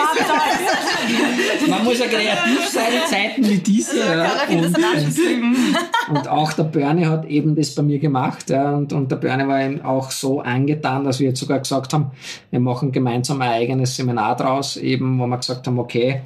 Man 1.68 1.84
muss 1.84 1.98
ja 1.98 2.06
kreativ 2.06 2.68
sein 2.68 2.92
in 2.92 3.08
Zeiten 3.08 3.48
wie 3.48 3.58
diese. 3.58 3.98
Ja, 3.98 4.30
und, 4.48 4.64
und, 4.66 6.16
und, 6.16 6.28
auch 6.28 6.52
der 6.52 6.64
Bernie 6.64 7.06
hat 7.06 7.24
eben 7.24 7.56
das 7.56 7.74
bei 7.74 7.82
mir 7.82 7.98
gemacht. 7.98 8.50
Ja, 8.50 8.72
und, 8.72 8.92
und 8.92 9.10
der 9.10 9.16
Bernie 9.16 9.48
war 9.48 9.62
eben 9.62 9.82
auch 9.82 10.10
so 10.10 10.40
angetan, 10.40 11.04
dass 11.04 11.18
wir 11.18 11.28
jetzt 11.28 11.40
sogar 11.40 11.60
gesagt 11.60 11.94
haben, 11.94 12.10
wir 12.50 12.60
machen 12.60 12.92
gemeinsam 12.92 13.40
ein 13.40 13.50
eigenes 13.50 13.96
Seminar 13.96 14.36
draus, 14.36 14.76
eben, 14.76 15.18
wo 15.18 15.26
wir 15.26 15.38
gesagt 15.38 15.66
haben, 15.66 15.78
okay, 15.78 16.20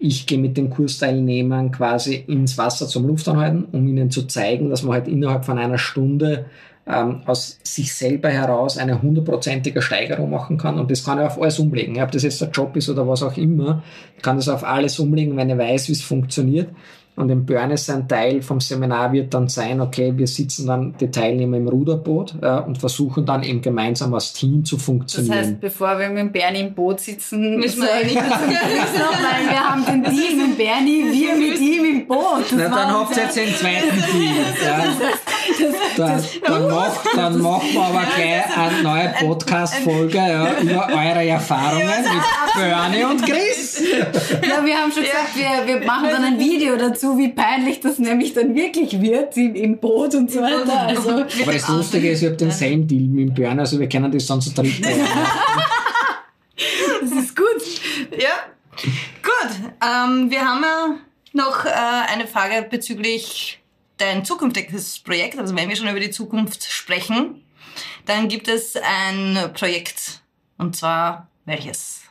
ich 0.00 0.26
gehe 0.26 0.38
mit 0.38 0.56
den 0.56 0.70
Kursteilnehmern 0.70 1.70
quasi 1.70 2.24
ins 2.26 2.56
Wasser 2.56 2.88
zum 2.88 3.06
Luftanhalten, 3.06 3.66
um 3.70 3.86
ihnen 3.86 4.10
zu 4.10 4.26
zeigen, 4.26 4.70
dass 4.70 4.82
man 4.82 4.94
halt 4.94 5.08
innerhalb 5.08 5.44
von 5.44 5.58
einer 5.58 5.76
Stunde 5.76 6.46
ähm, 6.86 7.20
aus 7.26 7.58
sich 7.62 7.94
selber 7.94 8.30
heraus 8.30 8.78
eine 8.78 9.02
hundertprozentige 9.02 9.82
Steigerung 9.82 10.30
machen 10.30 10.56
kann. 10.56 10.78
Und 10.78 10.90
das 10.90 11.04
kann 11.04 11.18
er 11.18 11.26
auf 11.26 11.40
alles 11.40 11.58
umlegen. 11.58 12.02
Ob 12.02 12.10
das 12.12 12.22
jetzt 12.22 12.40
der 12.40 12.48
Job 12.48 12.74
ist 12.76 12.88
oder 12.88 13.06
was 13.06 13.22
auch 13.22 13.36
immer, 13.36 13.82
kann 14.22 14.36
das 14.36 14.48
auf 14.48 14.64
alles 14.64 14.98
umlegen, 14.98 15.36
wenn 15.36 15.50
er 15.50 15.58
weiß, 15.58 15.88
wie 15.88 15.92
es 15.92 16.00
funktioniert. 16.00 16.70
Und 17.20 17.28
im 17.30 17.44
Burnes 17.44 17.90
ein 17.90 18.08
Teil 18.08 18.40
vom 18.40 18.60
Seminar 18.60 19.12
wird 19.12 19.34
dann 19.34 19.48
sein, 19.48 19.80
okay, 19.80 20.12
wir 20.16 20.26
sitzen 20.26 20.66
dann 20.66 20.94
die 20.98 21.10
Teilnehmer 21.10 21.58
im 21.58 21.68
Ruderboot 21.68 22.34
äh, 22.40 22.60
und 22.60 22.78
versuchen 22.78 23.26
dann 23.26 23.42
eben 23.42 23.60
gemeinsam 23.60 24.14
als 24.14 24.32
Team 24.32 24.64
zu 24.64 24.78
funktionieren. 24.78 25.36
Das 25.36 25.46
heißt, 25.46 25.60
bevor 25.60 25.98
wir 25.98 26.08
mit 26.08 26.32
Bernie 26.32 26.60
im 26.60 26.74
Boot 26.74 27.00
sitzen, 27.00 27.58
müssen 27.58 27.82
wir 27.82 27.92
eigentlich 27.92 28.16
weil 28.16 29.50
wir 29.50 29.60
haben 29.60 29.84
den 29.84 30.04
Team 30.04 30.48
mit 30.48 30.56
Bernie, 30.56 31.04
wir 31.12 31.36
mit 31.36 31.60
ihm 31.60 31.84
im 31.84 32.06
Boot. 32.06 32.44
Das 32.50 32.52
Na, 32.52 32.68
dann 32.68 32.90
habt 32.90 33.16
ihr 33.16 33.22
jetzt 33.24 33.36
den 33.36 33.54
zweiten 33.54 34.02
Team. 34.10 34.34
Ja. 34.64 34.84
dann, 35.96 36.24
dann, 36.46 36.68
macht, 36.68 37.00
dann 37.14 37.40
machen 37.40 37.68
wir 37.72 37.82
aber 37.82 38.04
gleich 38.14 38.56
eine 38.56 38.82
neue 38.82 39.14
Podcast-Folge 39.20 40.16
ja, 40.16 40.60
über 40.60 40.88
eure 40.88 41.26
Erfahrungen 41.26 41.86
mit 41.86 42.54
Bernie 42.56 43.04
und 43.04 43.24
Chris. 43.24 43.80
Ja, 43.80 44.64
wir 44.64 44.76
haben 44.76 44.92
schon 44.92 45.02
gesagt, 45.02 45.34
wir, 45.34 45.66
wir 45.66 45.86
machen 45.86 46.08
dann 46.10 46.24
ein 46.24 46.38
Video 46.38 46.76
dazu 46.76 47.16
wie 47.18 47.28
peinlich 47.28 47.80
das 47.80 47.98
nämlich 47.98 48.34
dann 48.34 48.54
wirklich 48.54 49.00
wird 49.00 49.36
im, 49.36 49.54
im 49.54 49.78
Boot 49.78 50.14
und 50.14 50.30
so 50.30 50.40
weiter. 50.40 50.88
Also, 50.88 51.10
Aber 51.10 51.52
das 51.52 51.68
Lustige 51.68 52.10
ist, 52.10 52.22
ich 52.22 52.28
habe 52.28 52.36
den 52.36 52.50
same 52.50 52.84
Deal 52.84 53.02
mit 53.02 53.34
Björn, 53.34 53.58
also 53.58 53.78
wir 53.78 53.88
können 53.88 54.10
das 54.10 54.26
dann 54.26 54.40
zu 54.40 54.50
dritt 54.50 54.80
das 57.00 57.10
ist 57.12 57.36
gut. 57.36 57.62
Ja, 58.18 58.30
gut. 59.22 59.50
Ähm, 59.82 60.30
wir 60.30 60.44
haben 60.44 60.62
ja 60.62 60.96
noch 61.32 61.64
äh, 61.64 61.70
eine 62.12 62.26
Frage 62.26 62.66
bezüglich 62.68 63.59
dein 64.00 64.24
zukünftiges 64.24 64.98
Projekt. 65.00 65.38
Also 65.38 65.56
wenn 65.56 65.68
wir 65.68 65.76
schon 65.76 65.88
über 65.88 66.00
die 66.00 66.10
Zukunft 66.10 66.64
sprechen, 66.64 67.42
dann 68.06 68.28
gibt 68.28 68.48
es 68.48 68.74
ein 68.76 69.52
Projekt. 69.54 70.22
Und 70.58 70.76
zwar 70.76 71.28
welches? 71.44 72.02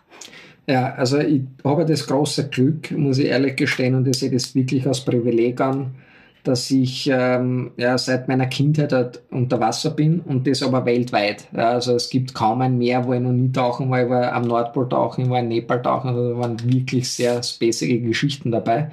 Ja, 0.68 0.94
also 0.94 1.18
ich 1.18 1.42
habe 1.64 1.86
das 1.86 2.06
große 2.06 2.50
Glück, 2.50 2.92
muss 2.92 3.18
ich 3.18 3.26
ehrlich 3.26 3.56
gestehen, 3.56 3.96
und 3.96 4.08
ich 4.08 4.20
sehe 4.20 4.30
das 4.30 4.54
wirklich 4.54 4.86
als 4.86 5.04
Privileg 5.04 5.60
an, 5.62 5.96
dass 6.44 6.70
ich 6.72 7.10
ähm, 7.12 7.72
ja, 7.78 7.98
seit 7.98 8.28
meiner 8.28 8.46
Kindheit 8.46 8.94
halt 8.94 9.22
unter 9.32 9.60
Wasser 9.60 9.90
bin 9.90 10.20
und 10.20 10.46
das 10.48 10.62
aber 10.62 10.86
weltweit. 10.86 11.48
Ja, 11.56 11.72
also 11.72 11.96
es 11.96 12.10
gibt 12.10 12.34
kaum 12.34 12.62
ein 12.62 12.78
Meer, 12.78 13.06
wo 13.06 13.14
ich 13.14 13.20
noch 13.20 13.32
nie 13.32 13.52
tauchen 13.52 13.90
war. 13.90 14.04
Ich 14.04 14.10
war 14.10 14.32
am 14.32 14.44
Nordpol 14.44 14.88
tauchen, 14.88 15.26
ich 15.26 15.30
war 15.30 15.40
in 15.40 15.48
Nepal 15.48 15.82
tauchen, 15.82 16.10
also 16.10 16.34
da 16.34 16.40
waren 16.40 16.72
wirklich 16.72 17.12
sehr 17.12 17.42
spacige 17.42 18.00
Geschichten 18.02 18.52
dabei. 18.52 18.92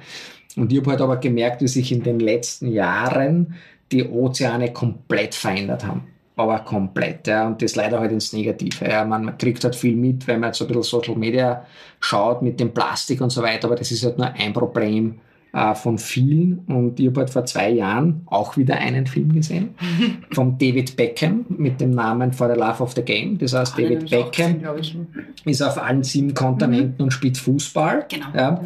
Und 0.57 0.71
ich 0.71 0.79
habe 0.79 0.91
halt 0.91 1.01
aber 1.01 1.17
gemerkt, 1.17 1.61
wie 1.61 1.67
sich 1.67 1.91
in 1.91 2.03
den 2.03 2.19
letzten 2.19 2.71
Jahren 2.71 3.55
die 3.91 4.03
Ozeane 4.03 4.73
komplett 4.73 5.35
verändert 5.35 5.85
haben 5.85 6.07
aber 6.37 6.59
komplett. 6.59 7.27
Ja, 7.27 7.47
und 7.47 7.61
das 7.61 7.75
leider 7.75 7.99
halt 7.99 8.11
ins 8.11 8.31
Negative. 8.31 8.87
Ja. 8.87 9.03
Man, 9.03 9.25
man 9.25 9.37
kriegt 9.37 9.63
halt 9.63 9.75
viel 9.75 9.95
mit, 9.95 10.27
wenn 10.27 10.39
man 10.39 10.49
jetzt 10.49 10.59
so 10.59 10.65
ein 10.65 10.67
bisschen 10.67 10.83
Social 10.83 11.15
Media 11.15 11.65
schaut 11.99 12.41
mit 12.41 12.59
dem 12.59 12.73
Plastik 12.73 13.21
und 13.21 13.31
so 13.31 13.41
weiter, 13.41 13.67
aber 13.67 13.75
das 13.75 13.91
ist 13.91 14.05
halt 14.05 14.19
nur 14.19 14.27
ein 14.27 14.53
Problem 14.53 15.15
äh, 15.51 15.73
von 15.73 15.97
vielen. 15.97 16.59
Und 16.67 16.99
ich 16.99 17.07
habe 17.07 17.21
halt 17.21 17.31
vor 17.31 17.45
zwei 17.45 17.71
Jahren 17.71 18.21
auch 18.27 18.55
wieder 18.55 18.75
einen 18.77 19.07
Film 19.07 19.33
gesehen 19.33 19.69
von 20.31 20.57
David 20.59 20.95
Beckham 20.95 21.45
mit 21.49 21.81
dem 21.81 21.91
Namen 21.91 22.31
For 22.31 22.53
the 22.53 22.59
Love 22.59 22.83
of 22.83 22.93
the 22.93 23.01
Game. 23.01 23.39
Das 23.39 23.53
heißt, 23.53 23.77
David 23.77 24.09
Beckham 24.09 24.61
gesehen, 24.61 25.07
ist 25.47 25.61
auf 25.61 25.81
allen 25.81 26.03
sieben 26.03 26.33
Kontinenten 26.33 26.95
mhm. 26.97 27.03
und 27.05 27.11
spielt 27.11 27.37
Fußball. 27.37 28.05
Genau. 28.09 28.27
Ja. 28.35 28.61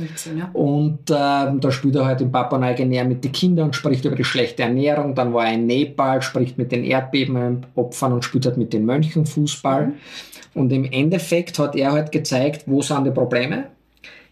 Und 0.54 1.10
äh, 1.10 1.14
da 1.14 1.72
spielt 1.72 1.96
er 1.96 2.06
halt 2.06 2.22
in 2.22 2.32
Papua 2.32 2.60
Neuguinea 2.60 3.04
mit 3.04 3.24
den 3.24 3.32
Kindern 3.32 3.68
und 3.68 3.76
spricht 3.76 4.06
über 4.06 4.16
die 4.16 4.24
schlechte 4.24 4.64
Ernährung. 4.64 5.16
Dann 5.16 5.34
war 5.34 5.48
er 5.48 5.54
in 5.54 5.66
Nepal, 5.66 6.22
spricht 6.22 6.58
mit 6.58 6.72
den 6.72 6.84
Erdbebenopfern 6.84 8.14
und 8.14 8.24
spielt 8.24 8.46
halt 8.46 8.58
mit 8.58 8.74
den 8.74 8.86
Mönchen 8.86 9.26
Fußball. 9.26 9.88
Mhm. 9.88 9.94
Und 10.54 10.72
im 10.74 10.86
Endeffekt 10.86 11.60
hat 11.60 11.76
er 11.76 11.94
halt 11.94 12.12
gezeigt, 12.12 12.64
wo 12.66 12.82
sind 12.82 13.06
die 13.06 13.12
Probleme 13.12 13.66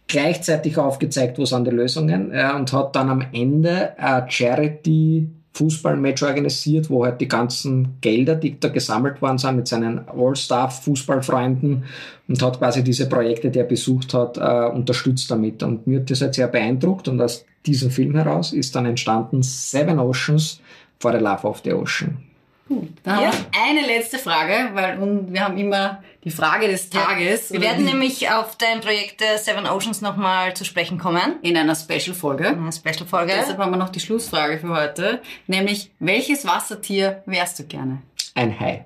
gleichzeitig 0.09 0.77
aufgezeigt, 0.77 1.37
wo 1.37 1.45
sind 1.45 1.65
die 1.65 1.71
Lösungen 1.71 2.33
ja, 2.33 2.55
und 2.55 2.73
hat 2.73 2.95
dann 2.95 3.09
am 3.09 3.23
Ende 3.31 3.97
ein 3.97 4.29
Charity 4.29 5.29
Fußballmatch 5.59 6.23
organisiert, 6.23 6.89
wo 6.89 7.03
halt 7.03 7.19
die 7.19 7.27
ganzen 7.27 7.97
Gelder, 7.99 8.35
die 8.35 8.57
da 8.57 8.69
gesammelt 8.69 9.21
worden 9.21 9.37
sind, 9.37 9.57
mit 9.57 9.67
seinen 9.67 10.07
All-Staff-Fußballfreunden 10.07 11.83
und 12.29 12.41
hat 12.41 12.59
quasi 12.59 12.81
diese 12.81 13.09
Projekte, 13.09 13.51
die 13.51 13.59
er 13.59 13.65
besucht 13.65 14.13
hat, 14.13 14.37
äh, 14.37 14.73
unterstützt 14.73 15.29
damit. 15.29 15.61
Und 15.61 15.85
mir 15.85 15.99
hat 15.99 16.09
das 16.09 16.21
halt 16.21 16.33
sehr 16.33 16.47
beeindruckt 16.47 17.09
und 17.09 17.21
aus 17.21 17.45
diesem 17.65 17.91
Film 17.91 18.15
heraus 18.15 18.53
ist 18.53 18.73
dann 18.73 18.85
entstanden 18.85 19.43
Seven 19.43 19.99
Oceans 19.99 20.61
for 20.97 21.11
the 21.11 21.19
Love 21.19 21.45
of 21.45 21.61
the 21.65 21.73
Ocean. 21.73 22.28
Gut, 22.69 22.89
dann 23.01 23.23
ja. 23.23 23.31
eine 23.65 23.81
letzte 23.81 24.19
Frage, 24.19 24.69
weil 24.73 24.99
wir 25.33 25.43
haben 25.43 25.57
immer 25.57 26.03
die 26.23 26.29
Frage 26.29 26.67
des 26.67 26.91
Tages. 26.91 27.49
Ja. 27.49 27.55
Wir 27.55 27.61
werden 27.61 27.83
nämlich 27.83 28.29
auf 28.29 28.57
dein 28.57 28.79
Projekt 28.79 29.23
äh, 29.23 29.37
Seven 29.37 29.65
Oceans 29.65 30.01
nochmal 30.01 30.53
zu 30.53 30.65
sprechen 30.65 30.99
kommen. 30.99 31.39
In 31.41 31.57
einer 31.57 31.73
Special-Folge. 31.73 32.45
In 32.45 32.59
einer 32.59 32.71
Special-Folge. 32.71 33.33
Deshalb 33.35 33.57
haben 33.57 33.71
wir 33.71 33.77
noch 33.77 33.89
die 33.89 33.99
Schlussfrage 33.99 34.59
für 34.59 34.69
heute, 34.69 35.19
nämlich 35.47 35.89
welches 35.97 36.45
Wassertier 36.45 37.23
wärst 37.25 37.57
du 37.57 37.63
gerne? 37.63 38.03
Ein 38.35 38.59
Hai. 38.59 38.85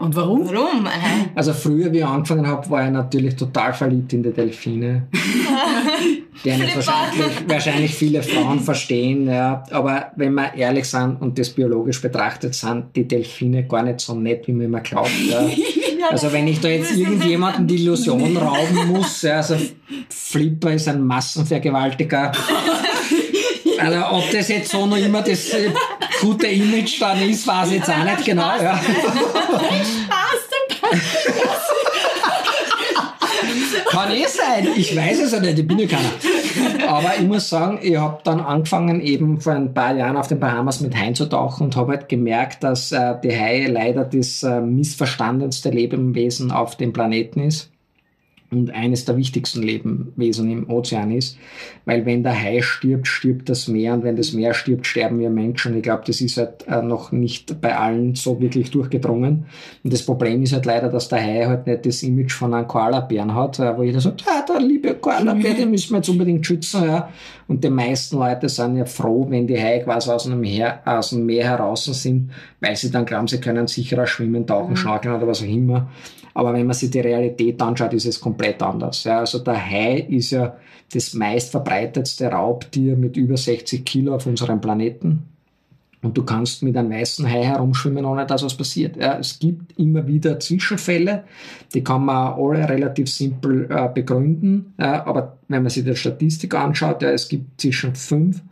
Und 0.00 0.16
warum? 0.16 0.48
Warum? 0.48 0.88
Also 1.34 1.52
früher, 1.52 1.92
wie 1.92 1.98
ich 1.98 2.04
angefangen 2.04 2.46
habe, 2.46 2.68
war 2.70 2.84
ich 2.84 2.90
natürlich 2.90 3.36
total 3.36 3.72
verliebt 3.72 4.12
in 4.12 4.22
die 4.22 4.32
Delfine. 4.32 5.08
die 6.44 6.50
nicht 6.50 6.76
wahrscheinlich, 6.76 7.48
wahrscheinlich 7.48 7.94
viele 7.94 8.22
Frauen 8.22 8.60
verstehen. 8.60 9.28
Ja. 9.28 9.62
Aber 9.70 10.12
wenn 10.16 10.34
wir 10.34 10.54
ehrlich 10.54 10.86
sind 10.86 11.20
und 11.20 11.38
das 11.38 11.50
biologisch 11.50 12.00
betrachtet, 12.00 12.54
sind 12.54 12.94
die 12.94 13.06
Delfine 13.06 13.66
gar 13.66 13.82
nicht 13.82 14.00
so 14.00 14.14
nett, 14.14 14.46
wie 14.46 14.52
man 14.52 14.66
immer 14.66 14.80
glaubt. 14.80 15.10
Ja. 15.28 15.46
Also 16.10 16.30
wenn 16.34 16.46
ich 16.46 16.60
da 16.60 16.68
jetzt 16.68 16.94
irgendjemanden 16.94 17.66
die 17.66 17.76
Illusion 17.76 18.36
rauben 18.36 18.88
muss, 18.88 19.22
ja, 19.22 19.36
also 19.36 19.56
Flipper 20.10 20.72
ist 20.72 20.86
ein 20.86 21.02
Massenvergewaltiger. 21.02 22.30
Also 23.78 23.98
ob 24.10 24.30
das 24.30 24.48
jetzt 24.48 24.70
so 24.70 24.86
noch 24.86 24.96
immer 24.96 25.22
das 25.22 25.50
äh, 25.54 25.70
gute 26.20 26.46
Image 26.46 27.00
dann 27.00 27.22
ist, 27.28 27.46
weiß 27.46 27.68
ich 27.68 27.76
jetzt 27.76 27.90
auch 27.90 28.04
nicht 28.04 28.24
genau. 28.24 28.56
Ja. 28.60 28.80
Kann 33.90 34.10
eh 34.10 34.26
sein, 34.26 34.68
ich 34.76 34.94
weiß 34.96 35.22
es 35.22 35.32
ja 35.32 35.40
nicht, 35.40 35.58
ich 35.58 35.66
bin 35.66 35.78
ja 35.78 35.86
keiner. 35.86 36.10
Aber 36.88 37.16
ich 37.16 37.26
muss 37.26 37.48
sagen, 37.48 37.78
ich 37.82 37.96
habe 37.96 38.20
dann 38.24 38.40
angefangen, 38.40 39.00
eben 39.00 39.40
vor 39.40 39.54
ein 39.54 39.72
paar 39.74 39.94
Jahren 39.94 40.16
auf 40.16 40.28
den 40.28 40.40
Bahamas 40.40 40.80
mit 40.80 40.96
Haien 40.96 41.14
zu 41.14 41.26
tauchen 41.26 41.64
und 41.64 41.76
habe 41.76 41.92
halt 41.92 42.08
gemerkt, 42.08 42.64
dass 42.64 42.90
äh, 42.92 43.14
die 43.22 43.32
Haie 43.32 43.68
leider 43.68 44.04
das 44.04 44.42
äh, 44.42 44.60
missverstandenste 44.60 45.70
Lebewesen 45.70 46.50
auf 46.50 46.76
dem 46.76 46.92
Planeten 46.92 47.40
ist 47.40 47.70
und 48.54 48.70
eines 48.70 49.04
der 49.04 49.16
wichtigsten 49.16 49.62
Lebewesen 49.62 50.50
im 50.50 50.70
Ozean 50.70 51.10
ist. 51.10 51.36
Weil 51.84 52.06
wenn 52.06 52.22
der 52.22 52.34
Hai 52.34 52.62
stirbt, 52.62 53.06
stirbt 53.06 53.48
das 53.48 53.68
Meer 53.68 53.94
und 53.94 54.04
wenn 54.04 54.16
das 54.16 54.32
Meer 54.32 54.54
stirbt, 54.54 54.86
sterben 54.86 55.18
wir 55.18 55.30
Menschen. 55.30 55.76
Ich 55.76 55.82
glaube, 55.82 56.04
das 56.06 56.20
ist 56.20 56.36
halt 56.36 56.66
äh, 56.66 56.82
noch 56.82 57.12
nicht 57.12 57.60
bei 57.60 57.76
allen 57.76 58.14
so 58.14 58.40
wirklich 58.40 58.70
durchgedrungen. 58.70 59.46
Und 59.82 59.92
das 59.92 60.02
Problem 60.02 60.42
ist 60.42 60.52
halt 60.52 60.64
leider, 60.64 60.88
dass 60.88 61.08
der 61.08 61.22
Hai 61.22 61.44
halt 61.46 61.66
nicht 61.66 61.84
das 61.84 62.02
Image 62.02 62.32
von 62.32 62.54
einem 62.54 62.68
Koalabären 62.68 63.34
hat, 63.34 63.58
äh, 63.58 63.76
wo 63.76 63.82
jeder 63.82 64.00
sagt, 64.00 64.24
ah, 64.26 64.44
der 64.48 64.60
liebe 64.60 64.94
Koalabär, 64.94 65.54
den 65.54 65.70
müssen 65.70 65.90
wir 65.90 65.98
jetzt 65.98 66.08
unbedingt 66.08 66.46
schützen. 66.46 66.84
Ja. 66.84 67.10
Und 67.46 67.62
die 67.62 67.70
meisten 67.70 68.16
Leute 68.16 68.48
sind 68.48 68.76
ja 68.76 68.84
froh, 68.84 69.26
wenn 69.28 69.46
die 69.46 69.60
Haie 69.60 69.82
quasi 69.82 70.10
aus 70.10 70.24
dem, 70.24 70.40
Meer, 70.40 70.80
aus 70.84 71.10
dem 71.10 71.26
Meer 71.26 71.44
heraus 71.44 71.84
sind, 71.84 72.30
weil 72.60 72.76
sie 72.76 72.90
dann 72.90 73.04
glauben, 73.04 73.28
sie 73.28 73.40
können 73.40 73.66
sicherer 73.66 74.06
schwimmen, 74.06 74.46
tauchen, 74.46 74.70
mhm. 74.70 74.76
schnorkeln 74.76 75.14
oder 75.14 75.26
was 75.26 75.42
auch 75.42 75.46
immer. 75.46 75.88
Aber 76.34 76.52
wenn 76.52 76.66
man 76.66 76.74
sich 76.74 76.90
die 76.90 77.00
Realität 77.00 77.62
anschaut, 77.62 77.94
ist 77.94 78.06
es 78.06 78.20
komplett 78.20 78.60
anders. 78.62 79.04
Ja, 79.04 79.20
also 79.20 79.38
der 79.38 79.54
Hai 79.54 80.00
ist 80.10 80.32
ja 80.32 80.56
das 80.92 81.14
meistverbreitetste 81.14 82.26
Raubtier 82.26 82.96
mit 82.96 83.16
über 83.16 83.36
60 83.36 83.84
Kilo 83.84 84.14
auf 84.14 84.26
unserem 84.26 84.60
Planeten. 84.60 85.22
Und 86.02 86.18
du 86.18 86.22
kannst 86.22 86.62
mit 86.62 86.76
einem 86.76 86.90
weißen 86.90 87.26
Hai 87.26 87.44
herumschwimmen, 87.44 88.04
ohne 88.04 88.26
dass 88.26 88.42
was 88.42 88.54
passiert. 88.54 88.96
Ja, 88.96 89.18
es 89.18 89.38
gibt 89.38 89.78
immer 89.78 90.06
wieder 90.06 90.38
Zwischenfälle, 90.38 91.24
die 91.72 91.82
kann 91.82 92.04
man 92.04 92.34
alle 92.34 92.68
relativ 92.68 93.10
simpel 93.10 93.66
äh, 93.70 93.88
begründen. 93.88 94.74
Ja, 94.78 95.06
aber 95.06 95.38
wenn 95.48 95.62
man 95.62 95.70
sich 95.70 95.84
die 95.84 95.96
Statistik 95.96 96.54
anschaut, 96.54 97.00
ja, 97.00 97.10
es 97.10 97.28
gibt 97.28 97.58
zwischen 97.60 97.94
5 97.94 98.42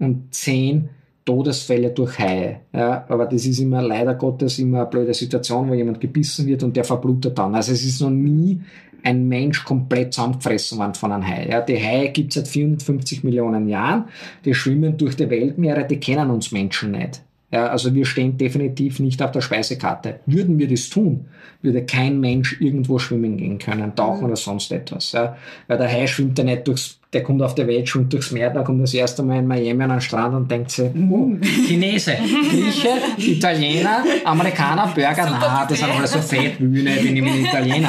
und 0.00 0.34
10 0.34 0.88
Todesfälle 1.28 1.90
durch 1.90 2.18
Haie. 2.18 2.60
Ja, 2.72 3.04
aber 3.06 3.26
das 3.26 3.44
ist 3.44 3.58
immer 3.58 3.82
leider 3.82 4.14
Gottes 4.14 4.58
immer 4.58 4.80
eine 4.80 4.86
blöde 4.86 5.12
Situation, 5.12 5.68
wo 5.68 5.74
jemand 5.74 6.00
gebissen 6.00 6.46
wird 6.46 6.62
und 6.62 6.74
der 6.74 6.84
verblutet 6.84 7.36
dann. 7.36 7.54
Also 7.54 7.72
es 7.72 7.84
ist 7.84 8.00
noch 8.00 8.08
nie 8.08 8.62
ein 9.02 9.28
Mensch 9.28 9.62
komplett 9.62 10.14
zusammengefressen 10.14 10.78
worden 10.78 10.94
von 10.94 11.12
einem 11.12 11.26
Hai. 11.26 11.46
Ja, 11.50 11.60
die 11.60 11.76
Haie 11.76 12.12
gibt 12.12 12.30
es 12.30 12.36
seit 12.36 12.48
450 12.48 13.24
Millionen 13.24 13.68
Jahren. 13.68 14.04
Die 14.46 14.54
schwimmen 14.54 14.96
durch 14.96 15.16
die 15.16 15.28
Weltmeere, 15.28 15.86
die 15.86 16.00
kennen 16.00 16.30
uns 16.30 16.50
Menschen 16.50 16.92
nicht. 16.92 17.20
Ja, 17.50 17.66
also 17.66 17.94
wir 17.94 18.06
stehen 18.06 18.38
definitiv 18.38 18.98
nicht 18.98 19.22
auf 19.22 19.30
der 19.30 19.42
Speisekarte. 19.42 20.20
Würden 20.24 20.58
wir 20.58 20.66
das 20.66 20.88
tun, 20.88 21.26
würde 21.60 21.84
kein 21.84 22.20
Mensch 22.20 22.58
irgendwo 22.58 22.98
schwimmen 22.98 23.36
gehen 23.36 23.58
können, 23.58 23.94
tauchen 23.94 24.20
mhm. 24.20 24.26
oder 24.26 24.36
sonst 24.36 24.72
etwas. 24.72 25.12
Ja. 25.12 25.36
Weil 25.66 25.76
der 25.76 25.92
Hai 25.92 26.06
schwimmt 26.06 26.38
ja 26.38 26.44
nicht 26.44 26.66
durchs 26.66 26.97
der 27.12 27.22
kommt 27.22 27.40
auf 27.40 27.54
der 27.54 27.66
Welt, 27.66 27.88
schwimmt 27.88 28.12
durchs 28.12 28.32
Meer, 28.32 28.50
dann 28.50 28.64
kommt 28.64 28.82
das 28.82 28.92
erste 28.92 29.22
Mal 29.22 29.38
in 29.38 29.46
Miami 29.46 29.82
an 29.82 29.90
den 29.90 30.00
Strand 30.02 30.34
und 30.34 30.50
denkt 30.50 30.70
sich, 30.70 30.90
oh, 31.10 31.30
Chinese, 31.66 32.12
Grieche, 32.50 32.90
Italiener, 33.16 34.04
Amerikaner, 34.24 34.92
Burger, 34.94 35.38
na, 35.40 35.64
das 35.66 35.78
sind 35.78 35.90
alles 35.90 36.12
so 36.12 36.18
Fettwühne, 36.18 36.96
die 36.96 37.10
nehmen 37.10 37.46
Italiener. 37.46 37.88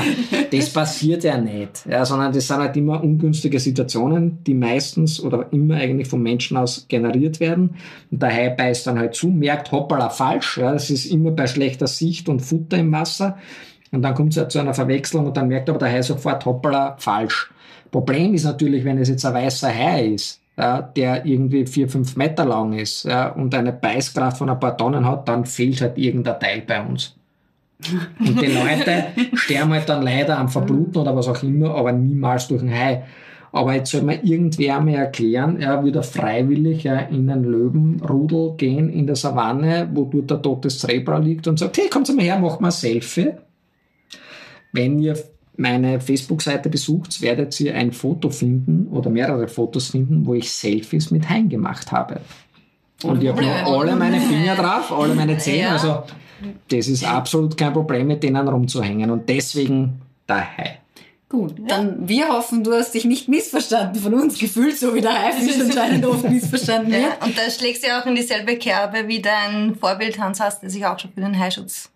Das 0.49 0.69
passiert 0.71 1.25
ja 1.25 1.37
nicht, 1.37 1.85
ja, 1.89 2.05
sondern 2.05 2.31
das 2.31 2.47
sind 2.47 2.57
halt 2.57 2.77
immer 2.77 3.03
ungünstige 3.03 3.59
Situationen, 3.59 4.41
die 4.45 4.53
meistens 4.53 5.21
oder 5.21 5.47
immer 5.51 5.75
eigentlich 5.75 6.07
vom 6.07 6.23
Menschen 6.23 6.55
aus 6.55 6.85
generiert 6.87 7.41
werden. 7.41 7.75
Und 8.11 8.21
der 8.21 8.33
Hai 8.33 8.49
beißt 8.49 8.87
dann 8.87 8.99
halt 8.99 9.15
zu, 9.15 9.27
merkt, 9.27 9.73
hoppala, 9.73 10.09
falsch, 10.09 10.59
ja, 10.59 10.71
das 10.71 10.89
ist 10.89 11.05
immer 11.05 11.31
bei 11.31 11.47
schlechter 11.47 11.87
Sicht 11.87 12.29
und 12.29 12.39
Futter 12.39 12.77
im 12.77 12.93
Wasser. 12.93 13.37
Und 13.91 14.01
dann 14.01 14.13
kommt 14.13 14.31
es 14.31 14.37
halt 14.37 14.51
zu 14.51 14.59
einer 14.59 14.73
Verwechslung 14.73 15.25
und 15.27 15.35
dann 15.35 15.49
merkt 15.49 15.69
aber 15.69 15.79
der 15.79 15.91
Hai 15.91 16.01
sofort, 16.01 16.45
hoppala, 16.45 16.95
falsch. 16.99 17.49
Problem 17.91 18.33
ist 18.33 18.45
natürlich, 18.45 18.85
wenn 18.85 18.97
es 18.97 19.09
jetzt 19.09 19.25
ein 19.25 19.33
weißer 19.33 19.73
Hai 19.73 20.07
ist, 20.09 20.41
ja, 20.57 20.81
der 20.81 21.25
irgendwie 21.25 21.65
vier, 21.65 21.87
fünf 21.87 22.15
Meter 22.17 22.45
lang 22.45 22.73
ist 22.73 23.05
ja, 23.05 23.29
und 23.29 23.55
eine 23.55 23.71
Beißkraft 23.71 24.37
von 24.37 24.49
ein 24.49 24.59
paar 24.59 24.77
Tonnen 24.77 25.05
hat, 25.05 25.27
dann 25.27 25.45
fehlt 25.45 25.81
halt 25.81 25.97
irgendein 25.97 26.39
Teil 26.39 26.63
bei 26.67 26.85
uns. 26.85 27.15
Und 28.19 28.41
die 28.41 28.47
Leute 28.47 29.05
sterben 29.35 29.71
halt 29.71 29.87
dann 29.87 30.03
leider 30.03 30.37
am 30.37 30.49
Verbluten 30.49 30.97
oder 31.01 31.15
was 31.15 31.29
auch 31.29 31.41
immer, 31.43 31.73
aber 31.75 31.93
niemals 31.93 32.49
durch 32.49 32.61
ein 32.61 32.71
Hai. 32.71 33.03
Aber 33.51 33.73
jetzt 33.73 33.91
soll 33.91 34.03
mir 34.03 34.23
irgendwer 34.23 34.79
mir 34.79 34.97
erklären, 34.97 35.59
er 35.59 35.83
würde 35.83 36.03
freiwillig 36.03 36.83
ja, 36.83 36.99
in 36.99 37.29
einen 37.29 37.45
Löwenrudel 37.45 38.55
gehen 38.57 38.89
in 38.89 39.07
der 39.07 39.15
Savanne, 39.15 39.89
wo 39.93 40.03
dort 40.03 40.29
der 40.29 40.41
tote 40.41 40.67
Zebra 40.67 41.17
liegt 41.17 41.47
und 41.47 41.57
sagt, 41.57 41.77
hey, 41.77 41.89
kommt 41.89 42.13
mal 42.15 42.23
her, 42.23 42.37
mach 42.37 42.59
mal 42.59 42.67
ein 42.67 42.71
Selfie. 42.71 43.31
Wenn 44.71 44.99
ihr 44.99 45.17
meine 45.59 45.99
Facebook-Seite 45.99 46.69
besucht, 46.69 47.21
werdet 47.21 47.59
ihr 47.59 47.75
ein 47.75 47.91
Foto 47.91 48.29
finden 48.29 48.87
oder 48.87 49.09
mehrere 49.09 49.47
Fotos 49.47 49.89
finden, 49.89 50.25
wo 50.25 50.33
ich 50.33 50.51
Selfies 50.51 51.11
mit 51.11 51.29
Hein 51.29 51.49
gemacht 51.49 51.91
habe. 51.91 52.21
Und 53.03 53.21
ich 53.23 53.29
habe 53.29 53.45
alle 53.65 53.95
meine 53.95 54.19
Finger 54.19 54.55
drauf, 54.55 54.91
alle 54.91 55.13
meine 55.13 55.37
Zehen. 55.37 55.61
Ja. 55.61 55.71
Also 55.71 56.03
das 56.69 56.87
ist 56.87 57.03
absolut 57.03 57.57
kein 57.57 57.73
Problem, 57.73 58.07
mit 58.07 58.23
denen 58.23 58.47
rumzuhängen. 58.47 59.11
Und 59.11 59.27
deswegen 59.29 60.01
der 60.27 60.57
Hai. 60.57 60.79
Gut, 61.29 61.55
dann 61.67 62.07
wir 62.07 62.29
hoffen, 62.29 62.63
du 62.63 62.73
hast 62.73 62.95
dich 62.95 63.05
nicht 63.05 63.27
missverstanden 63.27 64.01
von 64.01 64.15
uns 64.15 64.39
gefühlt, 64.39 64.79
so 64.79 64.95
wie 64.95 65.01
der 65.01 65.13
Haifisch 65.13 65.61
anscheinend 65.61 66.03
oft 66.05 66.27
missverstanden 66.27 66.91
wird. 66.91 67.03
Ja, 67.03 67.23
und 67.23 67.37
da 67.37 67.51
schlägst 67.51 67.83
du 67.83 67.87
ja 67.87 68.01
auch 68.01 68.05
in 68.07 68.15
dieselbe 68.15 68.55
Kerbe 68.55 69.07
wie 69.07 69.21
dein 69.21 69.75
Vorbild 69.75 70.19
Hans 70.19 70.39
Hast, 70.39 70.63
der 70.63 70.71
sich 70.71 70.83
auch 70.87 70.97
schon 70.97 71.11
für 71.11 71.21
den 71.21 71.37
Haischutz 71.37 71.91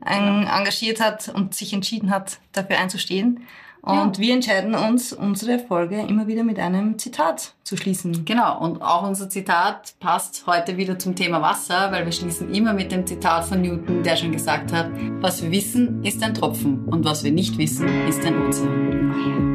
ein, 0.00 0.46
engagiert 0.46 1.00
hat 1.00 1.28
und 1.28 1.54
sich 1.54 1.72
entschieden 1.72 2.10
hat, 2.10 2.38
dafür 2.52 2.78
einzustehen. 2.78 3.46
Und 3.84 4.16
ja. 4.16 4.22
wir 4.22 4.34
entscheiden 4.34 4.74
uns, 4.74 5.12
unsere 5.12 5.58
Folge 5.58 6.00
immer 6.00 6.26
wieder 6.26 6.42
mit 6.42 6.58
einem 6.58 6.98
Zitat 6.98 7.52
zu 7.64 7.76
schließen. 7.76 8.24
Genau, 8.24 8.58
und 8.58 8.80
auch 8.80 9.06
unser 9.06 9.28
Zitat 9.28 9.94
passt 10.00 10.44
heute 10.46 10.78
wieder 10.78 10.98
zum 10.98 11.14
Thema 11.14 11.42
Wasser, 11.42 11.92
weil 11.92 12.06
wir 12.06 12.12
schließen 12.12 12.54
immer 12.54 12.72
mit 12.72 12.92
dem 12.92 13.06
Zitat 13.06 13.44
von 13.44 13.60
Newton, 13.60 14.02
der 14.02 14.16
schon 14.16 14.32
gesagt 14.32 14.72
hat, 14.72 14.90
was 15.20 15.42
wir 15.42 15.50
wissen, 15.50 16.02
ist 16.02 16.22
ein 16.22 16.32
Tropfen 16.32 16.86
und 16.86 17.04
was 17.04 17.24
wir 17.24 17.32
nicht 17.32 17.58
wissen, 17.58 17.86
ist 18.08 18.24
ein 18.24 18.46
Ozean. 18.46 19.53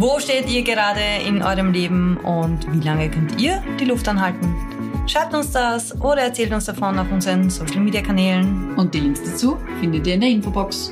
Wo 0.00 0.18
steht 0.18 0.48
ihr 0.48 0.62
gerade 0.62 1.26
in 1.28 1.42
eurem 1.42 1.72
Leben 1.72 2.16
und 2.16 2.66
wie 2.72 2.80
lange 2.82 3.10
könnt 3.10 3.38
ihr 3.38 3.62
die 3.78 3.84
Luft 3.84 4.08
anhalten? 4.08 4.56
Schreibt 5.06 5.34
uns 5.34 5.52
das 5.52 5.94
oder 6.00 6.22
erzählt 6.22 6.54
uns 6.54 6.64
davon 6.64 6.98
auf 6.98 7.12
unseren 7.12 7.50
Social 7.50 7.80
Media 7.80 8.00
Kanälen. 8.00 8.74
Und 8.78 8.94
die 8.94 9.00
Links 9.00 9.22
dazu 9.22 9.58
findet 9.78 10.06
ihr 10.06 10.14
in 10.14 10.20
der 10.22 10.30
Infobox. 10.30 10.90